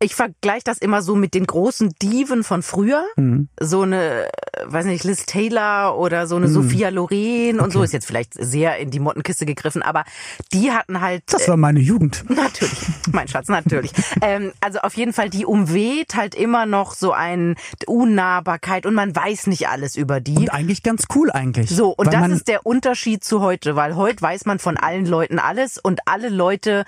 ich 0.00 0.14
vergleiche 0.14 0.64
das 0.64 0.78
immer 0.78 1.02
so 1.02 1.14
mit 1.14 1.34
den 1.34 1.46
großen 1.46 1.94
Diven 2.02 2.44
von 2.44 2.62
früher. 2.62 3.04
Mhm. 3.16 3.48
So 3.60 3.82
eine, 3.82 4.24
äh, 4.24 4.28
weiß 4.66 4.86
nicht, 4.86 5.04
Liz 5.04 5.24
Taylor 5.24 5.96
oder 5.98 6.26
so 6.26 6.36
eine 6.36 6.48
Sophia 6.48 6.88
Loren 6.90 7.60
und 7.60 7.72
so 7.72 7.82
ist 7.82 7.92
jetzt 7.92 8.06
vielleicht 8.06 8.34
sehr 8.34 8.78
in 8.78 8.90
die 8.90 9.00
Mottenkiste 9.00 9.46
gegriffen, 9.46 9.82
aber 9.82 10.04
die 10.52 10.72
hatten 10.72 11.00
halt 11.00 11.22
Das 11.30 11.48
war 11.48 11.56
meine 11.56 11.80
Jugend. 11.80 12.24
Natürlich, 12.28 12.78
mein 13.12 13.28
Schatz, 13.28 13.48
natürlich. 13.48 13.92
ähm, 14.20 14.52
also 14.60 14.80
auf 14.80 14.94
jeden 14.94 15.12
Fall, 15.12 15.30
die 15.30 15.46
umweht 15.46 16.14
halt 16.16 16.34
immer 16.34 16.66
noch 16.66 16.94
so 16.94 17.12
ein 17.12 17.54
Unnahbarkeit 17.86 18.86
und 18.86 18.94
man 18.94 19.14
weiß 19.14 19.46
nicht 19.46 19.68
alles 19.68 19.96
über 19.96 20.20
die. 20.20 20.36
Und 20.36 20.50
eigentlich 20.50 20.82
ganz 20.82 21.04
cool 21.14 21.30
eigentlich. 21.30 21.70
So, 21.70 21.90
und 21.90 22.12
das 22.12 22.30
ist 22.30 22.48
der 22.48 22.66
Unterschied 22.66 23.24
zu 23.24 23.40
heute, 23.40 23.76
weil 23.76 23.96
heute 23.96 24.20
weiß 24.20 24.44
man 24.44 24.58
von 24.58 24.76
allen 24.76 25.06
Leuten 25.06 25.38
alles 25.38 25.78
und 25.78 26.00
alle 26.06 26.28
Leute 26.28 26.84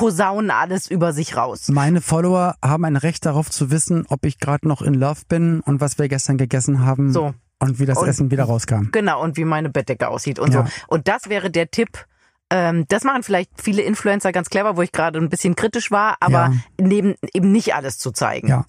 posaunen 0.00 0.50
alles 0.50 0.90
über 0.90 1.12
sich 1.12 1.36
raus. 1.36 1.68
Meine 1.68 2.00
Follower 2.00 2.56
haben 2.64 2.84
ein 2.86 2.96
Recht 2.96 3.26
darauf 3.26 3.50
zu 3.50 3.70
wissen, 3.70 4.06
ob 4.08 4.24
ich 4.24 4.38
gerade 4.38 4.66
noch 4.66 4.80
in 4.80 4.94
Love 4.94 5.20
bin 5.28 5.60
und 5.60 5.80
was 5.82 5.98
wir 5.98 6.08
gestern 6.08 6.38
gegessen 6.38 6.84
haben 6.84 7.12
So. 7.12 7.34
und 7.58 7.78
wie 7.78 7.84
das 7.84 7.98
Und- 7.98 8.08
Essen 8.08 8.30
wieder 8.30 8.44
rauskam. 8.44 8.88
Genau, 8.92 9.22
und 9.22 9.36
wie 9.36 9.44
meine 9.44 9.68
Bettdecke 9.68 10.08
aussieht 10.08 10.38
und 10.38 10.54
Ja. 10.54 10.64
so. 10.66 10.72
Und 10.88 11.06
das 11.06 11.28
wäre 11.28 11.50
der 11.50 11.70
Tipp. 11.70 12.06
Ähm, 12.48 12.86
das 12.88 13.04
machen 13.04 13.22
vielleicht 13.22 13.50
viele 13.62 13.82
Influencer 13.82 14.32
ganz 14.32 14.48
clever, 14.48 14.76
wo 14.78 14.82
ich 14.82 14.90
gerade 14.92 15.18
ein 15.18 15.28
bisschen 15.28 15.54
kritisch 15.54 15.90
war, 15.90 16.16
aber 16.20 16.32
Ja. 16.32 16.52
neben 16.80 17.14
eben 17.34 17.52
nicht 17.52 17.74
alles 17.74 17.98
zu 17.98 18.10
zeigen. 18.10 18.48
Ja. 18.48 18.64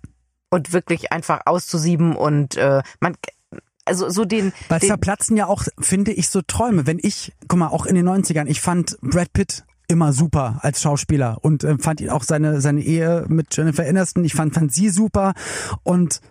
Und 0.50 0.74
wirklich 0.74 1.14
einfach 1.14 1.42
auszusieben 1.46 2.14
und 2.16 2.58
äh, 2.58 2.84
man 3.00 3.16
also 3.86 4.10
so 4.10 4.26
den, 4.26 4.52
Weil 4.70 4.80
es 4.82 4.88
verplatzen 4.88 5.38
ja 5.38 5.48
auch, 5.48 5.64
finde 5.80 6.12
ich, 6.12 6.30
so 6.30 6.42
Träume. 6.42 6.86
Wenn 6.86 7.00
ich, 7.02 7.32
guck 7.48 7.58
mal, 7.58 7.70
auch 7.70 7.86
in 7.88 7.96
den 7.96 8.06
90ern, 8.08 8.46
ich 8.48 8.62
fand 8.62 8.98
Brad 9.02 9.34
Pitt 9.34 9.64
immer 9.92 10.14
super 10.14 10.60
als 10.62 10.82
Schauspieler 10.82 11.38
und 11.42 11.64
äh, 11.64 11.78
fand 11.78 12.02
ihn 12.02 12.10
auch 12.10 12.24
seine, 12.24 12.62
seine 12.62 12.82
Ehe 12.82 13.26
mit 13.28 13.56
Jennifer 13.56 13.86
Aniston, 13.88 14.24
ich 14.24 14.34
fand, 14.34 14.54
fand 14.54 14.74
sie 14.74 14.90
super 14.90 15.34
und 15.84 16.22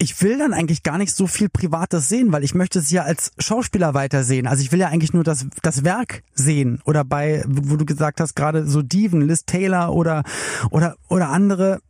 ich 0.00 0.20
will 0.22 0.38
dann 0.38 0.52
eigentlich 0.52 0.84
gar 0.84 0.96
nicht 0.96 1.14
so 1.14 1.26
viel 1.26 1.48
Privates 1.48 2.08
sehen, 2.08 2.30
weil 2.30 2.44
ich 2.44 2.54
möchte 2.54 2.78
es 2.78 2.90
ja 2.90 3.02
als 3.02 3.32
Schauspieler 3.38 3.94
weitersehen. 3.94 4.46
Also 4.46 4.62
ich 4.62 4.70
will 4.70 4.78
ja 4.78 4.88
eigentlich 4.88 5.12
nur 5.12 5.24
das, 5.24 5.46
das 5.62 5.82
Werk 5.82 6.22
sehen. 6.34 6.80
Oder 6.84 7.04
bei, 7.04 7.42
wo 7.48 7.76
du 7.76 7.84
gesagt 7.84 8.20
hast, 8.20 8.36
gerade 8.36 8.64
so 8.64 8.82
Diven, 8.82 9.22
Liz 9.22 9.44
Taylor 9.44 9.92
oder, 9.92 10.22
oder, 10.70 10.96
oder 11.08 11.30
andere. 11.30 11.80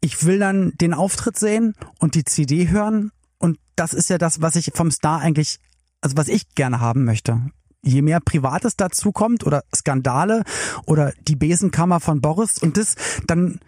Ich 0.00 0.24
will 0.24 0.38
dann 0.38 0.72
den 0.80 0.94
Auftritt 0.94 1.36
sehen 1.36 1.74
und 1.98 2.14
die 2.14 2.22
CD 2.22 2.68
hören. 2.68 3.10
Und 3.38 3.58
das 3.74 3.92
ist 3.92 4.08
ja 4.08 4.18
das, 4.18 4.40
was 4.40 4.54
ich 4.54 4.70
vom 4.72 4.92
Star 4.92 5.20
eigentlich, 5.20 5.58
also 6.00 6.16
was 6.16 6.28
ich 6.28 6.54
gerne 6.54 6.78
haben 6.78 7.04
möchte. 7.04 7.42
Je 7.82 8.02
mehr 8.02 8.20
Privates 8.20 8.76
dazu 8.76 9.12
kommt 9.12 9.46
oder 9.46 9.64
Skandale 9.74 10.42
oder 10.86 11.12
die 11.26 11.36
Besenkammer 11.36 12.00
von 12.00 12.20
Boris 12.20 12.58
und 12.58 12.76
das, 12.76 12.96
dann, 13.26 13.60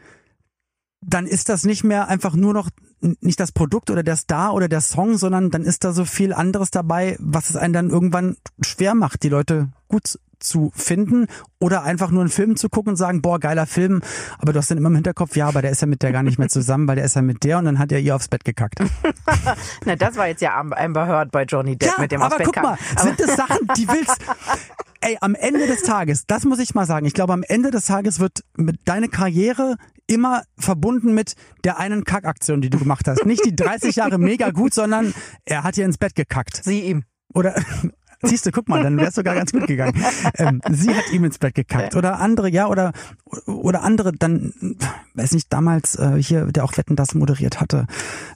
dann 1.01 1.27
ist 1.27 1.49
das 1.49 1.64
nicht 1.64 1.85
mehr 1.85 2.09
einfach 2.09 2.35
nur 2.35 2.53
noch 2.53 2.70
nicht 3.20 3.40
das 3.40 3.53
Produkt 3.53 3.90
oder 3.90 4.03
der 4.03 4.16
Star 4.16 4.53
oder 4.53 4.68
der 4.68 4.81
Song, 4.81 5.16
sondern 5.16 5.51
dann 5.51 5.62
ist 5.62 5.85
da 5.85 5.92
so 5.92 6.05
viel 6.05 6.33
anderes 6.33 6.70
dabei, 6.70 7.16
was 7.18 7.51
es 7.51 7.57
einen 7.57 7.73
dann 7.73 7.90
irgendwann 7.90 8.37
schwer 8.61 8.94
macht, 8.94 9.23
die 9.23 9.31
Leute 9.31 9.68
gut 9.88 10.18
zu 10.40 10.72
finden 10.74 11.26
oder 11.61 11.83
einfach 11.83 12.11
nur 12.11 12.22
einen 12.22 12.31
Film 12.31 12.57
zu 12.57 12.68
gucken 12.68 12.90
und 12.90 12.96
sagen, 12.96 13.22
boah, 13.22 13.38
geiler 13.38 13.66
Film, 13.66 14.03
aber 14.38 14.53
du 14.53 14.59
hast 14.59 14.70
dann 14.70 14.79
immer 14.79 14.88
im 14.88 14.94
Hinterkopf, 14.94 15.37
ja, 15.37 15.46
aber 15.46 15.62
der 15.62 15.70
ist 15.70 15.81
ja 15.81 15.87
mit 15.87 16.03
der 16.03 16.12
gar 16.12 16.22
nicht 16.22 16.38
mehr 16.38 16.48
zusammen, 16.48 16.88
weil 16.88 16.96
der 16.96 17.05
ist 17.05 17.16
ja 17.16 17.22
mit 17.22 17.44
der 17.44 17.59
und 17.59 17.66
dann 17.66 17.79
hat 17.79 17.92
er 17.92 18.00
ihr 18.00 18.16
aufs 18.16 18.29
Bett 18.29 18.44
gekackt. 18.44 18.81
Na, 19.85 19.96
das 19.96 20.16
war 20.16 20.29
jetzt 20.29 20.40
ja 20.40 20.59
Amber 20.59 21.07
Heard 21.07 21.31
bei 21.31 21.44
Johnny 21.44 21.76
Depp 21.76 21.92
ja, 21.96 22.00
mit 22.00 22.12
dem 22.12 22.22
aber 22.22 22.35
aufs 22.35 22.38
Bett 22.38 22.46
guck 22.46 22.62
mal, 22.62 22.79
sind 22.98 23.20
das 23.20 23.37
Sachen, 23.37 23.68
die 23.76 23.87
willst... 23.88 24.16
Ey, 25.03 25.16
am 25.22 25.35
Ende 25.35 25.66
des 25.66 25.83
Tages, 25.83 26.26
das 26.26 26.44
muss 26.44 26.59
ich 26.59 26.74
mal 26.74 26.85
sagen, 26.85 27.07
ich 27.07 27.14
glaube, 27.14 27.33
am 27.33 27.42
Ende 27.42 27.70
des 27.70 27.87
Tages 27.87 28.20
wird 28.20 28.44
mit 28.59 28.81
deine 28.85 29.09
Karriere 29.09 29.76
immer 30.07 30.43
verbunden 30.59 31.14
mit 31.14 31.36
der 31.64 31.78
einen 31.78 32.05
Kackaktion, 32.05 32.61
die 32.61 32.68
du 32.68 32.78
gemacht 32.78 33.09
hast. 33.09 33.24
Nicht 33.24 33.45
die 33.47 33.57
30 33.57 33.97
Jahre 33.97 34.18
mega 34.18 34.51
gut, 34.51 34.74
sondern 34.74 35.14
er 35.47 35.62
hat 35.62 35.78
ihr 35.78 35.86
ins 35.86 35.97
Bett 35.97 36.14
gekackt. 36.14 36.62
Sie 36.62 36.80
ihm. 36.80 37.05
Oder 37.32 37.55
siehst 38.23 38.47
du, 38.47 38.51
guck 38.51 38.68
mal, 38.68 38.83
dann 38.83 38.97
wär's 38.99 39.14
sogar 39.14 39.35
ganz 39.35 39.53
gut 39.53 39.66
gegangen. 39.66 40.03
Ähm, 40.37 40.61
sie 40.71 40.95
hat 40.95 41.11
ihm 41.12 41.25
ins 41.25 41.39
Bett 41.39 41.55
gekackt. 41.55 41.97
Oder 41.97 42.18
andere, 42.21 42.51
ja, 42.51 42.66
oder 42.68 42.93
oder 43.47 43.83
andere, 43.83 44.12
dann, 44.12 44.53
weiß 45.14 45.33
nicht, 45.33 45.53
damals 45.53 45.97
äh, 45.97 46.16
hier, 46.23 46.47
der 46.47 46.64
auch 46.64 46.77
Wetten 46.77 46.97
das 46.97 47.14
moderiert 47.14 47.61
hatte, 47.61 47.87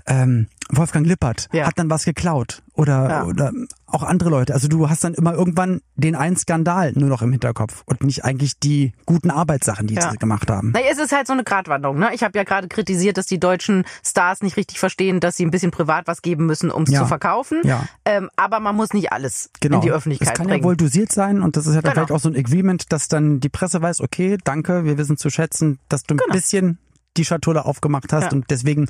ähm, 0.06 0.46
Wolfgang 0.70 1.06
Lippert, 1.06 1.48
Ja. 1.52 1.66
hat 1.66 1.78
dann 1.78 1.90
was 1.90 2.04
geklaut. 2.04 2.62
Oder, 2.76 3.08
Ja. 3.08 3.24
oder 3.24 3.52
auch 3.86 4.02
andere 4.02 4.30
Leute. 4.30 4.52
Also 4.52 4.66
du 4.66 4.88
hast 4.90 5.04
dann 5.04 5.14
immer 5.14 5.32
irgendwann 5.32 5.80
den 5.94 6.16
einen 6.16 6.36
Skandal 6.36 6.92
nur 6.96 7.08
noch 7.08 7.22
im 7.22 7.30
Hinterkopf 7.30 7.82
und 7.86 8.02
nicht 8.02 8.24
eigentlich 8.24 8.58
die 8.58 8.92
guten 9.06 9.30
Arbeitssachen, 9.30 9.86
die 9.86 9.94
Ja. 9.94 10.10
sie 10.10 10.16
gemacht 10.16 10.50
haben. 10.50 10.72
Na, 10.74 10.80
es 10.90 10.98
ist 10.98 11.12
halt 11.12 11.28
so 11.28 11.32
eine 11.32 11.44
Gratwanderung. 11.44 11.98
Ne? 12.00 12.10
Ich 12.14 12.24
habe 12.24 12.36
ja 12.36 12.42
gerade 12.42 12.66
kritisiert, 12.66 13.16
dass 13.16 13.26
die 13.26 13.38
deutschen 13.38 13.84
Stars 14.04 14.42
nicht 14.42 14.56
richtig 14.56 14.80
verstehen, 14.80 15.20
dass 15.20 15.36
sie 15.36 15.44
ein 15.46 15.52
bisschen 15.52 15.70
privat 15.70 16.08
was 16.08 16.20
geben 16.20 16.46
müssen, 16.46 16.72
um 16.72 16.82
es 16.82 16.90
Ja. 16.90 17.02
zu 17.02 17.06
verkaufen. 17.06 17.60
Ja. 17.62 17.84
Ähm, 18.04 18.28
aber 18.34 18.58
man 18.58 18.74
muss 18.74 18.92
nicht 18.92 19.12
alles 19.12 19.50
Genau. 19.60 19.76
in 19.76 19.82
die 19.82 19.92
Öffentlichkeit 19.92 20.28
Es 20.30 20.34
kann 20.34 20.48
bringen. 20.48 20.62
ja 20.62 20.68
wohl 20.68 20.76
dosiert 20.76 21.12
sein 21.12 21.42
und 21.42 21.56
das 21.56 21.66
ist 21.68 21.76
ja 21.76 21.80
dann 21.82 21.92
Genau. 21.92 22.06
vielleicht 22.06 22.12
auch 22.12 22.20
so 22.24 22.28
ein 22.28 22.36
Agreement, 22.36 22.90
dass 22.92 23.06
dann 23.06 23.38
die 23.38 23.50
Presse 23.50 23.82
weiß, 23.82 24.00
okay, 24.00 24.36
danke, 24.42 24.84
wir 24.84 24.98
wissen 24.98 25.16
zu 25.16 25.30
schätzen, 25.30 25.78
dass 25.88 26.02
du 26.02 26.14
ein 26.14 26.18
Genau. 26.18 26.32
bisschen 26.32 26.78
die 27.16 27.24
Schatulle 27.24 27.64
aufgemacht 27.66 28.12
hast 28.12 28.32
und 28.32 28.46
deswegen 28.50 28.88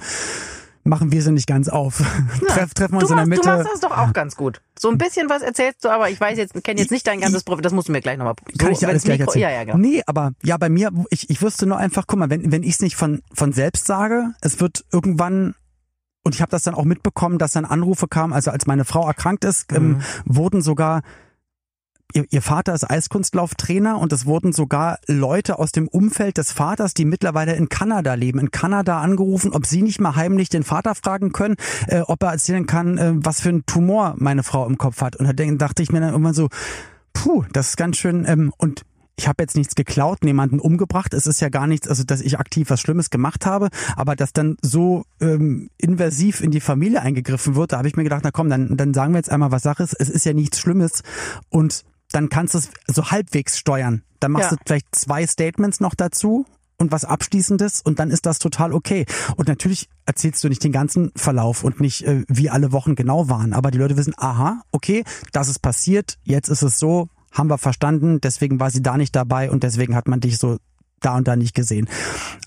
machen 0.85 1.11
wir 1.13 1.23
sie 1.23 1.33
nicht 1.33 1.47
ganz 1.47 1.69
auf. 1.69 1.99
Treff, 2.49 2.75
treffen 2.75 2.95
wir 2.95 3.01
uns 3.01 3.11
in 3.11 3.17
der 3.17 3.27
machst, 3.27 3.29
Mitte. 3.29 3.41
du 3.43 3.49
machst 3.49 3.69
das 3.73 3.81
doch 3.81 3.97
auch 3.97 4.13
ganz 4.13 4.37
gut. 4.37 4.61
So 4.79 4.91
ein 4.91 4.99
bisschen 4.99 5.29
was 5.31 5.43
erzählst 5.43 5.85
du, 5.85 5.89
aber 5.89 6.11
ich 6.11 6.21
weiß 6.21 6.37
jetzt, 6.39 6.63
kenne 6.63 6.81
jetzt 6.81 6.91
nicht 6.91 7.07
dein 7.07 7.21
ganzes 7.21 7.43
Profil. 7.43 7.63
Das 7.63 7.73
musst 7.73 7.89
du 7.89 7.93
mir 7.93 8.01
gleich 8.01 8.19
nochmal 8.19 8.35
so, 8.53 8.57
Kann 8.59 8.73
ich 8.73 8.79
dir 8.79 8.89
alles 8.89 9.03
gleich 9.05 9.19
Mikro- 9.21 9.27
erzählen? 9.29 9.43
Ja, 9.43 9.51
ja, 9.51 9.65
genau. 9.65 9.79
Nee, 9.79 10.03
aber 10.07 10.33
ja, 10.43 10.57
bei 10.59 10.69
mir, 10.69 10.91
ich, 11.11 11.31
ich 11.31 11.41
wusste 11.43 11.67
nur 11.67 11.79
einfach, 11.79 12.05
guck 12.07 12.19
mal, 12.19 12.31
wenn, 12.31 12.53
wenn 12.53 12.63
ich 12.63 12.75
es 12.75 12.81
nicht 12.81 12.97
von, 12.97 13.23
von 13.33 13.53
selbst 13.53 13.87
sage, 13.87 14.35
es 14.41 14.61
wird 14.61 14.85
irgendwann 14.93 15.55
und 16.23 16.35
ich 16.35 16.41
habe 16.41 16.51
das 16.51 16.63
dann 16.63 16.75
auch 16.75 16.85
mitbekommen, 16.85 17.39
dass 17.39 17.53
dann 17.53 17.65
Anrufe 17.67 18.09
kamen, 18.09 18.33
also 18.33 18.51
als 18.51 18.67
meine 18.67 18.85
Frau 18.85 19.07
erkrankt 19.07 19.45
ist, 19.45 19.71
Mhm. 19.73 19.77
ähm, 19.77 20.01
wurden 20.25 20.63
sogar 20.63 21.03
Ihr, 22.17 22.27
ihr 22.31 22.43
Vater 22.43 22.75
ist 22.75 22.89
Eiskunstlauftrainer 22.89 23.99
und 23.99 24.13
es 24.13 24.25
wurden 24.25 24.53
sogar 24.53 25.01
Leute 25.09 25.59
aus 25.59 25.73
dem 25.73 25.89
Umfeld 25.89 26.39
des 26.39 26.53
Vaters, 26.53 26.95
die 26.95 27.05
mittlerweile 27.05 27.57
in 27.57 27.69
Kanada 27.69 28.15
leben, 28.15 28.39
in 28.39 28.53
Kanada 28.53 29.01
angerufen, 29.01 29.51
ob 29.53 29.67
sie 29.67 29.83
nicht 29.83 30.01
mal 30.01 30.15
heimlich 30.15 30.49
den 30.49 30.63
Vater 30.63 30.95
fragen 30.95 31.33
können, 31.33 31.57
äh, 31.89 32.03
ob 32.03 32.23
er 32.23 32.31
erzählen 32.31 32.67
kann, 32.67 32.99
äh, 32.99 33.13
was 33.17 33.41
für 33.41 33.49
ein 33.49 33.67
Tumor 33.67 34.15
meine 34.17 34.45
Frau 34.45 34.65
im 34.67 34.79
Kopf 34.79 35.01
hat. 35.01 35.17
Und 35.17 35.27
da 35.27 35.33
dachte 35.33 35.83
ich 35.83 35.91
mir 35.91 36.01
dann 36.01 36.11
irgendwann 36.11 36.35
so, 36.35 36.51
puh, 37.15 37.45
das 37.53 37.71
ist 37.71 37.77
ganz 37.77 37.97
schön. 37.97 38.25
Ähm, 38.29 38.53
und 38.59 38.83
ich 39.17 39.27
habe 39.27 39.43
jetzt 39.43 39.57
nichts 39.57 39.75
geklaut, 39.75 40.23
niemanden 40.23 40.61
umgebracht. 40.61 41.15
Es 41.15 41.27
ist 41.27 41.41
ja 41.41 41.49
gar 41.49 41.67
nichts, 41.67 41.89
also 41.89 42.05
dass 42.05 42.21
ich 42.21 42.39
aktiv 42.39 42.71
was 42.71 42.81
Schlimmes 42.81 43.11
gemacht 43.11 43.45
habe, 43.45 43.71
aber 43.97 44.15
dass 44.15 44.33
dann 44.33 44.57
so 44.63 45.05
ähm, 45.21 45.69
invasiv 45.79 46.41
in 46.41 46.53
die 46.53 46.61
Familie 46.61 47.03
eingegriffen 47.03 47.57
wird, 47.57 47.73
da 47.73 47.79
habe 47.79 47.89
ich 47.89 47.97
mir 47.97 48.05
gedacht, 48.05 48.23
na 48.23 48.31
komm, 48.31 48.51
dann, 48.51 48.77
dann 48.77 48.95
sagen 48.95 49.15
wir 49.15 49.19
jetzt 49.19 49.31
einmal, 49.31 49.51
was 49.51 49.63
Sache 49.63 49.83
ist. 49.83 49.95
Es 49.95 50.09
ist 50.09 50.25
ja 50.25 50.33
nichts 50.33 50.61
Schlimmes 50.61 51.03
und 51.49 51.85
dann 52.15 52.29
kannst 52.29 52.55
du 52.55 52.59
es 52.59 52.71
so 52.87 53.11
halbwegs 53.11 53.59
steuern. 53.59 54.03
Dann 54.21 54.33
machst 54.33 54.51
Ja. 54.51 54.57
du 54.57 54.63
vielleicht 54.67 54.95
zwei 54.95 55.27
Statements 55.27 55.81
noch 55.81 55.95
dazu 55.95 56.47
und 56.79 56.93
was 56.93 57.05
Abschließendes 57.05 57.83
und 57.83 57.99
dann 57.99 58.11
ist 58.11 58.27
das 58.27 58.39
total 58.39 58.73
okay. 58.73 59.07
Und 59.37 59.49
natürlich 59.49 59.89
erzählst 60.07 60.43
du 60.45 60.49
nicht 60.49 60.63
den 60.65 60.73
ganzen 60.73 61.13
Verlauf 61.17 61.65
und 61.65 61.81
nicht, 61.81 62.07
äh, 62.07 62.25
wie 62.29 62.51
alle 62.51 62.73
Wochen 62.73 62.95
genau 62.95 63.29
waren. 63.29 63.53
Aber 63.53 63.71
die 63.71 63.79
Leute 63.79 63.97
wissen, 63.97 64.15
aha, 64.17 64.63
okay, 64.73 65.05
das 65.33 65.49
ist 65.49 65.61
passiert, 65.61 66.19
jetzt 66.25 66.49
ist 66.49 66.63
es 66.63 66.79
so, 66.79 67.09
haben 67.33 67.49
wir 67.51 67.59
verstanden, 67.59 68.21
deswegen 68.21 68.61
war 68.61 68.71
sie 68.71 68.83
da 68.83 68.97
nicht 68.97 69.15
dabei 69.17 69.51
und 69.51 69.63
deswegen 69.63 69.95
hat 69.97 70.09
man 70.09 70.21
dich 70.21 70.39
so 70.39 70.59
da 71.01 71.17
und 71.17 71.27
da 71.29 71.37
nicht 71.37 71.55
gesehen. 71.55 71.89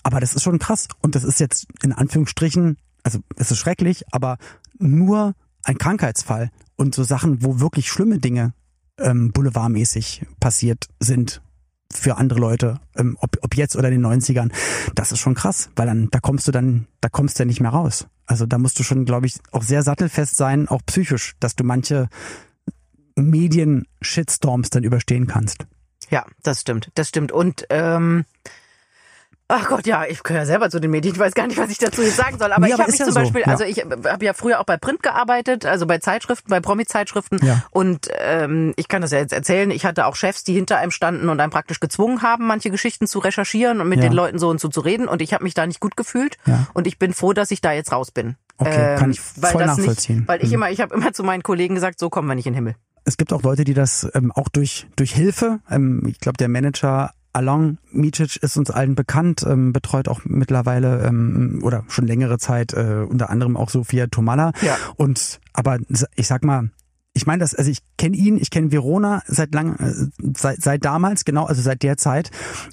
Aber 0.02 0.18
das 0.20 0.34
ist 0.34 0.42
schon 0.42 0.58
krass. 0.58 0.88
Und 1.00 1.14
das 1.14 1.24
ist 1.24 1.38
jetzt 1.40 1.66
in 1.82 1.92
Anführungsstrichen, 1.92 2.76
also 3.02 3.20
es 3.36 3.50
ist 3.50 3.58
schrecklich, 3.58 4.04
aber 4.12 4.38
nur 4.78 5.34
ein 5.64 5.78
Krankheitsfall. 5.78 6.50
Und 6.76 6.94
so 6.94 7.04
Sachen, 7.04 7.42
wo 7.44 7.60
wirklich 7.60 7.88
schlimme 7.88 8.18
Dinge 8.18 8.52
ähm, 8.98 9.32
boulevardmäßig 9.32 10.26
passiert 10.40 10.86
sind 11.00 11.42
für 11.92 12.16
andere 12.16 12.38
Leute, 12.38 12.80
ähm, 12.96 13.16
ob, 13.20 13.38
ob 13.42 13.56
jetzt 13.56 13.76
oder 13.76 13.88
in 13.88 14.02
den 14.02 14.06
90ern, 14.06 14.52
das 14.94 15.12
ist 15.12 15.20
schon 15.20 15.34
krass, 15.34 15.70
weil 15.76 15.86
dann, 15.86 16.08
da 16.10 16.20
kommst 16.20 16.46
du 16.46 16.52
dann, 16.52 16.86
da 17.00 17.08
kommst 17.08 17.38
du 17.38 17.42
ja 17.42 17.46
nicht 17.46 17.60
mehr 17.60 17.70
raus. 17.70 18.06
Also 18.26 18.44
da 18.44 18.58
musst 18.58 18.78
du 18.78 18.82
schon, 18.82 19.06
glaube 19.06 19.26
ich, 19.26 19.38
auch 19.52 19.62
sehr 19.62 19.82
sattelfest 19.82 20.36
sein, 20.36 20.68
auch 20.68 20.82
psychisch, 20.84 21.34
dass 21.40 21.56
du 21.56 21.64
manche 21.64 22.08
Medien-Shitstorms 23.16 24.70
dann 24.70 24.84
überstehen 24.84 25.26
kannst. 25.26 25.66
Ja, 26.10 26.26
das 26.42 26.60
stimmt, 26.60 26.90
das 26.94 27.08
stimmt. 27.08 27.32
Und 27.32 27.66
ähm, 27.70 28.24
ach 29.48 29.68
Gott, 29.68 29.86
ja, 29.86 30.04
ich 30.06 30.22
gehöre 30.22 30.42
ja 30.42 30.46
selber 30.46 30.70
zu 30.70 30.78
den 30.80 30.90
Medien. 30.90 31.14
Ich 31.14 31.18
weiß 31.20 31.34
gar 31.34 31.46
nicht, 31.46 31.58
was 31.58 31.70
ich 31.70 31.78
dazu 31.78 32.02
jetzt 32.02 32.16
sagen 32.16 32.38
soll. 32.38 32.52
Aber 32.52 32.66
Nee, 32.66 32.72
ich 32.74 32.78
habe 32.78 32.90
mich 32.90 32.98
ja 33.00 33.06
zum 33.06 33.14
so, 33.14 33.20
Beispiel, 33.20 33.40
ja. 33.42 33.46
also 33.48 33.64
ich 33.64 33.78
habe 33.80 34.24
ja 34.24 34.32
früher 34.34 34.60
auch 34.60 34.64
bei 34.64 34.76
Print 34.76 35.02
gearbeitet, 35.02 35.64
also 35.66 35.86
bei 35.86 35.98
Zeitschriften, 35.98 36.50
bei 36.50 36.60
Promi-Zeitschriften. 36.60 37.38
Ja. 37.42 37.64
Und 37.70 38.08
ähm, 38.18 38.74
ich 38.76 38.88
kann 38.88 39.02
das 39.02 39.10
ja 39.12 39.18
jetzt 39.18 39.32
erzählen. 39.32 39.70
Ich 39.70 39.84
hatte 39.84 40.06
auch 40.06 40.16
Chefs, 40.16 40.44
die 40.44 40.52
hinter 40.54 40.78
einem 40.78 40.90
standen 40.90 41.28
und 41.28 41.40
einem 41.40 41.50
praktisch 41.50 41.80
gezwungen 41.80 42.22
haben, 42.22 42.46
manche 42.46 42.70
Geschichten 42.70 43.06
zu 43.06 43.18
recherchieren 43.18 43.80
und 43.80 43.88
mit 43.88 44.02
den 44.02 44.12
Leuten 44.12 44.38
so 44.38 44.48
und 44.48 44.60
so 44.60 44.68
zu 44.68 44.80
reden. 44.80 45.08
Und 45.08 45.22
ich 45.22 45.32
habe 45.34 45.44
mich 45.44 45.54
da 45.54 45.66
nicht 45.66 45.80
gut 45.80 45.96
gefühlt. 45.96 46.36
Und 46.74 46.86
ich 46.86 46.98
bin 46.98 47.14
froh, 47.14 47.32
dass 47.32 47.50
ich 47.50 47.60
da 47.60 47.72
jetzt 47.72 47.92
raus 47.92 48.10
bin. 48.10 48.36
Okay, 48.58 48.96
kann 48.98 49.10
ich 49.12 49.20
weil 49.36 49.52
voll 49.52 49.62
das 49.64 49.76
nachvollziehen. 49.78 50.16
Nicht, 50.18 50.28
weil 50.28 50.42
ich 50.42 50.48
Mhm. 50.48 50.54
immer, 50.54 50.70
ich 50.70 50.80
habe 50.80 50.94
immer 50.94 51.12
zu 51.12 51.22
meinen 51.22 51.42
Kollegen 51.44 51.74
gesagt, 51.76 51.98
so 52.00 52.10
kommen 52.10 52.26
wir 52.28 52.34
nicht 52.34 52.46
in 52.46 52.52
den 52.52 52.56
Himmel. 52.56 52.74
es 53.04 53.16
gibt 53.16 53.32
auch 53.32 53.42
Leute, 53.42 53.64
die 53.64 53.72
das 53.72 54.06
ähm, 54.14 54.32
auch 54.32 54.48
durch, 54.48 54.86
durch 54.96 55.12
Hilfe, 55.14 55.60
ähm, 55.70 56.02
ich 56.06 56.18
glaube, 56.18 56.36
der 56.36 56.48
Manager 56.48 57.12
Along 57.32 57.78
Micic 57.90 58.36
ist 58.42 58.56
uns 58.56 58.70
allen 58.70 58.94
bekannt, 58.94 59.44
ähm, 59.46 59.72
betreut 59.72 60.08
auch 60.08 60.20
mittlerweile 60.24 61.04
ähm, 61.06 61.60
oder 61.62 61.84
schon 61.88 62.06
längere 62.06 62.38
Zeit 62.38 62.72
äh, 62.72 63.04
unter 63.08 63.30
anderem 63.30 63.56
auch 63.56 63.70
Sophia 63.70 64.06
Tomala. 64.06 64.52
Ja. 64.62 64.76
Und 64.96 65.40
aber 65.52 65.78
ich 66.16 66.26
sag 66.26 66.44
mal, 66.44 66.70
ich 67.12 67.26
meine 67.26 67.40
das, 67.40 67.54
also 67.54 67.70
ich 67.70 67.78
kenne 67.96 68.16
ihn, 68.16 68.38
ich 68.38 68.50
kenne 68.50 68.70
Verona 68.70 69.22
seit 69.26 69.52
lang, 69.54 69.76
äh, 69.76 69.92
seit, 70.36 70.62
seit 70.62 70.84
damals, 70.84 71.24
genau, 71.24 71.44
also 71.44 71.62
seit 71.62 71.82
der 71.82 71.96
Zeit. 71.96 72.30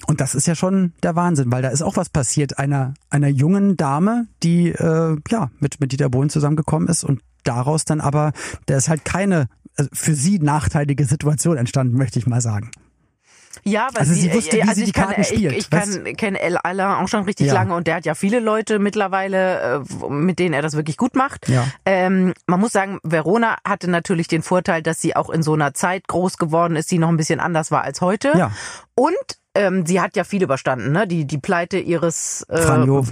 Und 0.07 0.21
das 0.21 0.35
ist 0.35 0.47
ja 0.47 0.55
schon 0.55 0.93
der 1.03 1.15
Wahnsinn, 1.15 1.51
weil 1.51 1.61
da 1.61 1.69
ist 1.69 1.81
auch 1.81 1.97
was 1.97 2.09
passiert 2.09 2.57
einer 2.57 2.93
einer 3.09 3.27
jungen 3.27 3.77
Dame, 3.77 4.27
die 4.43 4.69
äh, 4.69 5.17
ja 5.29 5.51
mit 5.59 5.79
mit 5.79 5.91
Dieter 5.91 6.09
Bohlen 6.09 6.29
zusammengekommen 6.29 6.87
ist 6.87 7.03
und 7.03 7.21
daraus 7.43 7.85
dann 7.85 8.01
aber, 8.01 8.33
da 8.65 8.75
ist 8.75 8.89
halt 8.89 9.05
keine 9.05 9.47
also 9.77 9.89
für 9.93 10.15
sie 10.15 10.39
nachteilige 10.39 11.05
Situation 11.05 11.57
entstanden, 11.57 11.97
möchte 11.97 12.19
ich 12.19 12.27
mal 12.27 12.41
sagen. 12.41 12.71
Ja, 13.63 13.87
weil 13.93 14.01
Also 14.01 14.13
sie 14.13 14.33
wusste, 14.33 14.57
wie 14.57 14.61
also 14.61 14.73
sie 14.75 14.81
ich 14.81 14.85
die 14.87 14.91
kann, 14.93 15.07
Karten 15.07 15.23
spielt, 15.23 15.51
Ich, 15.53 15.57
ich 15.67 15.71
weißt 15.71 16.03
kann, 16.03 16.15
kenne 16.17 16.39
El 16.41 16.57
Alain 16.57 17.03
auch 17.03 17.07
schon 17.07 17.23
richtig 17.23 17.47
Ja. 17.47 17.53
lange 17.53 17.75
und 17.75 17.87
der 17.87 17.95
hat 17.95 18.05
ja 18.05 18.15
viele 18.15 18.39
Leute 18.39 18.79
mittlerweile, 18.79 19.83
äh, 20.03 20.09
mit 20.09 20.39
denen 20.39 20.53
er 20.53 20.61
das 20.61 20.75
wirklich 20.75 20.97
gut 20.97 21.15
macht. 21.15 21.47
Ja. 21.49 21.65
Ähm, 21.85 22.33
man 22.47 22.59
muss 22.59 22.71
sagen, 22.73 22.99
Verona 23.03 23.57
hatte 23.67 23.89
natürlich 23.89 24.27
den 24.27 24.41
Vorteil, 24.41 24.81
dass 24.81 25.01
sie 25.01 25.15
auch 25.15 25.29
in 25.29 25.43
so 25.43 25.53
einer 25.53 25.73
Zeit 25.73 26.07
groß 26.07 26.37
geworden 26.37 26.75
ist, 26.75 26.91
die 26.91 26.97
noch 26.97 27.09
ein 27.09 27.17
bisschen 27.17 27.39
anders 27.39 27.71
war 27.71 27.83
als 27.83 28.01
heute. 28.01 28.31
Ja. 28.37 28.51
Und 28.95 29.15
ähm, 29.57 29.85
sie 29.85 30.01
hat 30.01 30.17
ja 30.17 30.25
viel 30.25 30.43
überstanden, 30.43 30.91
ne? 30.91 31.07
Die 31.07 31.25
die 31.25 31.37
Pleite 31.37 31.77
ihres 31.79 32.45
äh, 32.49 32.57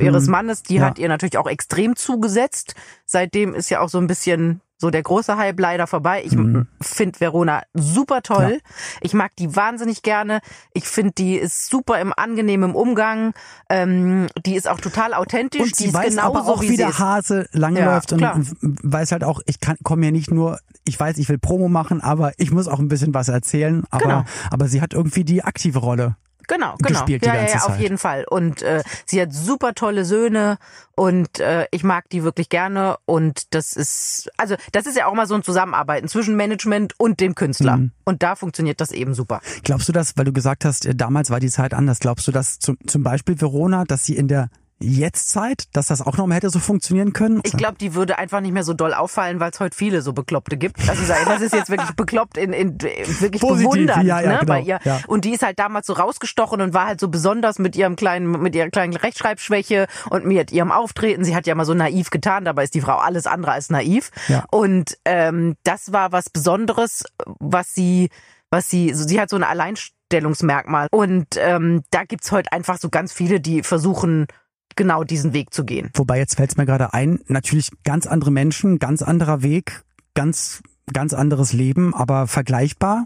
ihres 0.03 0.25
hm. 0.25 0.31
Mannes, 0.31 0.61
die 0.63 0.75
Ja. 0.75 0.85
hat 0.87 0.99
ihr 0.99 1.07
natürlich 1.07 1.37
auch 1.37 1.47
extrem 1.47 1.95
zugesetzt. 1.95 2.75
Seitdem 3.05 3.53
ist 3.55 3.69
ja 3.69 3.79
auch 3.79 3.87
so 3.89 3.97
ein 3.97 4.07
bisschen 4.07 4.59
so 4.77 4.89
der 4.89 5.03
große 5.03 5.37
Hype 5.37 5.59
leider 5.59 5.87
vorbei. 5.87 6.23
Ich 6.25 6.33
Mhm. 6.33 6.67
finde 6.81 7.19
Verona 7.19 7.61
super 7.73 8.21
toll. 8.21 8.59
Ich 9.01 9.13
mag 9.13 9.33
die 9.37 9.55
wahnsinnig 9.55 10.01
gerne. 10.01 10.41
Ich 10.73 10.87
finde, 10.89 11.13
die 11.17 11.35
ist 11.35 11.69
super 11.69 12.01
im 12.01 12.11
angenehmen 12.15 12.75
Umgang. 12.75 13.33
Ähm, 13.69 14.27
die 14.45 14.55
ist 14.55 14.67
auch 14.67 14.81
total 14.81 15.13
authentisch. 15.13 15.61
Und 15.61 15.79
die 15.79 15.83
sie 15.83 15.87
ist 15.89 15.93
weiß 15.93 16.09
genauso 16.15 16.39
aber 16.39 16.47
auch, 16.51 16.61
wie 16.61 16.69
wie 16.71 16.77
der. 16.77 16.97
Hase 16.99 17.47
langläuft 17.53 18.11
Ja, 18.11 18.15
und 18.15 18.17
klar. 18.19 18.41
weiß 18.83 19.11
halt 19.13 19.23
auch, 19.23 19.39
ich 19.45 19.59
kann 19.61 19.77
komme 19.83 20.03
hier 20.03 20.11
nicht 20.11 20.31
nur, 20.31 20.59
ich 20.85 20.99
weiß, 20.99 21.17
ich 21.17 21.29
will 21.29 21.37
Promo 21.37 21.69
machen, 21.69 22.01
aber 22.01 22.33
ich 22.37 22.51
muss 22.51 22.67
auch 22.67 22.79
ein 22.79 22.87
bisschen 22.89 23.13
was 23.13 23.29
erzählen. 23.29 23.83
Aber, 23.89 24.03
Genau. 24.03 24.23
aber 24.51 24.67
sie 24.67 24.81
hat 24.81 24.93
irgendwie 24.93 25.23
die 25.23 25.43
aktive 25.43 25.79
Rolle. 25.79 26.17
Genau, 26.47 26.75
genau. 26.77 26.99
gespielt 26.99 27.23
die 27.23 27.27
ja, 27.27 27.33
ganze 27.35 27.53
ja, 27.53 27.59
ja, 27.59 27.65
auf 27.65 27.71
Zeit. 27.73 27.81
jeden 27.81 27.97
Fall. 27.97 28.25
Und 28.29 28.61
äh, 28.61 28.83
sie 29.05 29.21
hat 29.21 29.33
super 29.33 29.73
tolle 29.73 30.05
Söhne 30.05 30.57
und 30.95 31.39
äh, 31.39 31.65
ich 31.71 31.83
mag 31.83 32.09
die 32.09 32.23
wirklich 32.23 32.49
gerne. 32.49 32.97
Und 33.05 33.53
das 33.53 33.73
ist, 33.73 34.29
also 34.37 34.55
das 34.71 34.85
ist 34.85 34.97
ja 34.97 35.07
auch 35.07 35.13
mal 35.13 35.27
so 35.27 35.35
ein 35.35 35.43
Zusammenarbeiten 35.43 36.07
zwischen 36.07 36.35
Management 36.35 36.93
und 36.99 37.19
dem 37.19 37.35
Künstler. 37.35 37.77
Mhm. 37.77 37.91
Und 38.05 38.23
da 38.23 38.35
funktioniert 38.35 38.81
das 38.81 38.91
eben 38.91 39.13
super. 39.13 39.41
Glaubst 39.63 39.87
du 39.87 39.91
das, 39.91 40.17
weil 40.17 40.25
du 40.25 40.33
gesagt 40.33 40.65
hast, 40.65 40.85
äh, 40.85 40.95
damals 40.95 41.29
war 41.29 41.39
die 41.39 41.49
Zeit 41.49 41.73
anders, 41.73 41.99
glaubst 41.99 42.27
du 42.27 42.31
das 42.31 42.59
zum, 42.59 42.77
zum 42.87 43.03
Beispiel 43.03 43.39
Verona, 43.39 43.83
dass 43.85 44.05
sie 44.05 44.15
in 44.15 44.27
der 44.27 44.49
Jetztzeit, 44.79 45.65
dass 45.73 45.87
das 45.87 46.01
auch 46.01 46.17
nochmal 46.17 46.37
hätte 46.37 46.49
so 46.49 46.59
funktionieren 46.59 47.13
können? 47.13 47.41
Ich 47.43 47.53
glaube, 47.53 47.75
die 47.79 47.95
würde 47.95 48.17
einfach 48.17 48.41
nicht 48.41 48.51
mehr 48.51 48.63
so 48.63 48.73
doll 48.73 48.93
auffallen, 48.93 49.39
weil 49.39 49.51
es 49.51 49.59
heute 49.59 49.75
viele 49.75 50.01
so 50.01 50.13
Bekloppte 50.13 50.57
gibt. 50.57 50.77
Also 50.89 51.03
das 51.07 51.41
ist 51.41 51.53
jetzt 51.53 51.69
wirklich 51.69 51.91
bekloppt 51.95 52.37
in, 52.37 52.53
in 52.53 52.81
wirklich 52.81 53.41
Positiv, 53.41 53.69
bewundernd 53.69 54.05
ja, 54.05 54.21
ja, 54.21 54.31
ne, 54.33 54.39
genau, 54.39 54.53
bei 54.53 54.61
ihr. 54.61 54.79
ja. 54.83 54.99
Und 55.07 55.25
die 55.25 55.33
ist 55.33 55.43
halt 55.43 55.59
damals 55.59 55.87
so 55.87 55.93
rausgestochen 55.93 56.61
und 56.61 56.73
war 56.73 56.87
halt 56.87 56.99
so 56.99 57.07
besonders 57.07 57.59
mit 57.59 57.75
ihrem 57.75 57.95
kleinen, 57.95 58.31
mit 58.31 58.55
ihrer 58.55 58.69
kleinen 58.69 58.95
Rechtschreibschwäche 58.95 59.87
und 60.09 60.25
mit 60.25 60.51
ihrem 60.51 60.71
Auftreten. 60.71 61.23
Sie 61.23 61.35
hat 61.35 61.47
ja 61.47 61.55
mal 61.55 61.65
so 61.65 61.73
naiv 61.73 62.09
getan, 62.09 62.45
dabei 62.45 62.63
ist 62.63 62.73
die 62.73 62.81
Frau 62.81 62.97
alles 62.97 63.27
andere 63.27 63.51
als 63.53 63.69
naiv. 63.69 64.11
Ja. 64.27 64.45
Und 64.51 64.97
ähm, 65.05 65.55
das 65.63 65.93
war 65.93 66.11
was 66.11 66.29
Besonderes, 66.29 67.05
was 67.39 67.73
sie, 67.73 68.09
was 68.49 68.69
sie, 68.69 68.93
so, 68.93 69.07
sie 69.07 69.19
hat 69.19 69.29
so 69.29 69.35
ein 69.35 69.43
Alleinstellungsmerkmal. 69.43 70.87
Und 70.91 71.27
ähm, 71.37 71.83
da 71.91 72.03
gibt's 72.03 72.31
heute 72.31 72.51
einfach 72.51 72.77
so 72.77 72.89
ganz 72.89 73.13
viele, 73.13 73.39
die 73.39 73.63
versuchen, 73.63 74.27
genau 74.75 75.03
diesen 75.03 75.33
Weg 75.33 75.53
zu 75.53 75.65
gehen. 75.65 75.89
Wobei 75.95 76.17
jetzt 76.17 76.35
fällt 76.35 76.51
es 76.51 76.57
mir 76.57 76.65
gerade 76.65 76.93
ein, 76.93 77.19
natürlich 77.27 77.71
ganz 77.83 78.07
andere 78.07 78.31
Menschen, 78.31 78.79
ganz 78.79 79.01
anderer 79.01 79.41
Weg, 79.41 79.83
ganz 80.13 80.61
ganz 80.91 81.13
anderes 81.13 81.53
Leben, 81.53 81.93
aber 81.93 82.27
vergleichbar, 82.27 83.05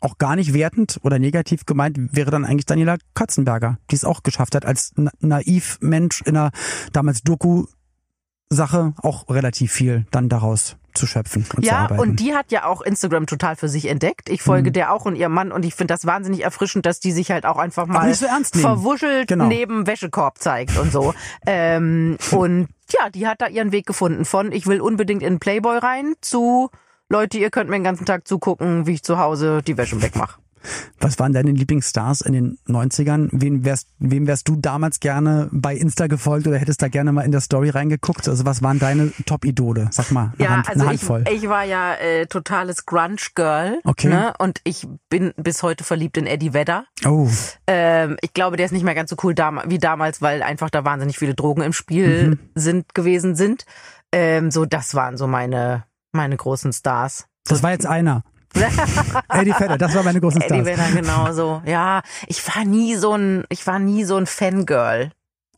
auch 0.00 0.18
gar 0.18 0.36
nicht 0.36 0.54
wertend 0.54 0.98
oder 1.02 1.18
negativ 1.18 1.66
gemeint, 1.66 1.98
wäre 2.16 2.30
dann 2.30 2.44
eigentlich 2.44 2.66
Daniela 2.66 2.96
Katzenberger, 3.14 3.78
die 3.90 3.96
es 3.96 4.04
auch 4.04 4.22
geschafft 4.22 4.54
hat, 4.54 4.64
als 4.64 4.92
na 4.96 5.10
naiv 5.20 5.78
Mensch 5.80 6.22
in 6.22 6.36
einer 6.36 6.50
damals 6.92 7.22
Doku-Sache 7.22 8.94
auch 8.96 9.28
relativ 9.28 9.72
viel 9.72 10.06
dann 10.10 10.28
daraus 10.28 10.77
zu 10.94 11.06
schöpfen 11.06 11.44
und 11.54 11.62
zu 11.64 11.68
Ja, 11.70 11.80
arbeiten. 11.84 12.00
und 12.00 12.16
die 12.20 12.34
hat 12.34 12.50
ja 12.50 12.64
auch 12.64 12.80
Instagram 12.80 13.26
total 13.26 13.56
für 13.56 13.68
sich 13.68 13.86
entdeckt. 13.88 14.28
Ich 14.28 14.42
folge 14.42 14.70
Mhm. 14.70 14.72
der 14.74 14.92
auch 14.92 15.04
und 15.04 15.16
ihrem 15.16 15.32
Mann 15.32 15.52
und 15.52 15.64
ich 15.64 15.74
finde 15.74 15.94
das 15.94 16.06
wahnsinnig 16.06 16.42
erfrischend, 16.44 16.86
dass 16.86 16.98
die 17.00 17.12
sich 17.12 17.30
halt 17.30 17.46
auch 17.46 17.58
einfach 17.58 17.86
mal 17.86 18.08
nicht 18.08 18.18
so 18.20 18.26
verwuschelt 18.60 19.28
Genau. 19.28 19.46
neben 19.46 19.86
Wäschekorb 19.86 20.38
zeigt 20.38 20.76
und 20.78 20.90
so. 20.92 21.14
ähm, 21.46 22.16
und 22.32 22.68
ja, 22.90 23.10
die 23.10 23.26
hat 23.26 23.40
da 23.40 23.46
ihren 23.48 23.70
Weg 23.72 23.86
gefunden 23.86 24.24
von 24.24 24.50
ich 24.52 24.66
will 24.66 24.80
unbedingt 24.80 25.22
in 25.22 25.38
Playboy 25.38 25.78
rein 25.78 26.14
zu 26.20 26.70
Leute, 27.10 27.38
ihr 27.38 27.50
könnt 27.50 27.70
mir 27.70 27.76
den 27.76 27.84
ganzen 27.84 28.04
Tag 28.04 28.26
zugucken, 28.28 28.86
wie 28.86 28.92
ich 28.94 29.02
zu 29.02 29.18
Hause 29.18 29.62
die 29.66 29.76
Wäsche 29.78 30.00
wegmache. 30.02 30.40
Was 31.00 31.18
waren 31.18 31.32
deine 31.32 31.50
Lieblingsstars 31.52 32.20
in 32.22 32.32
den 32.32 32.58
90ern? 32.66 33.28
Wem 33.32 33.64
wärst, 33.64 33.88
wem 33.98 34.26
wärst 34.26 34.48
du 34.48 34.56
damals 34.56 35.00
gerne 35.00 35.48
bei 35.52 35.74
Insta 35.76 36.06
gefolgt 36.06 36.46
oder 36.46 36.58
hättest 36.58 36.82
da 36.82 36.88
gerne 36.88 37.12
mal 37.12 37.22
in 37.22 37.32
der 37.32 37.40
Story 37.40 37.70
reingeguckt? 37.70 38.28
Also 38.28 38.44
was 38.44 38.62
waren 38.62 38.78
deine 38.78 39.12
Top-Idole? 39.26 39.88
Sag 39.92 40.10
mal, 40.10 40.32
eine, 40.38 40.44
Ja, 40.44 40.50
Hand, 40.56 40.68
also 40.68 40.80
eine 40.84 40.94
ich, 40.94 41.00
Handvoll. 41.08 41.24
ich 41.32 41.48
war 41.48 41.64
ja 41.64 41.94
äh, 41.94 42.26
totales 42.26 42.86
Grunge-Girl. 42.86 43.80
Okay. 43.84 44.08
Ne? 44.08 44.32
Und 44.38 44.60
ich 44.64 44.86
bin 45.08 45.32
bis 45.36 45.62
heute 45.62 45.84
verliebt 45.84 46.16
in 46.16 46.26
Eddie 46.26 46.52
Vedder. 46.54 46.84
oh, 47.06 47.28
Ähm, 47.66 48.16
ich 48.20 48.32
glaube, 48.34 48.56
der 48.56 48.66
ist 48.66 48.72
nicht 48.72 48.84
mehr 48.84 48.94
ganz 48.94 49.10
so 49.10 49.16
cool 49.22 49.34
dam 49.34 49.60
wie 49.66 49.78
damals, 49.78 50.20
weil 50.22 50.42
einfach 50.42 50.70
da 50.70 50.84
wahnsinnig 50.84 51.18
viele 51.18 51.34
Drogen 51.34 51.62
im 51.62 51.72
Spiel 51.72 52.30
Mhm. 52.30 52.38
sind 52.54 52.94
gewesen 52.94 53.36
sind. 53.36 53.64
Ähm, 54.12 54.50
so, 54.50 54.64
das 54.64 54.94
waren 54.94 55.16
so 55.16 55.26
meine 55.26 55.84
meine 56.12 56.36
großen 56.36 56.72
Stars. 56.72 57.26
das 57.44 57.62
war 57.62 57.70
jetzt 57.72 57.86
einer. 57.86 58.24
Eddie 59.28 59.54
Vedder, 59.58 59.78
das 59.78 59.94
war 59.94 60.02
meine 60.02 60.18
Eddie 60.18 60.30
Stars. 60.30 60.66
Vedder 60.66 60.90
genauso. 60.92 61.62
Ja, 61.64 62.02
ich 62.26 62.46
war 62.54 62.64
nie 62.64 62.96
so 62.96 63.12
ein 63.12 63.44
ich 63.48 63.66
war 63.66 63.78
nie 63.78 64.04
so 64.04 64.16
ein 64.16 64.26
Fangirl. 64.26 65.10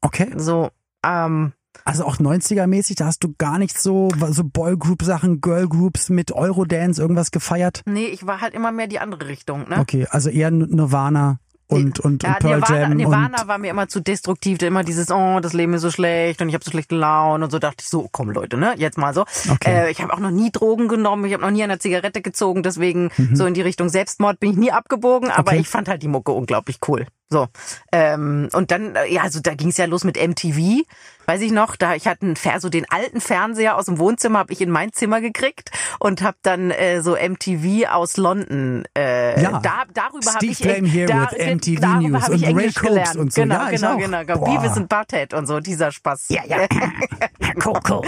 Okay, 0.03 0.33
So 0.37 0.71
ähm, 1.05 1.53
also 1.85 2.05
auch 2.05 2.17
90er-mäßig, 2.17 2.97
da 2.97 3.07
hast 3.07 3.25
du 3.25 3.35
gar 3.39 3.59
nicht 3.59 3.79
so, 3.79 4.09
so 4.31 4.45
Boygroup-Sachen, 4.45 5.41
Girlgroups 5.41 6.09
mit 6.11 6.33
Eurodance, 6.33 7.01
irgendwas 7.01 7.31
gefeiert? 7.31 7.83
nee, 7.87 8.07
ich 8.07 8.27
war 8.27 8.41
halt 8.41 8.55
immer 8.55 8.73
mehr 8.73 8.87
die 8.87 8.99
andere 8.99 9.29
Richtung, 9.29 9.69
ne? 9.69 9.79
Okay, 9.79 10.07
also 10.11 10.31
eher 10.31 10.51
Nirvana 10.51 11.39
und, 11.71 12.01
und, 12.01 12.23
Ja, 12.23 12.31
und 12.35 12.39
Pearl 12.41 12.59
Nirvana, 12.61 12.81
Jam 12.81 12.97
Nirvana 12.97 13.43
und 13.43 13.49
war 13.49 13.59
mir 13.59 13.71
immer 13.71 13.89
zu 13.89 14.01
destruktiv, 14.01 14.61
immer 14.63 14.85
dieses, 14.85 15.11
oh, 15.11 15.41
das 15.41 15.53
Leben 15.53 15.75
ist 15.75 15.83
so 15.83 15.91
schlecht 15.91 16.43
und 16.43 16.49
ich 16.49 16.55
habe 16.55 16.65
so 16.65 16.71
schlechte 16.71 16.97
Laune 16.97 17.45
und 17.45 17.51
so 17.51 17.59
dachte 17.59 17.77
ich 17.81 17.89
so, 17.89 18.09
komm 18.11 18.31
Leute, 18.31 18.57
ne, 18.57 18.75
jetzt 18.77 18.99
mal 18.99 19.15
so. 19.15 19.23
Okay. 19.51 19.87
Äh, 19.87 19.91
ich 19.91 20.01
habe 20.03 20.13
auch 20.13 20.19
noch 20.21 20.31
nie 20.31 20.51
Drogen 20.51 20.89
genommen, 20.89 21.25
ich 21.25 21.33
habe 21.33 21.43
noch 21.43 21.51
nie 21.51 21.63
eine 21.63 21.79
Zigarette 21.79 22.23
gezogen, 22.23 22.63
deswegen 22.63 23.11
so 23.33 23.47
in 23.47 23.55
die 23.55 23.63
Richtung 23.63 23.89
Selbstmord 23.89 24.41
bin 24.41 24.51
ich 24.53 24.57
nie 24.57 24.73
abgebogen, 24.73 25.31
aber 25.31 25.53
Mhm. 25.53 25.57
Okay. 25.57 25.61
ich 25.61 25.69
fand 25.69 25.89
halt 25.89 26.03
die 26.03 26.09
Mucke 26.09 26.33
unglaublich 26.33 26.79
cool. 26.89 27.07
So. 27.33 27.47
Ähm, 27.93 28.49
und 28.53 28.73
dann, 28.73 28.97
äh, 28.97 29.07
ja, 29.07 29.23
also 29.23 29.39
da 29.41 29.55
ging 29.55 29.69
es 29.69 29.77
ja 29.77 29.85
los 29.85 30.03
mit 30.03 30.17
MTV, 30.17 30.83
weiß 31.27 31.41
ich 31.43 31.53
noch, 31.53 31.77
da 31.77 31.95
ich 31.95 32.09
hatte 32.09 32.27
einen 32.27 32.61
so 32.61 32.69
den 32.69 32.91
alten 32.91 33.21
Fernseher 33.21 33.77
aus 33.77 33.85
dem 33.87 33.99
Wohnzimmer 33.99 34.41
habe 34.41 34.53
ich 34.53 34.61
in 34.61 34.71
mein 34.71 34.93
Zimmer 34.93 35.21
gekriegt 35.21 35.71
und 36.01 36.23
habe 36.23 36.37
dann 36.43 36.73
äh, 36.73 37.03
so 37.03 37.15
MTV 37.17 37.89
aus 37.89 38.17
London 38.17 38.83
äh, 38.99 39.41
Ja. 39.41 39.61
da, 39.61 39.85
darüber 39.95 40.27
habe 40.27 40.39
Steve 40.45 40.53
ich 40.53 40.59
Blame 40.59 40.89
Here 40.89 41.07
da, 41.07 41.31
with 41.31 41.55
MTV 41.55 41.81
darüber 41.81 42.09
News 42.09 42.23
hab 42.25 42.31
ich 42.33 42.35
und 42.35 42.43
Ray 42.43 42.51
Englisch 42.51 42.75
Cokes 42.75 42.89
gelernt. 42.89 43.17
und 43.17 43.33
so. 43.33 43.41
Genau, 43.43 43.55
Ja, 43.55 43.71
genau, 43.71 43.97
genau, 43.97 44.25
genau. 44.25 44.45
Beavis 44.45 44.77
and 44.77 44.89
Butthead 44.89 45.33
und 45.33 45.47
so 45.47 45.61
dieser 45.61 45.93
Spaß. 45.93 46.27
Ja, 46.31 46.43
ja. 46.47 46.67
Coco. 47.61 48.05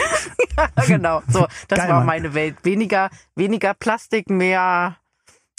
genau. 0.88 1.22
So, 1.28 1.46
das 1.68 1.78
Geil, 1.78 1.88
war 1.90 2.02
meine 2.04 2.34
Welt. 2.34 2.56
Weniger, 2.64 3.08
weniger 3.36 3.74
Plastik, 3.74 4.30
mehr 4.30 4.96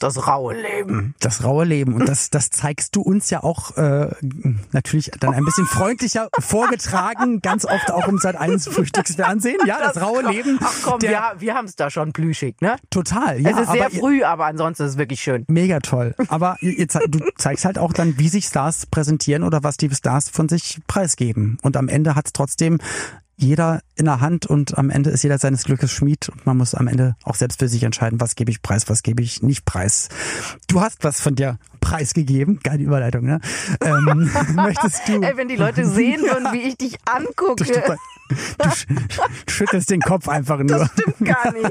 das 0.04 0.28
raue 0.28 0.54
Leben. 0.54 1.16
Das 1.20 1.44
raue 1.44 1.66
Leben. 1.66 1.94
Und 1.94 2.08
das, 2.08 2.30
das 2.30 2.50
zeigst 2.50 2.96
du 2.96 3.02
uns 3.02 3.30
ja 3.30 3.44
auch 3.44 3.78
äh, 3.78 4.12
natürlich 4.72 5.12
dann 5.20 5.34
ein 5.34 5.46
bisschen 5.46 5.66
freundlicher 5.66 6.30
vorgetragen, 6.40 7.42
ganz 7.42 7.66
oft 7.66 7.92
auch 7.92 8.08
im 8.08 8.18
Sat 8.18 8.36
1 8.36 8.68
Frühstücksfernsehen. 8.68 9.58
Ja, 9.66 9.80
das, 9.80 10.02
raue 10.02 10.24
Leben. 10.24 10.60
Ach 10.62 10.74
komm, 10.84 11.00
der, 11.00 11.10
wir, 11.10 11.34
wir 11.40 11.56
haben 11.56 11.66
es 11.66 11.76
da 11.76 11.90
schon 11.90 12.12
plüschig, 12.14 12.60
ne? 12.62 12.76
Total, 12.90 13.40
ja. 13.40 13.52
es 13.52 13.60
ist 13.60 13.72
sehr 13.72 13.90
früh, 13.90 14.24
aber 14.24 14.46
ansonsten 14.46 14.84
ist 14.84 14.92
es 14.92 14.98
wirklich 14.98 15.22
schön. 15.22 15.46
Mega 15.48 15.80
toll. 15.80 16.16
Aber 16.28 16.58
ihr, 16.62 16.86
du 16.86 17.20
zeigst 17.38 17.66
halt 17.66 17.78
auch 17.78 17.94
dann, 17.94 18.20
wie 18.20 18.30
sich 18.30 18.46
Stars 18.46 18.86
präsentieren 18.86 19.44
oder 19.44 19.64
was 19.64 19.78
die 19.78 19.90
Stars 19.90 20.30
von 20.30 20.50
sich 20.50 20.80
preisgeben. 20.88 21.58
Und 21.62 21.78
am 21.78 21.88
Ende 21.88 22.16
hat's 22.16 22.34
trotzdem 22.34 22.80
jeder 23.44 23.82
in 23.96 24.06
der 24.06 24.20
Hand 24.22 24.46
und 24.48 24.78
am 24.78 24.90
Ende 24.90 25.10
ist 25.12 25.22
jeder 25.24 25.38
seines 25.38 25.66
Glückes 25.66 25.92
Schmied 25.92 26.30
und 26.30 26.46
man 26.46 26.58
muss 26.58 26.74
am 26.74 26.88
Ende 26.88 27.16
auch 27.24 27.36
selbst 27.36 27.60
für 27.60 27.68
sich 27.68 27.84
entscheiden, 27.84 28.20
was 28.20 28.36
gebe 28.36 28.50
ich 28.50 28.62
preis, 28.62 28.90
was 28.90 29.04
gebe 29.04 29.22
ich 29.22 29.44
nicht 29.44 29.66
preis. 29.66 30.10
Du 30.68 30.82
hast 30.82 31.04
was 31.04 31.22
von 31.22 31.36
dir 31.36 31.60
preisgegeben, 31.82 32.60
geile 32.64 32.82
Überleitung, 32.84 33.26
ne? 33.26 33.40
Ähm, 33.82 34.32
möchtest 34.56 35.08
du? 35.08 35.22
Ey, 35.22 35.38
wenn 35.38 35.48
die 35.50 35.56
Leute 35.58 35.86
sehen 35.86 36.22
würden, 36.24 36.52
wie 36.54 36.62
ich 36.62 36.78
dich 36.78 36.98
angucke, 37.06 37.64
Du, 37.66 37.74
du, 37.74 37.80
du 38.58 38.70
sch- 38.70 38.88
schüttelst 39.50 39.90
den 39.90 40.02
Kopf 40.02 40.28
einfach 40.30 40.58
nur. 40.60 40.68
das 40.80 40.90
stimmt 40.94 41.20
gar 41.26 41.52
nicht. 41.54 41.70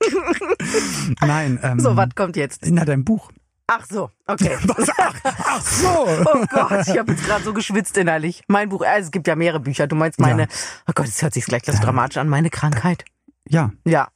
Nein. 1.20 1.58
Ähm, 1.62 1.78
So, 1.80 1.96
was 1.96 2.08
kommt 2.14 2.36
jetzt? 2.36 2.66
in 2.66 2.76
deinem 2.76 3.04
Buch. 3.04 3.30
Ach 3.74 3.86
so, 3.88 4.10
okay. 4.26 4.58
Ach 5.44 5.62
so. 5.62 6.06
Oh 6.26 6.44
Gott, 6.50 6.86
ich 6.88 6.98
habe 6.98 7.12
jetzt 7.12 7.24
gerade 7.24 7.42
so 7.42 7.54
geschwitzt 7.54 7.96
innerlich. 7.96 8.42
Mein 8.48 8.68
Buch, 8.68 8.82
also 8.82 9.06
es 9.06 9.10
gibt 9.10 9.26
ja 9.26 9.34
mehrere 9.34 9.60
Bücher. 9.60 9.86
Du 9.86 9.96
meinst 9.96 10.20
meine, 10.20 10.42
Ja. 10.42 10.48
oh 10.88 10.92
Gott, 10.94 11.06
es 11.08 11.22
hört 11.22 11.32
sich 11.32 11.46
gleich 11.46 11.62
das 11.62 11.80
dramatisch 11.80 12.18
an, 12.18 12.28
meine 12.28 12.50
Krankheit. 12.50 13.04
Ja, 13.48 13.72
Ja. 13.86 14.08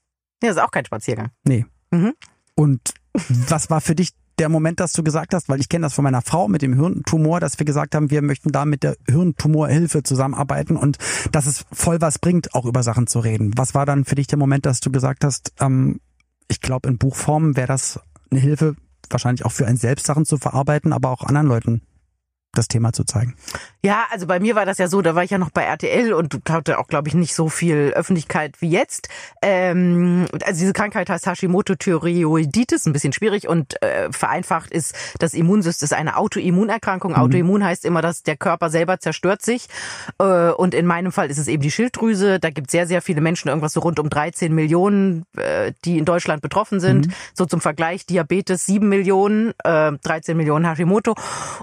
Ja, 0.43 0.51
ist 0.51 0.59
auch 0.61 0.71
kein 0.71 0.85
Spaziergang. 0.85 1.31
Nee. 1.45 1.65
Mhm. 1.91 2.13
Und 2.55 2.93
was 3.49 3.71
war 3.71 3.81
für 3.81 3.95
dich 3.95 4.11
der 4.39 4.51
Moment, 4.51 4.81
dass 4.81 4.93
du 4.93 5.03
gesagt 5.03 5.33
hast, 5.33 5.49
weil 5.49 5.61
ich 5.61 5.71
kenne 5.71 5.87
das 5.87 5.95
von 5.95 6.05
meiner 6.05 6.21
Frau 6.21 6.47
mit 6.49 6.61
dem 6.61 6.75
Hirntumor, 6.75 7.41
dass 7.41 7.59
wir 7.59 7.65
gesagt 7.65 7.95
haben, 7.95 8.11
wir 8.11 8.21
möchten 8.21 8.53
da 8.53 8.67
mit 8.67 8.83
der 8.83 8.97
Hirntumorhilfe 9.09 10.03
zusammenarbeiten 10.03 10.77
und 10.77 10.99
dass 11.33 11.47
es 11.47 11.65
voll 11.73 12.03
was 12.03 12.19
bringt, 12.19 12.55
auch 12.55 12.67
über 12.67 12.83
Sachen 12.83 13.07
zu 13.07 13.21
reden. 13.21 13.53
Was 13.57 13.75
war 13.75 13.87
dann 13.87 14.05
für 14.05 14.15
dich 14.17 14.27
der 14.27 14.39
Moment, 14.39 14.67
dass 14.67 14.81
du 14.81 14.93
gesagt 14.93 15.25
hast, 15.25 15.55
ähm, 15.61 16.01
ich 16.49 16.61
glaube, 16.61 16.91
in 16.91 16.99
Buchform 16.99 17.57
wäre 17.57 17.69
das 17.69 17.99
eine 18.31 18.41
Hilfe, 18.41 18.77
wahrscheinlich 19.11 19.45
auch 19.45 19.53
für 19.53 19.67
einen 19.67 19.77
selbst 19.77 20.07
Sachen 20.07 20.25
zu 20.25 20.39
verarbeiten, 20.39 20.93
aber 20.93 21.11
auch 21.11 21.23
anderen 21.23 21.47
Leuten 21.47 21.83
das 22.53 22.69
Thema 22.69 22.93
zu 22.93 23.05
zeigen. 23.05 23.35
Ja, 23.87 24.07
also 24.11 24.27
bei 24.27 24.41
mir 24.41 24.57
war 24.57 24.67
das 24.67 24.79
ja 24.79 24.89
so, 24.89 25.01
da 25.01 25.15
war 25.15 25.23
ich 25.23 25.31
ja 25.31 25.39
noch 25.39 25.51
bei 25.51 25.63
RTL 25.63 26.13
und 26.13 26.41
hatte 26.51 26.81
auch, 26.81 26.89
glaube 26.89 27.07
ich, 27.07 27.15
nicht 27.15 27.37
so 27.37 27.49
viel 27.49 27.93
Öffentlichkeit 27.95 28.61
wie 28.61 28.69
jetzt. 28.69 29.09
Ähm, 29.43 30.27
also 30.45 30.59
diese 30.59 30.73
Krankheit 30.73 31.09
heißt 31.09 31.25
Hashimoto-Thyreoiditis, 31.25 32.87
ein 32.87 32.93
bisschen 32.93 33.13
schwierig 33.13 33.47
und 33.47 33.81
äh, 33.83 34.11
vereinfacht 34.11 34.73
ist 34.73 34.97
das 35.21 35.35
Immunsystem, 35.35 35.85
ist 35.85 35.93
eine 35.93 36.17
Autoimmunerkrankung. 36.17 37.15
Autoimmun 37.15 37.63
heißt 37.63 37.85
immer, 37.85 38.03
dass 38.03 38.25
der 38.25 38.37
Körper 38.37 38.71
selber 38.71 38.99
zerstört 38.99 39.43
sich 39.43 39.69
äh, 40.19 40.51
und 40.51 40.75
in 40.75 40.85
meinem 40.85 41.13
Fall 41.13 41.31
ist 41.31 41.39
es 41.39 41.47
eben 41.47 41.63
die 41.63 41.71
Schilddrüse. 41.71 42.41
Da 42.41 42.51
gibt 42.51 42.67
es 42.67 42.73
sehr, 42.73 42.89
sehr 42.89 43.03
viele 43.03 43.21
Menschen, 43.21 43.47
irgendwas 43.51 43.73
so 43.73 43.79
rund 43.79 44.01
um 44.01 44.11
13 44.11 44.53
Millionen, 44.53 45.27
äh, 45.37 45.73
die 45.85 45.99
in 45.99 46.05
Deutschland 46.05 46.43
betroffen 46.43 46.81
sind. 46.81 47.07
So 47.35 47.47
zum 47.47 47.61
Vergleich, 47.61 48.05
Diabetes 48.05 48.67
7 48.67 48.89
Millionen, 48.89 49.55
äh, 49.63 49.93
13 49.93 50.37
Millionen 50.37 50.67
Hashimoto. 50.67 51.15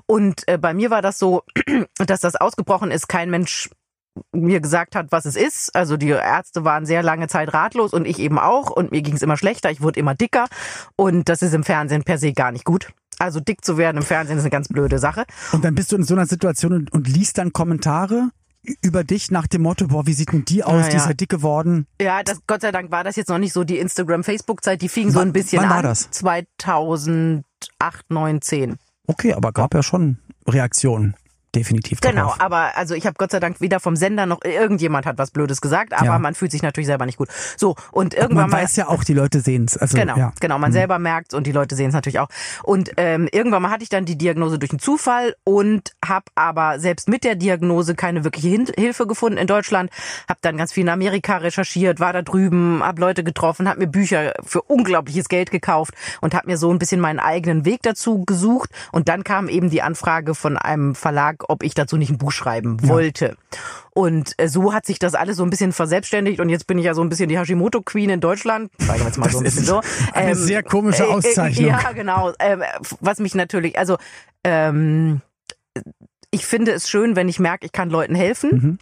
Und 0.06 0.48
äh, 0.48 0.58
bei 0.58 0.74
mir 0.74 0.90
war 0.90 1.02
das 1.02 1.20
so, 1.20 1.44
dass 2.14 2.22
das 2.22 2.36
ausgebrochen 2.36 2.92
ist, 2.92 3.08
kein 3.10 3.30
Mensch 3.30 3.70
mir 4.32 4.60
gesagt 4.62 4.96
hat, 4.96 5.08
was 5.12 5.26
es 5.26 5.36
ist. 5.36 5.76
Also 5.76 5.98
die 5.98 6.10
Ärzte 6.10 6.64
waren 6.64 6.86
sehr 6.86 7.02
lange 7.02 7.28
Zeit 7.28 7.52
ratlos 7.54 7.94
und 7.94 8.06
ich 8.06 8.20
eben 8.20 8.38
auch. 8.38 8.70
Und 8.70 8.92
mir 8.92 9.02
ging 9.02 9.16
es 9.16 9.24
immer 9.24 9.38
schlechter, 9.38 9.72
ich 9.72 9.82
wurde 9.82 10.00
immer 10.00 10.14
dicker. 10.14 10.46
Und 10.96 11.28
das 11.30 11.42
ist 11.42 11.54
im 11.54 11.64
Fernsehen 11.64 12.04
per 12.04 12.20
se 12.20 12.32
gar 12.34 12.52
nicht 12.52 12.64
gut. 12.66 12.92
Also 13.18 13.40
dick 13.40 13.66
zu 13.66 13.78
werden 13.78 13.98
im 13.98 14.04
Fernsehen 14.04 14.38
ist 14.38 14.44
eine 14.44 14.52
ganz 14.52 14.68
blöde 14.68 15.00
Sache. 15.00 15.26
Und 15.52 15.66
dann 15.66 15.74
bist 15.76 15.92
du 15.92 15.96
in 15.96 16.04
so 16.04 16.14
einer 16.14 16.28
Situation 16.28 16.74
und, 16.74 16.94
und 16.94 17.08
liest 17.08 17.40
dann 17.40 17.54
Kommentare 17.54 18.30
über 18.82 19.04
dich 19.04 19.32
nach 19.32 19.48
dem 19.48 19.64
Motto, 19.64 19.88
boah, 19.88 20.06
wie 20.08 20.14
sieht 20.14 20.32
denn 20.32 20.46
die 20.46 20.64
aus, 20.64 20.84
Ja, 20.84 20.90
die 20.90 20.96
ist 20.98 21.04
ja. 21.04 21.10
ja 21.10 21.14
dick 21.16 21.30
geworden. 21.30 21.88
Ja, 22.00 22.22
das, 22.24 22.40
Gott 22.48 22.62
sei 22.62 22.72
Dank 22.72 22.92
war 22.92 23.04
das 23.04 23.16
jetzt 23.16 23.30
noch 23.30 23.40
nicht 23.40 23.52
so 23.54 23.64
die 23.64 23.78
Instagram-Facebook-Zeit. 23.80 24.82
Die 24.82 24.90
fing 24.90 25.10
so 25.10 25.20
Wann- 25.20 25.30
ein 25.30 25.34
bisschen 25.34 25.62
wann 25.64 25.70
war 25.70 25.78
an. 25.78 25.84
das? 25.84 26.10
2008, 26.12 27.44
9, 28.10 28.42
10. 28.42 28.78
Okay, 29.08 29.34
aber 29.34 29.52
gab 29.52 29.74
ja 29.74 29.84
schon 29.84 30.18
Reaktionen. 30.48 31.16
Definitiv 31.56 32.02
Genau, 32.02 32.22
darauf. 32.24 32.42
aber 32.42 32.76
also 32.78 32.96
ich 32.96 33.06
habe 33.06 33.16
Gott 33.18 33.32
sei 33.32 33.40
Dank 33.40 33.62
weder 33.62 33.80
vom 33.80 33.96
Sender 33.96 34.26
noch 34.26 34.44
irgendjemand 34.44 35.06
hat 35.06 35.18
was 35.18 35.32
Blödes 35.32 35.62
gesagt, 35.62 35.94
aber 35.94 36.06
Ja. 36.06 36.20
man 36.20 36.34
fühlt 36.36 36.52
sich 36.52 36.62
natürlich 36.64 36.88
selber 36.88 37.06
nicht 37.06 37.18
gut. 37.18 37.30
So, 37.58 37.76
und 37.92 38.14
Und 38.14 38.14
irgendwann 38.16 38.50
man 38.50 38.50
mal 38.52 38.64
weiß 38.64 38.76
ja 38.76 38.88
auch, 38.88 39.04
die 39.04 39.14
Leute 39.14 39.40
sehen's. 39.40 39.78
Also, 39.78 39.98
Genau, 39.98 40.18
ja. 40.18 40.34
genau. 40.40 40.58
Man 40.60 40.72
Mhm. 40.72 40.74
selber 40.74 41.00
merkt 41.00 41.34
und 41.34 41.46
die 41.48 41.52
Leute 41.52 41.76
sehen 41.76 41.90
es 41.90 41.94
natürlich 41.94 42.20
auch. 42.20 42.30
Und 42.64 42.92
ähm, 42.98 43.28
irgendwann 43.32 43.62
mal 43.62 43.70
hatte 43.72 43.84
ich 43.84 43.90
dann 43.90 44.06
die 44.06 44.18
Diagnose 44.18 44.58
durch 44.60 44.72
einen 44.72 44.80
Zufall 44.80 45.36
und 45.44 45.94
habe 46.06 46.26
aber 46.36 46.80
selbst 46.80 47.08
mit 47.08 47.24
der 47.24 47.36
Diagnose 47.36 47.96
keine 47.96 48.24
wirkliche 48.24 48.48
Hin 48.50 48.68
Hilfe 48.78 49.08
gefunden 49.08 49.38
in 49.38 49.48
Deutschland. 49.48 49.90
Habe 50.28 50.40
dann 50.42 50.58
ganz 50.58 50.74
viel 50.74 50.84
in 50.84 50.90
Amerika 50.90 51.38
recherchiert, 51.38 52.00
war 52.00 52.14
da 52.14 52.22
drüben, 52.22 52.82
habe 52.84 53.00
Leute 53.02 53.24
getroffen, 53.24 53.68
habe 53.70 53.80
mir 53.80 53.88
Bücher 53.88 54.34
für 54.44 54.62
unglaubliches 54.62 55.30
Geld 55.30 55.52
gekauft 55.52 55.94
und 56.22 56.34
habe 56.34 56.48
mir 56.48 56.58
so 56.58 56.72
ein 56.72 56.80
bisschen 56.80 57.00
meinen 57.00 57.20
eigenen 57.20 57.66
Weg 57.66 57.82
dazu 57.84 58.24
gesucht. 58.26 58.70
Und 58.92 59.10
dann 59.10 59.24
kam 59.24 59.50
eben 59.50 59.70
die 59.70 59.82
Anfrage 59.82 60.34
von 60.36 60.58
einem 60.58 60.96
Verlag, 60.96 61.43
ob 61.48 61.64
ich 61.64 61.74
dazu 61.74 61.98
nicht 61.98 62.10
ein 62.10 62.18
Buch 62.18 62.32
schreiben 62.32 62.88
wollte. 62.88 63.36
Und 63.92 64.34
äh, 64.38 64.48
so 64.48 64.74
hat 64.74 64.86
sich 64.86 65.00
das 65.00 65.14
alles 65.14 65.38
so 65.38 65.44
ein 65.44 65.50
bisschen 65.50 65.72
verselbstständigt 65.72 66.40
und 66.40 66.50
jetzt 66.50 66.68
bin 66.68 66.78
ich 66.78 66.86
ja 66.86 66.94
so 66.94 67.02
ein 67.02 67.10
bisschen 67.10 67.30
die 67.30 67.38
Hashimoto 67.38 67.82
Queen 67.82 68.10
in 68.10 68.20
Deutschland. 68.22 68.72
Sagen 68.80 69.00
wir 69.00 69.06
jetzt 69.06 69.18
mal 69.18 69.30
so 69.30 69.38
ein 69.40 69.44
Das 69.44 69.56
bisschen 69.56 69.64
ist 69.64 69.70
so. 69.70 69.82
eine 70.14 70.36
sehr 70.36 70.64
komische 70.64 71.08
Auszeichnung. 71.08 71.70
ja, 71.70 71.92
genau. 71.92 72.34
Ähm, 72.40 72.64
was 73.00 73.20
mich 73.20 73.36
natürlich, 73.36 73.78
also 73.78 73.98
ähm, 74.44 75.22
ich 76.32 76.46
finde 76.46 76.72
es 76.72 76.90
schön, 76.90 77.16
wenn 77.16 77.30
ich 77.30 77.40
merke, 77.40 77.66
ich 77.66 77.72
kann 77.72 77.90
Leuten 77.90 78.16
helfen. 78.16 78.50
Mhm. 78.52 78.80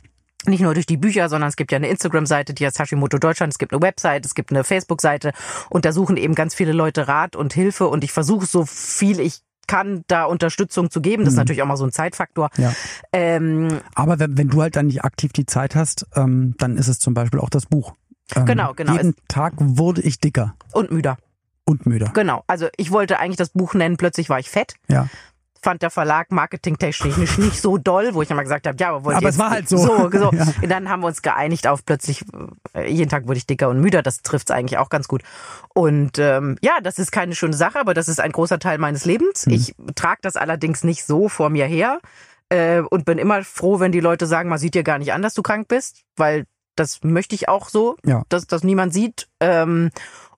Nicht 0.50 0.62
nur 0.62 0.74
durch 0.74 0.88
die 0.88 0.98
Bücher, 0.98 1.30
sondern 1.30 1.50
es 1.50 1.56
gibt 1.56 1.72
ja 1.72 1.76
eine 1.76 1.88
Instagram-Seite, 1.90 2.56
die 2.56 2.66
heißt 2.66 2.80
Hashimoto 2.80 3.20
Deutschland, 3.20 3.54
es 3.54 3.60
gibt 3.60 3.74
eine 3.74 3.82
Website, 3.84 4.26
es 4.26 4.34
gibt 4.34 4.50
eine 4.50 4.64
Facebook-Seite 4.64 5.34
und 5.70 5.86
da 5.86 5.92
suchen 5.92 6.18
eben 6.18 6.34
ganz 6.34 6.56
viele 6.56 6.72
Leute 6.72 7.08
Rat 7.08 7.36
und 7.36 7.54
Hilfe 7.54 7.88
und 7.88 8.04
ich 8.04 8.12
versuche 8.12 8.48
so 8.48 8.66
viel 8.66 9.20
ich 9.20 9.42
kann, 9.72 10.04
da 10.08 10.26
Unterstützung 10.26 10.92
zu 10.92 11.00
geben. 11.02 11.24
Das 11.24 11.34
ist 11.34 11.38
natürlich 11.38 11.62
auch 11.62 11.66
mal 11.68 11.78
so 11.78 11.86
ein 11.86 11.92
Zeitfaktor. 11.94 12.50
Mhm. 12.58 12.64
Ja. 12.64 12.74
Ähm, 13.14 13.80
Aber 13.96 14.20
wenn, 14.20 14.38
wenn 14.38 14.50
du 14.50 14.62
halt 14.62 14.76
dann 14.76 14.88
nicht 14.88 15.04
aktiv 15.06 15.32
die 15.32 15.46
Zeit 15.46 15.76
hast, 15.76 16.06
ähm, 16.16 16.56
dann 16.58 16.76
ist 16.78 16.90
es 16.90 17.00
zum 17.00 17.14
Beispiel 17.14 17.40
auch 17.40 17.50
das 17.50 17.66
Buch. 17.68 17.94
Ähm, 18.36 18.46
Genau, 18.46 18.74
genau. 18.74 18.94
Jeden 18.94 19.16
Tag 19.30 19.54
wurde 19.58 20.02
ich 20.02 20.20
dicker 20.20 20.56
und 20.74 20.92
müder. 20.92 21.18
und 21.64 21.86
müder. 21.86 22.12
Genau. 22.14 22.44
Also 22.48 22.68
ich 22.76 22.92
wollte 22.92 23.18
eigentlich 23.20 23.38
das 23.38 23.50
Buch 23.50 23.74
nennen, 23.74 23.96
plötzlich 23.96 24.30
war 24.30 24.40
ich 24.40 24.50
fett. 24.50 24.76
Ja. 24.90 25.08
Fand 25.62 25.82
der 25.82 25.90
Verlag 25.92 26.32
marketingtechnisch 26.32 27.18
nicht, 27.18 27.38
nicht 27.38 27.62
so 27.62 27.78
doll, 27.78 28.14
wo 28.14 28.22
ich 28.22 28.30
immer 28.32 28.44
gesagt 28.44 28.68
habe, 28.68 28.78
ja, 28.80 28.90
aber 28.90 29.06
wollt 29.06 29.18
Aber 29.18 29.26
ihr 29.26 29.30
es 29.30 29.36
jetzt- 29.36 29.44
war 29.44 29.50
halt 29.52 29.70
so. 29.70 29.78
So, 29.78 30.10
so. 30.12 30.32
Ja. 30.34 30.46
Und 30.62 30.70
dann 30.70 30.90
haben 30.90 31.02
wir 31.02 31.08
uns 31.08 31.22
geeinigt 31.22 31.68
auf 31.68 31.86
plötzlich, 31.86 32.24
äh, 32.74 32.90
jeden 32.92 33.10
Tag 33.10 33.28
wurde 33.28 33.38
ich 33.38 33.46
dicker 33.48 33.70
und 33.70 33.80
müder, 33.80 34.02
das 34.02 34.22
trifft's 34.22 34.52
eigentlich 34.52 34.78
auch 34.78 34.90
ganz 34.90 35.08
gut. 35.08 35.22
Und 35.74 36.18
ähm, 36.20 36.58
ja, 36.62 36.80
das 36.82 37.00
ist 37.00 37.12
keine 37.12 37.36
schöne 37.36 37.54
Sache, 37.54 37.80
aber 37.80 37.94
das 37.94 38.08
ist 38.08 38.20
ein 38.20 38.32
großer 38.32 38.60
Teil 38.60 38.78
meines 38.78 39.06
Lebens. 39.06 39.46
Mhm. 39.46 39.54
Ich 39.54 39.76
trage 39.96 40.20
das 40.24 40.36
allerdings 40.36 40.84
nicht 40.84 41.06
so 41.06 41.30
vor 41.30 41.50
mir 41.50 41.66
her 41.66 42.00
äh, 42.50 42.80
und 42.80 43.06
bin 43.06 43.18
immer 43.18 43.44
froh, 43.44 43.80
wenn 43.80 43.92
die 43.92 44.00
Leute 44.00 44.26
sagen, 44.26 44.50
man 44.50 44.58
sieht 44.60 44.74
dir 44.74 44.84
gar 44.84 44.98
nicht 45.00 45.14
an, 45.14 45.22
dass 45.22 45.34
du 45.34 45.42
krank 45.42 45.68
bist, 45.68 46.04
weil 46.16 46.46
das 46.76 47.00
möchte 47.04 47.36
ich 47.36 47.50
auch 47.50 47.70
so, 47.70 47.98
Ja. 48.06 48.24
dass 48.30 48.48
das 48.48 48.64
niemand 48.64 48.94
sieht. 48.94 49.28
Ähm, 49.42 49.92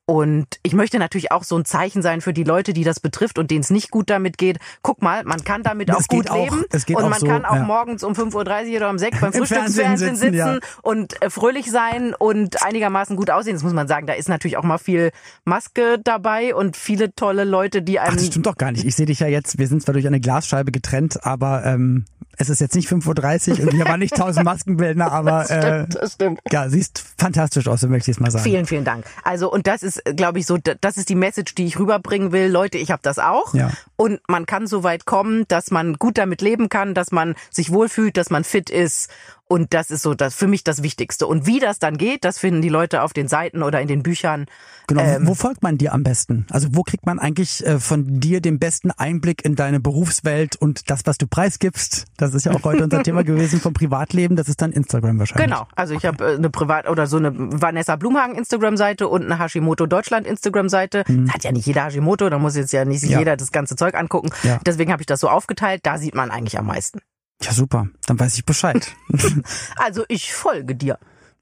und 0.06 0.48
ich 0.64 0.74
möchte 0.74 1.00
natürlich 1.00 1.32
auch 1.32 1.44
so 1.44 1.58
ein 1.58 1.64
Zeichen 1.64 2.02
sein 2.02 2.20
für 2.20 2.34
die 2.34 2.44
Leute, 2.44 2.74
die 2.74 2.84
das 2.84 3.00
betrifft 3.00 3.40
und 3.40 3.52
denen 3.52 3.62
es 3.62 3.70
nicht 3.70 3.90
gut 3.90 4.10
damit 4.10 4.38
geht. 4.38 4.58
Guck 4.82 5.02
mal, 5.02 5.24
man 5.24 5.44
kann 5.46 5.64
damit 5.64 5.90
Es 5.90 5.96
auch 5.96 6.00
geht 6.02 6.10
gut 6.10 6.30
auch- 6.30 6.44
leben. 6.44 6.66
es 6.72 6.86
geht 6.86 6.98
und 6.98 7.04
auch 7.06 7.10
man 7.10 7.20
so, 7.20 7.28
kann 7.28 7.46
auch 7.46 7.56
ja. 7.56 7.64
morgens 7.64 8.04
um 8.04 8.14
5.30 8.14 8.72
Uhr 8.72 8.78
oder 8.78 8.90
um 8.90 8.98
6 8.98 9.18
beim 9.22 9.32
Im 9.32 9.38
Frühstücksfernsehen 9.40 9.88
Fernsehen 9.88 10.16
sitzen, 10.16 10.34
sitzen, 10.34 10.36
ja. 10.38 10.60
und 10.82 11.22
äh, 11.22 11.30
fröhlich 11.30 11.72
sein 11.72 12.14
und 12.18 12.64
einigermaßen 12.66 13.16
gut 13.16 13.30
aussehen. 13.30 13.54
Das 13.56 13.64
muss 13.64 13.74
man 13.74 13.88
sagen. 13.88 14.06
Da 14.08 14.14
ist 14.14 14.28
natürlich 14.28 14.58
auch 14.58 14.64
mal 14.64 14.78
viel 14.78 15.12
Maske 15.46 16.00
dabei 16.04 16.54
und 16.54 16.76
viele 16.76 17.16
tolle 17.16 17.46
Leute, 17.46 17.82
die 17.82 18.00
Ach, 18.00 18.08
einem 18.08 18.18
das 18.18 18.28
stimmt 18.28 18.46
doch 18.46 18.58
gar 18.58 18.72
nicht. 18.72 18.84
Ich 18.86 18.96
sehe 18.96 19.06
dich 19.06 19.20
ja 19.20 19.28
jetzt, 19.28 19.58
wir 19.58 19.68
sind 19.68 19.82
zwar 19.84 19.94
durch 19.94 20.06
eine 20.08 20.20
Glasscheibe 20.20 20.72
getrennt, 20.72 21.26
aber 21.26 21.64
ähm, 21.66 22.06
es 22.38 22.50
ist 22.50 22.60
jetzt 22.60 22.76
nicht 22.76 22.90
5.30 22.90 23.60
Uhr 23.62 23.64
und 23.68 23.74
hier 23.74 23.86
waren 23.86 24.00
nicht 24.00 24.14
1000 24.14 24.44
Maskenbildner, 24.44 25.12
aber 25.12 25.50
äh, 25.50 25.62
stimmt, 25.86 25.96
das 25.96 26.14
stimmt. 26.14 26.40
ja, 26.52 26.68
siehst 26.70 27.04
fantastisch 27.18 27.68
aus, 27.68 27.82
so 27.82 27.88
möchte 27.88 28.12
ich 28.12 28.18
es 28.18 28.22
mal 28.22 28.32
sagen. 28.32 28.44
Vielen, 28.44 28.66
vielen 28.66 28.84
Dank. 28.84 29.06
Also 29.24 29.52
und 29.52 29.68
das 29.68 29.84
ist, 29.84 29.93
glaube 30.16 30.40
ich, 30.40 30.46
so, 30.46 30.58
das 30.58 30.98
ist 30.98 31.10
die 31.10 31.16
Message, 31.16 31.56
die 31.56 31.66
ich 31.66 31.80
rüberbringen 31.80 32.32
will. 32.32 32.50
Leute, 32.50 32.78
ich 32.78 32.92
habe 32.92 33.02
das 33.04 33.20
auch. 33.20 33.54
Ja. 33.54 33.72
Und 33.96 34.22
man 34.28 34.46
kann 34.46 34.68
so 34.68 34.84
weit 34.84 35.06
kommen, 35.06 35.46
dass 35.48 35.72
man 35.72 35.96
gut 35.96 36.18
damit 36.18 36.42
leben 36.42 36.70
kann, 36.70 36.94
dass 36.94 37.12
man 37.12 37.36
sich 37.50 37.72
wohlfühlt, 37.72 38.18
dass 38.18 38.30
man 38.30 38.44
fit 38.44 38.70
ist. 38.70 39.10
Und 39.50 39.74
das 39.74 39.92
ist 39.92 40.02
so 40.02 40.14
das 40.14 40.34
für 40.36 40.48
mich 40.48 40.64
das 40.64 40.82
Wichtigste. 40.84 41.28
Und 41.28 41.46
wie 41.46 41.60
das 41.60 41.78
dann 41.78 41.98
geht, 41.98 42.24
das 42.26 42.40
finden 42.40 42.62
die 42.62 42.70
Leute 42.70 43.04
auf 43.04 43.14
den 43.14 43.28
Seiten 43.28 43.62
oder 43.62 43.82
in 43.82 43.88
den 43.88 44.02
Büchern. 44.02 44.46
Genau, 44.88 45.02
Ähm, 45.04 45.28
wo 45.28 45.36
folgt 45.36 45.62
man 45.62 45.78
dir 45.78 45.94
am 45.94 46.02
besten? 46.04 46.48
Also 46.50 46.70
wo 46.72 46.82
kriegt 46.84 47.06
man 47.06 47.20
eigentlich 47.20 47.64
äh, 47.66 47.80
von 47.80 48.20
dir 48.20 48.42
den 48.42 48.58
besten 48.58 48.90
Einblick 48.92 49.46
in 49.46 49.56
deine 49.56 49.80
Berufswelt 49.80 50.56
und 50.56 50.90
das, 50.90 51.02
was 51.06 51.18
du 51.18 51.28
preisgibst? 51.28 52.06
Das 52.18 52.34
ist 52.34 52.46
ja 52.46 52.54
auch 52.54 52.64
heute 52.64 52.84
unser 52.86 53.04
Thema 53.04 53.24
gewesen 53.24 53.60
vom 53.60 53.74
Privatleben. 53.74 54.36
Das 54.36 54.48
ist 54.48 54.62
dann 54.62 54.72
Instagram 54.72 55.20
wahrscheinlich. 55.20 55.46
Genau, 55.46 55.68
also 55.76 55.94
ich 55.94 56.06
habe 56.06 56.26
äh, 56.34 56.36
eine 56.36 56.50
Privat 56.50 56.88
oder 56.90 57.06
so 57.06 57.18
eine 57.18 57.32
Vanessa 57.36 57.96
Blumhagen 57.98 58.36
Instagram-Seite 58.36 59.08
und 59.08 59.24
eine 59.24 59.38
Hashimoto 59.40 59.86
Deutschland 59.86 60.26
Instagram-Seite. 60.26 61.04
Hat 61.30 61.44
ja 61.44 61.52
nicht 61.52 61.66
jeder 61.68 61.86
Hashimoto, 61.86 62.30
da 62.30 62.40
muss 62.40 62.56
jetzt 62.56 62.72
ja 62.74 62.86
nicht 62.86 63.04
Mhm. 63.04 63.10
Ja. 63.10 63.20
jeder 63.20 63.38
das 63.38 63.52
ganze 63.52 63.76
Zeug 63.76 63.96
angucken. 63.96 64.30
Ja. 64.44 64.60
Deswegen 64.66 64.92
habe 64.92 65.02
ich 65.02 65.08
das 65.08 65.20
so 65.20 65.28
aufgeteilt. 65.30 65.82
Da 65.84 65.98
sieht 65.98 66.16
man 66.16 66.32
eigentlich 66.32 66.58
am 66.58 66.66
meisten. 66.68 67.00
Ja, 67.44 67.52
super. 67.52 67.88
Dann 68.06 68.20
weiß 68.20 68.36
ich 68.36 68.46
Bescheid. 68.46 68.96
Also 69.76 70.06
ich 70.08 70.34
folge 70.34 70.76
dir. 70.76 70.98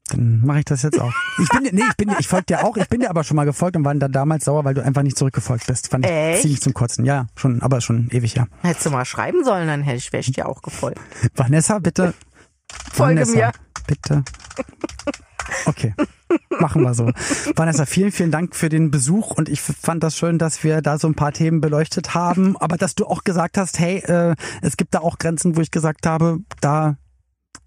Dann 0.08 0.40
mache 0.44 0.60
ich 0.60 0.64
das 0.64 0.82
jetzt 0.82 1.00
auch. 1.00 1.12
Ich 1.40 1.48
bin, 1.48 1.62
nee, 1.72 1.84
ich 1.88 1.96
bin, 1.96 2.14
ich 2.18 2.26
folge 2.26 2.46
dir 2.46 2.64
auch. 2.64 2.76
Ich 2.76 2.88
bin 2.88 3.00
dir 3.00 3.08
aber 3.08 3.22
schon 3.24 3.36
mal 3.36 3.44
gefolgt 3.44 3.76
und 3.76 3.84
war 3.84 3.94
dann 3.94 4.10
damals 4.10 4.44
sauer, 4.44 4.64
weil 4.64 4.74
du 4.74 4.82
einfach 4.84 5.02
nicht 5.02 5.16
zurückgefolgt 5.16 5.66
bist. 5.66 5.88
Fand 5.88 6.04
ich 6.04 6.10
Echt? 6.10 6.42
ziemlich 6.42 6.60
zum 6.60 6.74
Kotzen. 6.74 7.04
Ja, 7.04 7.28
schon, 7.36 7.62
aber 7.62 7.80
schon 7.80 8.08
ewig 8.10 8.34
ja. 8.34 8.46
Hättest 8.62 8.86
du 8.86 8.90
mal 8.90 9.04
schreiben 9.04 9.44
sollen, 9.44 9.68
dann 9.68 9.82
hätte 9.82 9.98
ich, 9.98 10.12
wäre 10.12 10.20
ich 10.20 10.32
dir 10.32 10.48
auch 10.48 10.60
gefolgt. 10.60 11.00
Vanessa, 11.34 11.78
bitte. 11.78 12.14
Folge 12.92 13.20
Vanessa, 13.20 13.36
mir. 13.36 13.52
Bitte. 13.86 14.24
Okay. 15.66 15.94
Machen 16.60 16.82
wir 16.82 16.94
so. 16.94 17.10
Vanessa, 17.56 17.86
vielen, 17.86 18.12
vielen 18.12 18.30
Dank 18.30 18.54
für 18.54 18.68
den 18.68 18.90
Besuch 18.90 19.30
und 19.32 19.48
ich 19.48 19.60
fand 19.60 20.02
das 20.02 20.16
schön, 20.16 20.38
dass 20.38 20.64
wir 20.64 20.82
da 20.82 20.98
so 20.98 21.08
ein 21.08 21.14
paar 21.14 21.32
Themen 21.32 21.60
beleuchtet 21.60 22.14
haben, 22.14 22.56
aber 22.56 22.76
dass 22.76 22.94
du 22.94 23.06
auch 23.06 23.24
gesagt 23.24 23.58
hast, 23.58 23.78
hey, 23.78 23.98
äh, 23.98 24.34
es 24.60 24.76
gibt 24.76 24.94
da 24.94 25.00
auch 25.00 25.18
Grenzen, 25.18 25.56
wo 25.56 25.60
ich 25.60 25.70
gesagt 25.70 26.06
habe, 26.06 26.38
da 26.60 26.96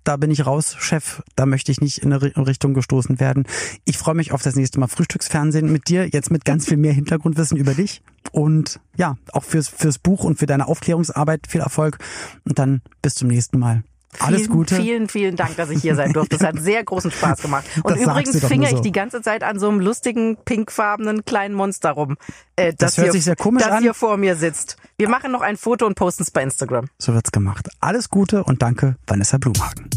da 0.04 0.18
bin 0.18 0.30
ich 0.30 0.46
raus, 0.46 0.76
Chef, 0.78 1.24
da 1.36 1.48
möchte 1.48 1.72
ich 1.72 1.82
nicht 1.82 1.98
in 1.98 2.14
eine 2.14 2.22
Ri- 2.22 2.46
Richtung 2.46 2.76
gestoßen 2.76 3.20
werden. 3.20 3.48
Ich 3.86 3.98
freue 3.98 4.14
mich 4.14 4.32
auf 4.34 4.44
das 4.44 4.56
nächste 4.56 4.80
Mal 4.80 4.88
Frühstücksfernsehen 4.88 5.72
mit 5.72 5.90
dir, 5.90 6.08
jetzt 6.08 6.30
mit 6.30 6.46
ganz 6.46 6.68
viel 6.68 6.78
mehr 6.78 6.94
Hintergrundwissen 6.94 7.58
über 7.58 7.74
dich 7.74 8.04
und 8.32 8.80
ja, 8.98 9.18
auch 9.32 9.44
fürs, 9.44 9.68
fürs 9.68 9.98
Buch 9.98 10.24
und 10.24 10.38
für 10.38 10.46
deine 10.46 10.68
Aufklärungsarbeit 10.68 11.48
viel 11.48 11.62
Erfolg 11.62 11.98
und 12.44 12.60
dann 12.60 12.82
bis 13.02 13.16
zum 13.16 13.30
nächsten 13.30 13.58
Mal. 13.58 13.84
Alles 14.20 14.42
vielen, 14.42 14.52
Gute. 14.52 14.76
Vielen, 14.76 15.10
vielen 15.10 15.36
Dank, 15.36 15.56
dass 15.58 15.70
ich 15.70 15.82
hier 15.82 15.96
sein 15.96 16.14
durfte. 16.14 16.38
Das 16.38 16.48
hat 16.48 16.60
sehr 16.60 16.84
großen 16.84 17.12
Spaß 17.12 17.42
gemacht. 17.42 17.66
Und 17.84 17.92
Das 17.96 18.02
übrigens 18.02 18.40
doch 18.40 18.48
fing 18.48 18.62
nur 18.62 18.70
ich 18.70 18.76
so. 18.78 18.82
die 18.82 18.92
ganze 18.92 19.22
Zeit 19.22 19.44
an 19.44 19.60
so 19.60 19.70
einem 19.70 19.80
lustigen, 19.80 20.38
pinkfarbenen 20.46 21.26
kleinen 21.26 21.56
Monster 21.56 21.92
rum. 21.92 22.18
Äh, 22.56 22.74
Das 22.78 22.98
hört 22.98 23.06
hier, 23.08 23.12
sich 23.14 23.24
sehr 23.26 23.36
komisch 23.36 23.64
das 23.64 23.72
an. 23.74 23.82
hier 23.84 23.94
vor 23.94 24.18
mir 24.18 24.36
sitzt. 24.36 24.78
Wir 24.98 25.10
machen 25.10 25.32
noch 25.32 25.42
ein 25.42 25.58
Foto 25.58 25.86
und 25.86 25.96
posten 25.96 26.24
es 26.24 26.32
bei 26.32 26.44
Instagram. 26.44 26.88
So 27.00 27.14
wird's 27.14 27.32
gemacht. 27.32 27.68
Alles 27.80 28.10
Gute 28.10 28.44
und 28.44 28.62
danke, 28.62 28.96
Vanessa 29.08 29.38
Blumhagen. 29.38 29.90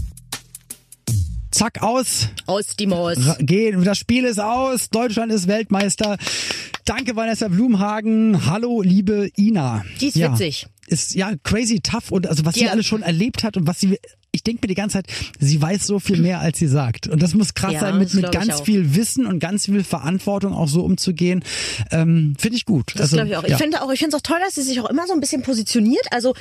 Zack, 1.58 1.82
aus. 1.82 2.28
Aus 2.46 2.76
die 2.78 2.86
Maus. 2.86 3.18
Gehen. 3.40 3.82
Das 3.82 3.98
Spiel 3.98 4.22
ist 4.22 4.38
aus. 4.38 4.90
Deutschland 4.90 5.32
ist 5.32 5.48
Weltmeister. 5.48 6.16
Danke, 6.84 7.16
Vanessa 7.16 7.48
Blumhagen. 7.48 8.46
Hallo, 8.46 8.80
liebe 8.80 9.28
Ina. 9.36 9.84
Die 10.00 10.06
ist 10.06 10.14
ja, 10.14 10.32
witzig. 10.32 10.68
Ist 10.86 11.16
ja 11.16 11.32
crazy 11.42 11.80
tough 11.80 12.12
und 12.12 12.28
also 12.28 12.44
was 12.44 12.54
sie 12.54 12.66
Ja. 12.66 12.70
alles 12.70 12.86
schon 12.86 13.02
erlebt 13.02 13.42
hat 13.42 13.56
und 13.56 13.66
was 13.66 13.80
sie 13.80 13.98
ich 14.30 14.44
denke 14.44 14.60
mir 14.62 14.68
die 14.68 14.74
ganze 14.74 14.98
Zeit, 14.98 15.06
sie 15.40 15.60
weiß 15.60 15.86
so 15.86 15.98
viel 15.98 16.18
mehr, 16.18 16.38
als 16.38 16.58
sie 16.58 16.68
sagt. 16.68 17.08
Und 17.08 17.22
das 17.22 17.34
muss 17.34 17.54
krass 17.54 17.72
Ja, 17.72 17.80
sein, 17.80 17.98
mit, 17.98 18.12
mit 18.14 18.26
ich 18.26 18.30
ganz 18.30 18.60
viel 18.60 18.94
Wissen 18.94 19.26
und 19.26 19.40
ganz 19.40 19.64
viel 19.64 19.82
Verantwortung 19.82 20.52
auch 20.52 20.68
so 20.68 20.84
umzugehen. 20.84 21.42
Ähm, 21.90 22.36
Finde 22.38 22.56
ich 22.56 22.66
gut. 22.66 22.92
Das 22.94 23.10
glaube 23.10 23.28
ich 23.28 23.36
auch. 23.36 23.42
Ich 23.42 23.50
ja. 23.50 23.56
finde 23.56 23.82
auch, 23.82 23.90
ich 23.90 23.98
finde 23.98 24.14
es 24.16 24.22
auch 24.22 24.26
toll, 24.26 24.38
dass 24.44 24.54
sie 24.54 24.62
sich 24.62 24.80
auch 24.80 24.90
immer 24.90 25.06
so 25.08 25.14
ein 25.14 25.20
bisschen 25.20 25.42
positioniert. 25.42 26.06
Also 26.12 26.34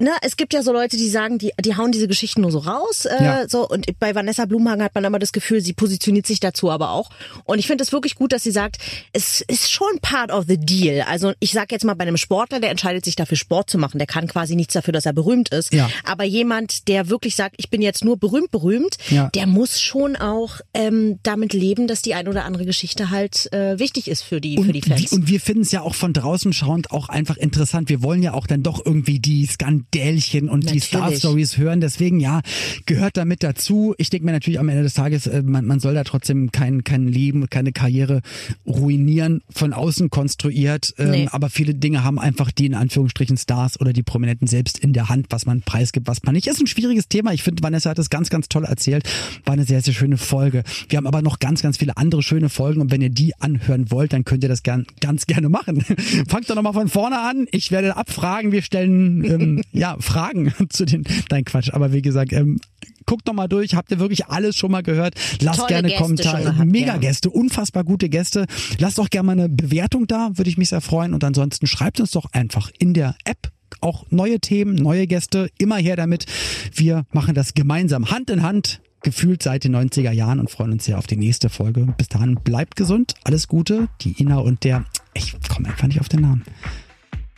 Ne, 0.00 0.10
es 0.22 0.36
gibt 0.38 0.54
ja 0.54 0.62
so 0.62 0.72
Leute, 0.72 0.96
die 0.96 1.10
sagen, 1.10 1.36
die, 1.36 1.52
die 1.62 1.76
hauen 1.76 1.92
diese 1.92 2.08
Geschichten 2.08 2.40
nur 2.40 2.50
so 2.50 2.58
raus. 2.60 3.04
Äh, 3.04 3.22
Ja. 3.22 3.48
so 3.48 3.68
Und 3.68 3.86
bei 4.00 4.14
Vanessa 4.14 4.46
Blumhagen 4.46 4.82
hat 4.82 4.94
man 4.94 5.04
immer 5.04 5.18
das 5.18 5.30
Gefühl, 5.32 5.60
sie 5.60 5.74
positioniert 5.74 6.26
sich 6.26 6.40
dazu 6.40 6.70
aber 6.70 6.90
auch. 6.92 7.10
Und 7.44 7.58
ich 7.58 7.66
finde 7.66 7.84
es 7.84 7.92
wirklich 7.92 8.14
gut, 8.14 8.32
dass 8.32 8.42
sie 8.42 8.50
sagt, 8.50 8.78
es 9.12 9.42
ist 9.42 9.70
schon 9.70 9.98
part 10.00 10.32
of 10.32 10.46
the 10.48 10.56
deal. 10.56 11.02
Also 11.02 11.34
ich 11.38 11.52
sage 11.52 11.66
jetzt 11.72 11.84
mal 11.84 11.92
bei 11.92 12.04
einem 12.04 12.16
Sportler, 12.16 12.60
der 12.60 12.70
entscheidet 12.70 13.04
sich 13.04 13.14
dafür 13.14 13.36
Sport 13.36 13.68
zu 13.68 13.76
machen, 13.76 13.98
der 13.98 14.06
kann 14.06 14.26
quasi 14.26 14.56
nichts 14.56 14.72
dafür, 14.72 14.92
dass 14.92 15.04
er 15.04 15.12
berühmt 15.12 15.50
ist. 15.50 15.70
Ja. 15.74 15.90
Aber 16.04 16.24
jemand, 16.24 16.88
der 16.88 17.10
wirklich 17.10 17.36
sagt, 17.36 17.56
ich 17.58 17.68
bin 17.68 17.82
jetzt 17.82 18.02
nur 18.02 18.16
berühmt, 18.16 18.50
berühmt, 18.50 18.96
Ja. 19.10 19.28
der 19.34 19.46
muss 19.46 19.82
schon 19.82 20.16
auch 20.16 20.60
ähm, 20.72 21.18
damit 21.22 21.52
leben, 21.52 21.86
dass 21.86 22.00
die 22.00 22.14
ein 22.14 22.26
oder 22.26 22.46
andere 22.46 22.64
Geschichte 22.64 23.10
halt 23.10 23.52
äh, 23.52 23.78
wichtig 23.78 24.08
ist 24.08 24.22
für 24.22 24.40
die, 24.40 24.56
für 24.62 24.72
die 24.72 24.80
Und, 24.80 24.88
Fans. 24.98 25.12
und 25.12 25.28
wir 25.28 25.40
finden 25.42 25.60
es 25.60 25.72
ja 25.72 25.82
auch 25.82 25.94
von 25.94 26.14
draußen 26.14 26.54
schauend 26.54 26.90
auch 26.90 27.10
einfach 27.10 27.36
interessant. 27.36 27.90
Wir 27.90 28.02
wollen 28.02 28.22
ja 28.22 28.32
auch 28.32 28.46
dann 28.46 28.62
doch 28.62 28.80
irgendwie 28.86 29.18
die 29.18 29.44
Skandale 29.44 29.89
Skandälchen 29.90 30.48
und 30.48 30.64
Natürlich. 30.64 30.82
die 30.84 30.88
Star 30.88 31.12
Stories 31.12 31.58
hören. 31.58 31.80
Deswegen 31.80 32.20
ja, 32.20 32.40
gehört 32.86 33.16
damit 33.16 33.42
dazu. 33.42 33.94
Ich 33.98 34.10
denke 34.10 34.26
mir 34.26 34.32
natürlich 34.32 34.60
am 34.60 34.68
Ende 34.68 34.82
des 34.82 34.94
Tages, 34.94 35.26
äh, 35.26 35.42
man, 35.42 35.66
man 35.66 35.80
soll 35.80 35.94
da 35.94 36.04
trotzdem 36.04 36.52
kein, 36.52 36.84
kein 36.84 37.08
Leben, 37.08 37.48
keine 37.50 37.72
Karriere 37.72 38.20
ruinieren, 38.66 39.42
von 39.50 39.72
außen 39.72 40.10
konstruiert. 40.10 40.94
Ähm, 40.98 41.10
Nee. 41.10 41.28
Aber 41.32 41.50
viele 41.50 41.74
Dinge 41.74 42.04
haben 42.04 42.20
einfach 42.20 42.52
die 42.52 42.66
in 42.66 42.74
Anführungsstrichen 42.74 43.36
Stars 43.36 43.80
oder 43.80 43.92
die 43.92 44.04
Prominenten 44.04 44.46
selbst 44.46 44.78
in 44.78 44.92
der 44.92 45.08
Hand, 45.08 45.26
was 45.30 45.44
man 45.44 45.60
preisgibt, 45.60 46.06
was 46.06 46.22
man 46.22 46.36
nicht. 46.36 46.46
Ist 46.46 46.60
ein 46.60 46.68
schwieriges 46.68 47.08
Thema. 47.08 47.32
Ich 47.32 47.42
finde, 47.42 47.64
Vanessa 47.64 47.90
hat 47.90 47.98
es 47.98 48.10
ganz, 48.10 48.30
ganz 48.30 48.48
toll 48.48 48.64
erzählt. 48.64 49.08
War 49.44 49.54
eine 49.54 49.64
sehr, 49.64 49.80
sehr 49.80 49.92
schöne 49.92 50.16
Folge. 50.16 50.62
Wir 50.88 50.98
haben 50.98 51.08
aber 51.08 51.20
noch 51.20 51.40
ganz, 51.40 51.62
ganz 51.62 51.78
viele 51.78 51.96
andere 51.96 52.22
schöne 52.22 52.48
Folgen 52.48 52.80
und 52.80 52.92
wenn 52.92 53.02
ihr 53.02 53.10
die 53.10 53.34
anhören 53.40 53.90
wollt, 53.90 54.12
dann 54.12 54.24
könnt 54.24 54.44
ihr 54.44 54.48
das 54.48 54.62
gern, 54.62 54.86
ganz 55.00 55.26
gerne 55.26 55.48
machen. 55.48 55.80
Fangt 56.28 56.48
doch 56.48 56.54
nochmal 56.54 56.74
von 56.74 56.88
vorne 56.88 57.18
an. 57.18 57.48
Ich 57.50 57.72
werde 57.72 57.96
abfragen. 57.96 58.52
Wir 58.52 58.62
stellen 58.62 59.24
ähm, 59.24 59.62
ja 59.80 59.96
Fragen 59.98 60.52
zu 60.68 60.84
den. 60.84 61.04
Nein, 61.30 61.44
Quatsch. 61.44 61.70
Aber 61.72 61.92
wie 61.92 62.02
gesagt, 62.02 62.32
ähm, 62.32 62.60
guckt 63.06 63.26
noch 63.26 63.34
mal 63.34 63.48
durch. 63.48 63.74
Habt 63.74 63.90
ihr 63.90 63.98
wirklich 63.98 64.26
alles 64.26 64.56
schon 64.56 64.70
mal 64.70 64.82
gehört? 64.82 65.14
Lasst 65.40 65.58
Tolle 65.58 65.68
gerne 65.68 65.88
Gäste 65.88 66.02
Kommentare. 66.02 66.42
gehabt, 66.44 66.70
Mega 66.70 66.92
ja. 66.92 66.96
Gäste, 66.98 67.30
unfassbar 67.30 67.82
gute 67.84 68.08
Gäste. 68.08 68.46
Lasst 68.78 68.98
doch 68.98 69.10
gerne 69.10 69.26
mal 69.26 69.32
eine 69.32 69.48
Bewertung 69.48 70.06
da, 70.06 70.30
würde 70.34 70.50
ich 70.50 70.58
mich 70.58 70.68
sehr 70.68 70.80
freuen. 70.80 71.14
Und 71.14 71.24
ansonsten 71.24 71.66
schreibt 71.66 71.98
uns 71.98 72.12
doch 72.12 72.26
einfach 72.32 72.70
in 72.78 72.94
der 72.94 73.16
App 73.24 73.50
auch 73.80 74.04
neue 74.10 74.40
Themen, 74.40 74.74
neue 74.74 75.06
Gäste. 75.06 75.48
Immer 75.58 75.76
her 75.76 75.96
damit. 75.96 76.26
Wir 76.74 77.04
machen 77.12 77.34
das 77.34 77.54
gemeinsam, 77.54 78.10
Hand 78.10 78.30
in 78.30 78.42
Hand. 78.42 78.80
Gefühlt 79.02 79.42
seit 79.42 79.64
den 79.64 79.74
90er 79.74 80.12
Jahren 80.12 80.40
und 80.40 80.50
freuen 80.50 80.72
uns 80.72 80.84
sehr 80.84 80.98
auf 80.98 81.06
die 81.06 81.16
nächste 81.16 81.48
Folge. 81.48 81.94
Bis 81.96 82.08
dahin 82.08 82.34
bleibt 82.34 82.76
gesund, 82.76 83.14
alles 83.24 83.48
Gute. 83.48 83.88
Die 84.02 84.20
Ina 84.20 84.36
und 84.36 84.62
der, 84.62 84.84
ich 85.14 85.34
komme 85.48 85.68
einfach 85.68 85.86
nicht 85.86 86.00
auf 86.00 86.10
den 86.10 86.20
Namen. 86.20 86.44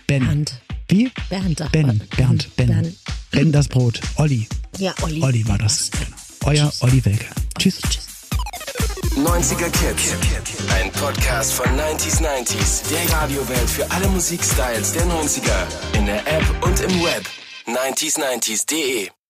Ben. 0.08 0.26
Bernd. 0.26 0.60
Wie? 0.88 1.10
Bernd. 1.28 1.58
sagt 1.58 1.72
Ben. 1.72 2.00
Bernd, 2.16 2.56
Ben. 2.56 2.66
Bernd. 2.68 2.96
Ben 3.30 3.52
das 3.52 3.68
Brot. 3.68 4.00
Olli. 4.16 4.46
Ja, 4.78 4.94
Olli. 5.02 5.22
Olli 5.22 5.48
war 5.48 5.58
das. 5.58 5.90
Genau. 5.90 6.52
Euer 6.52 6.72
Olli 6.80 7.04
Welke. 7.04 7.26
Tschüss. 7.58 7.80
90er 9.16 9.70
Kids. 9.70 10.14
Ein 10.70 10.90
Podcast 10.92 11.52
von 11.52 11.66
90s 11.66 12.20
90s. 12.20 12.88
Der 12.90 13.12
Radiowelt 13.16 13.70
für 13.70 13.90
alle 13.90 14.08
Musikstyles 14.08 14.92
der 14.92 15.06
90er. 15.06 15.96
In 15.98 16.06
der 16.06 16.26
App 16.26 16.44
und 16.64 16.80
im 16.80 17.02
Web. 17.02 17.26
90s90s.de 17.66 19.21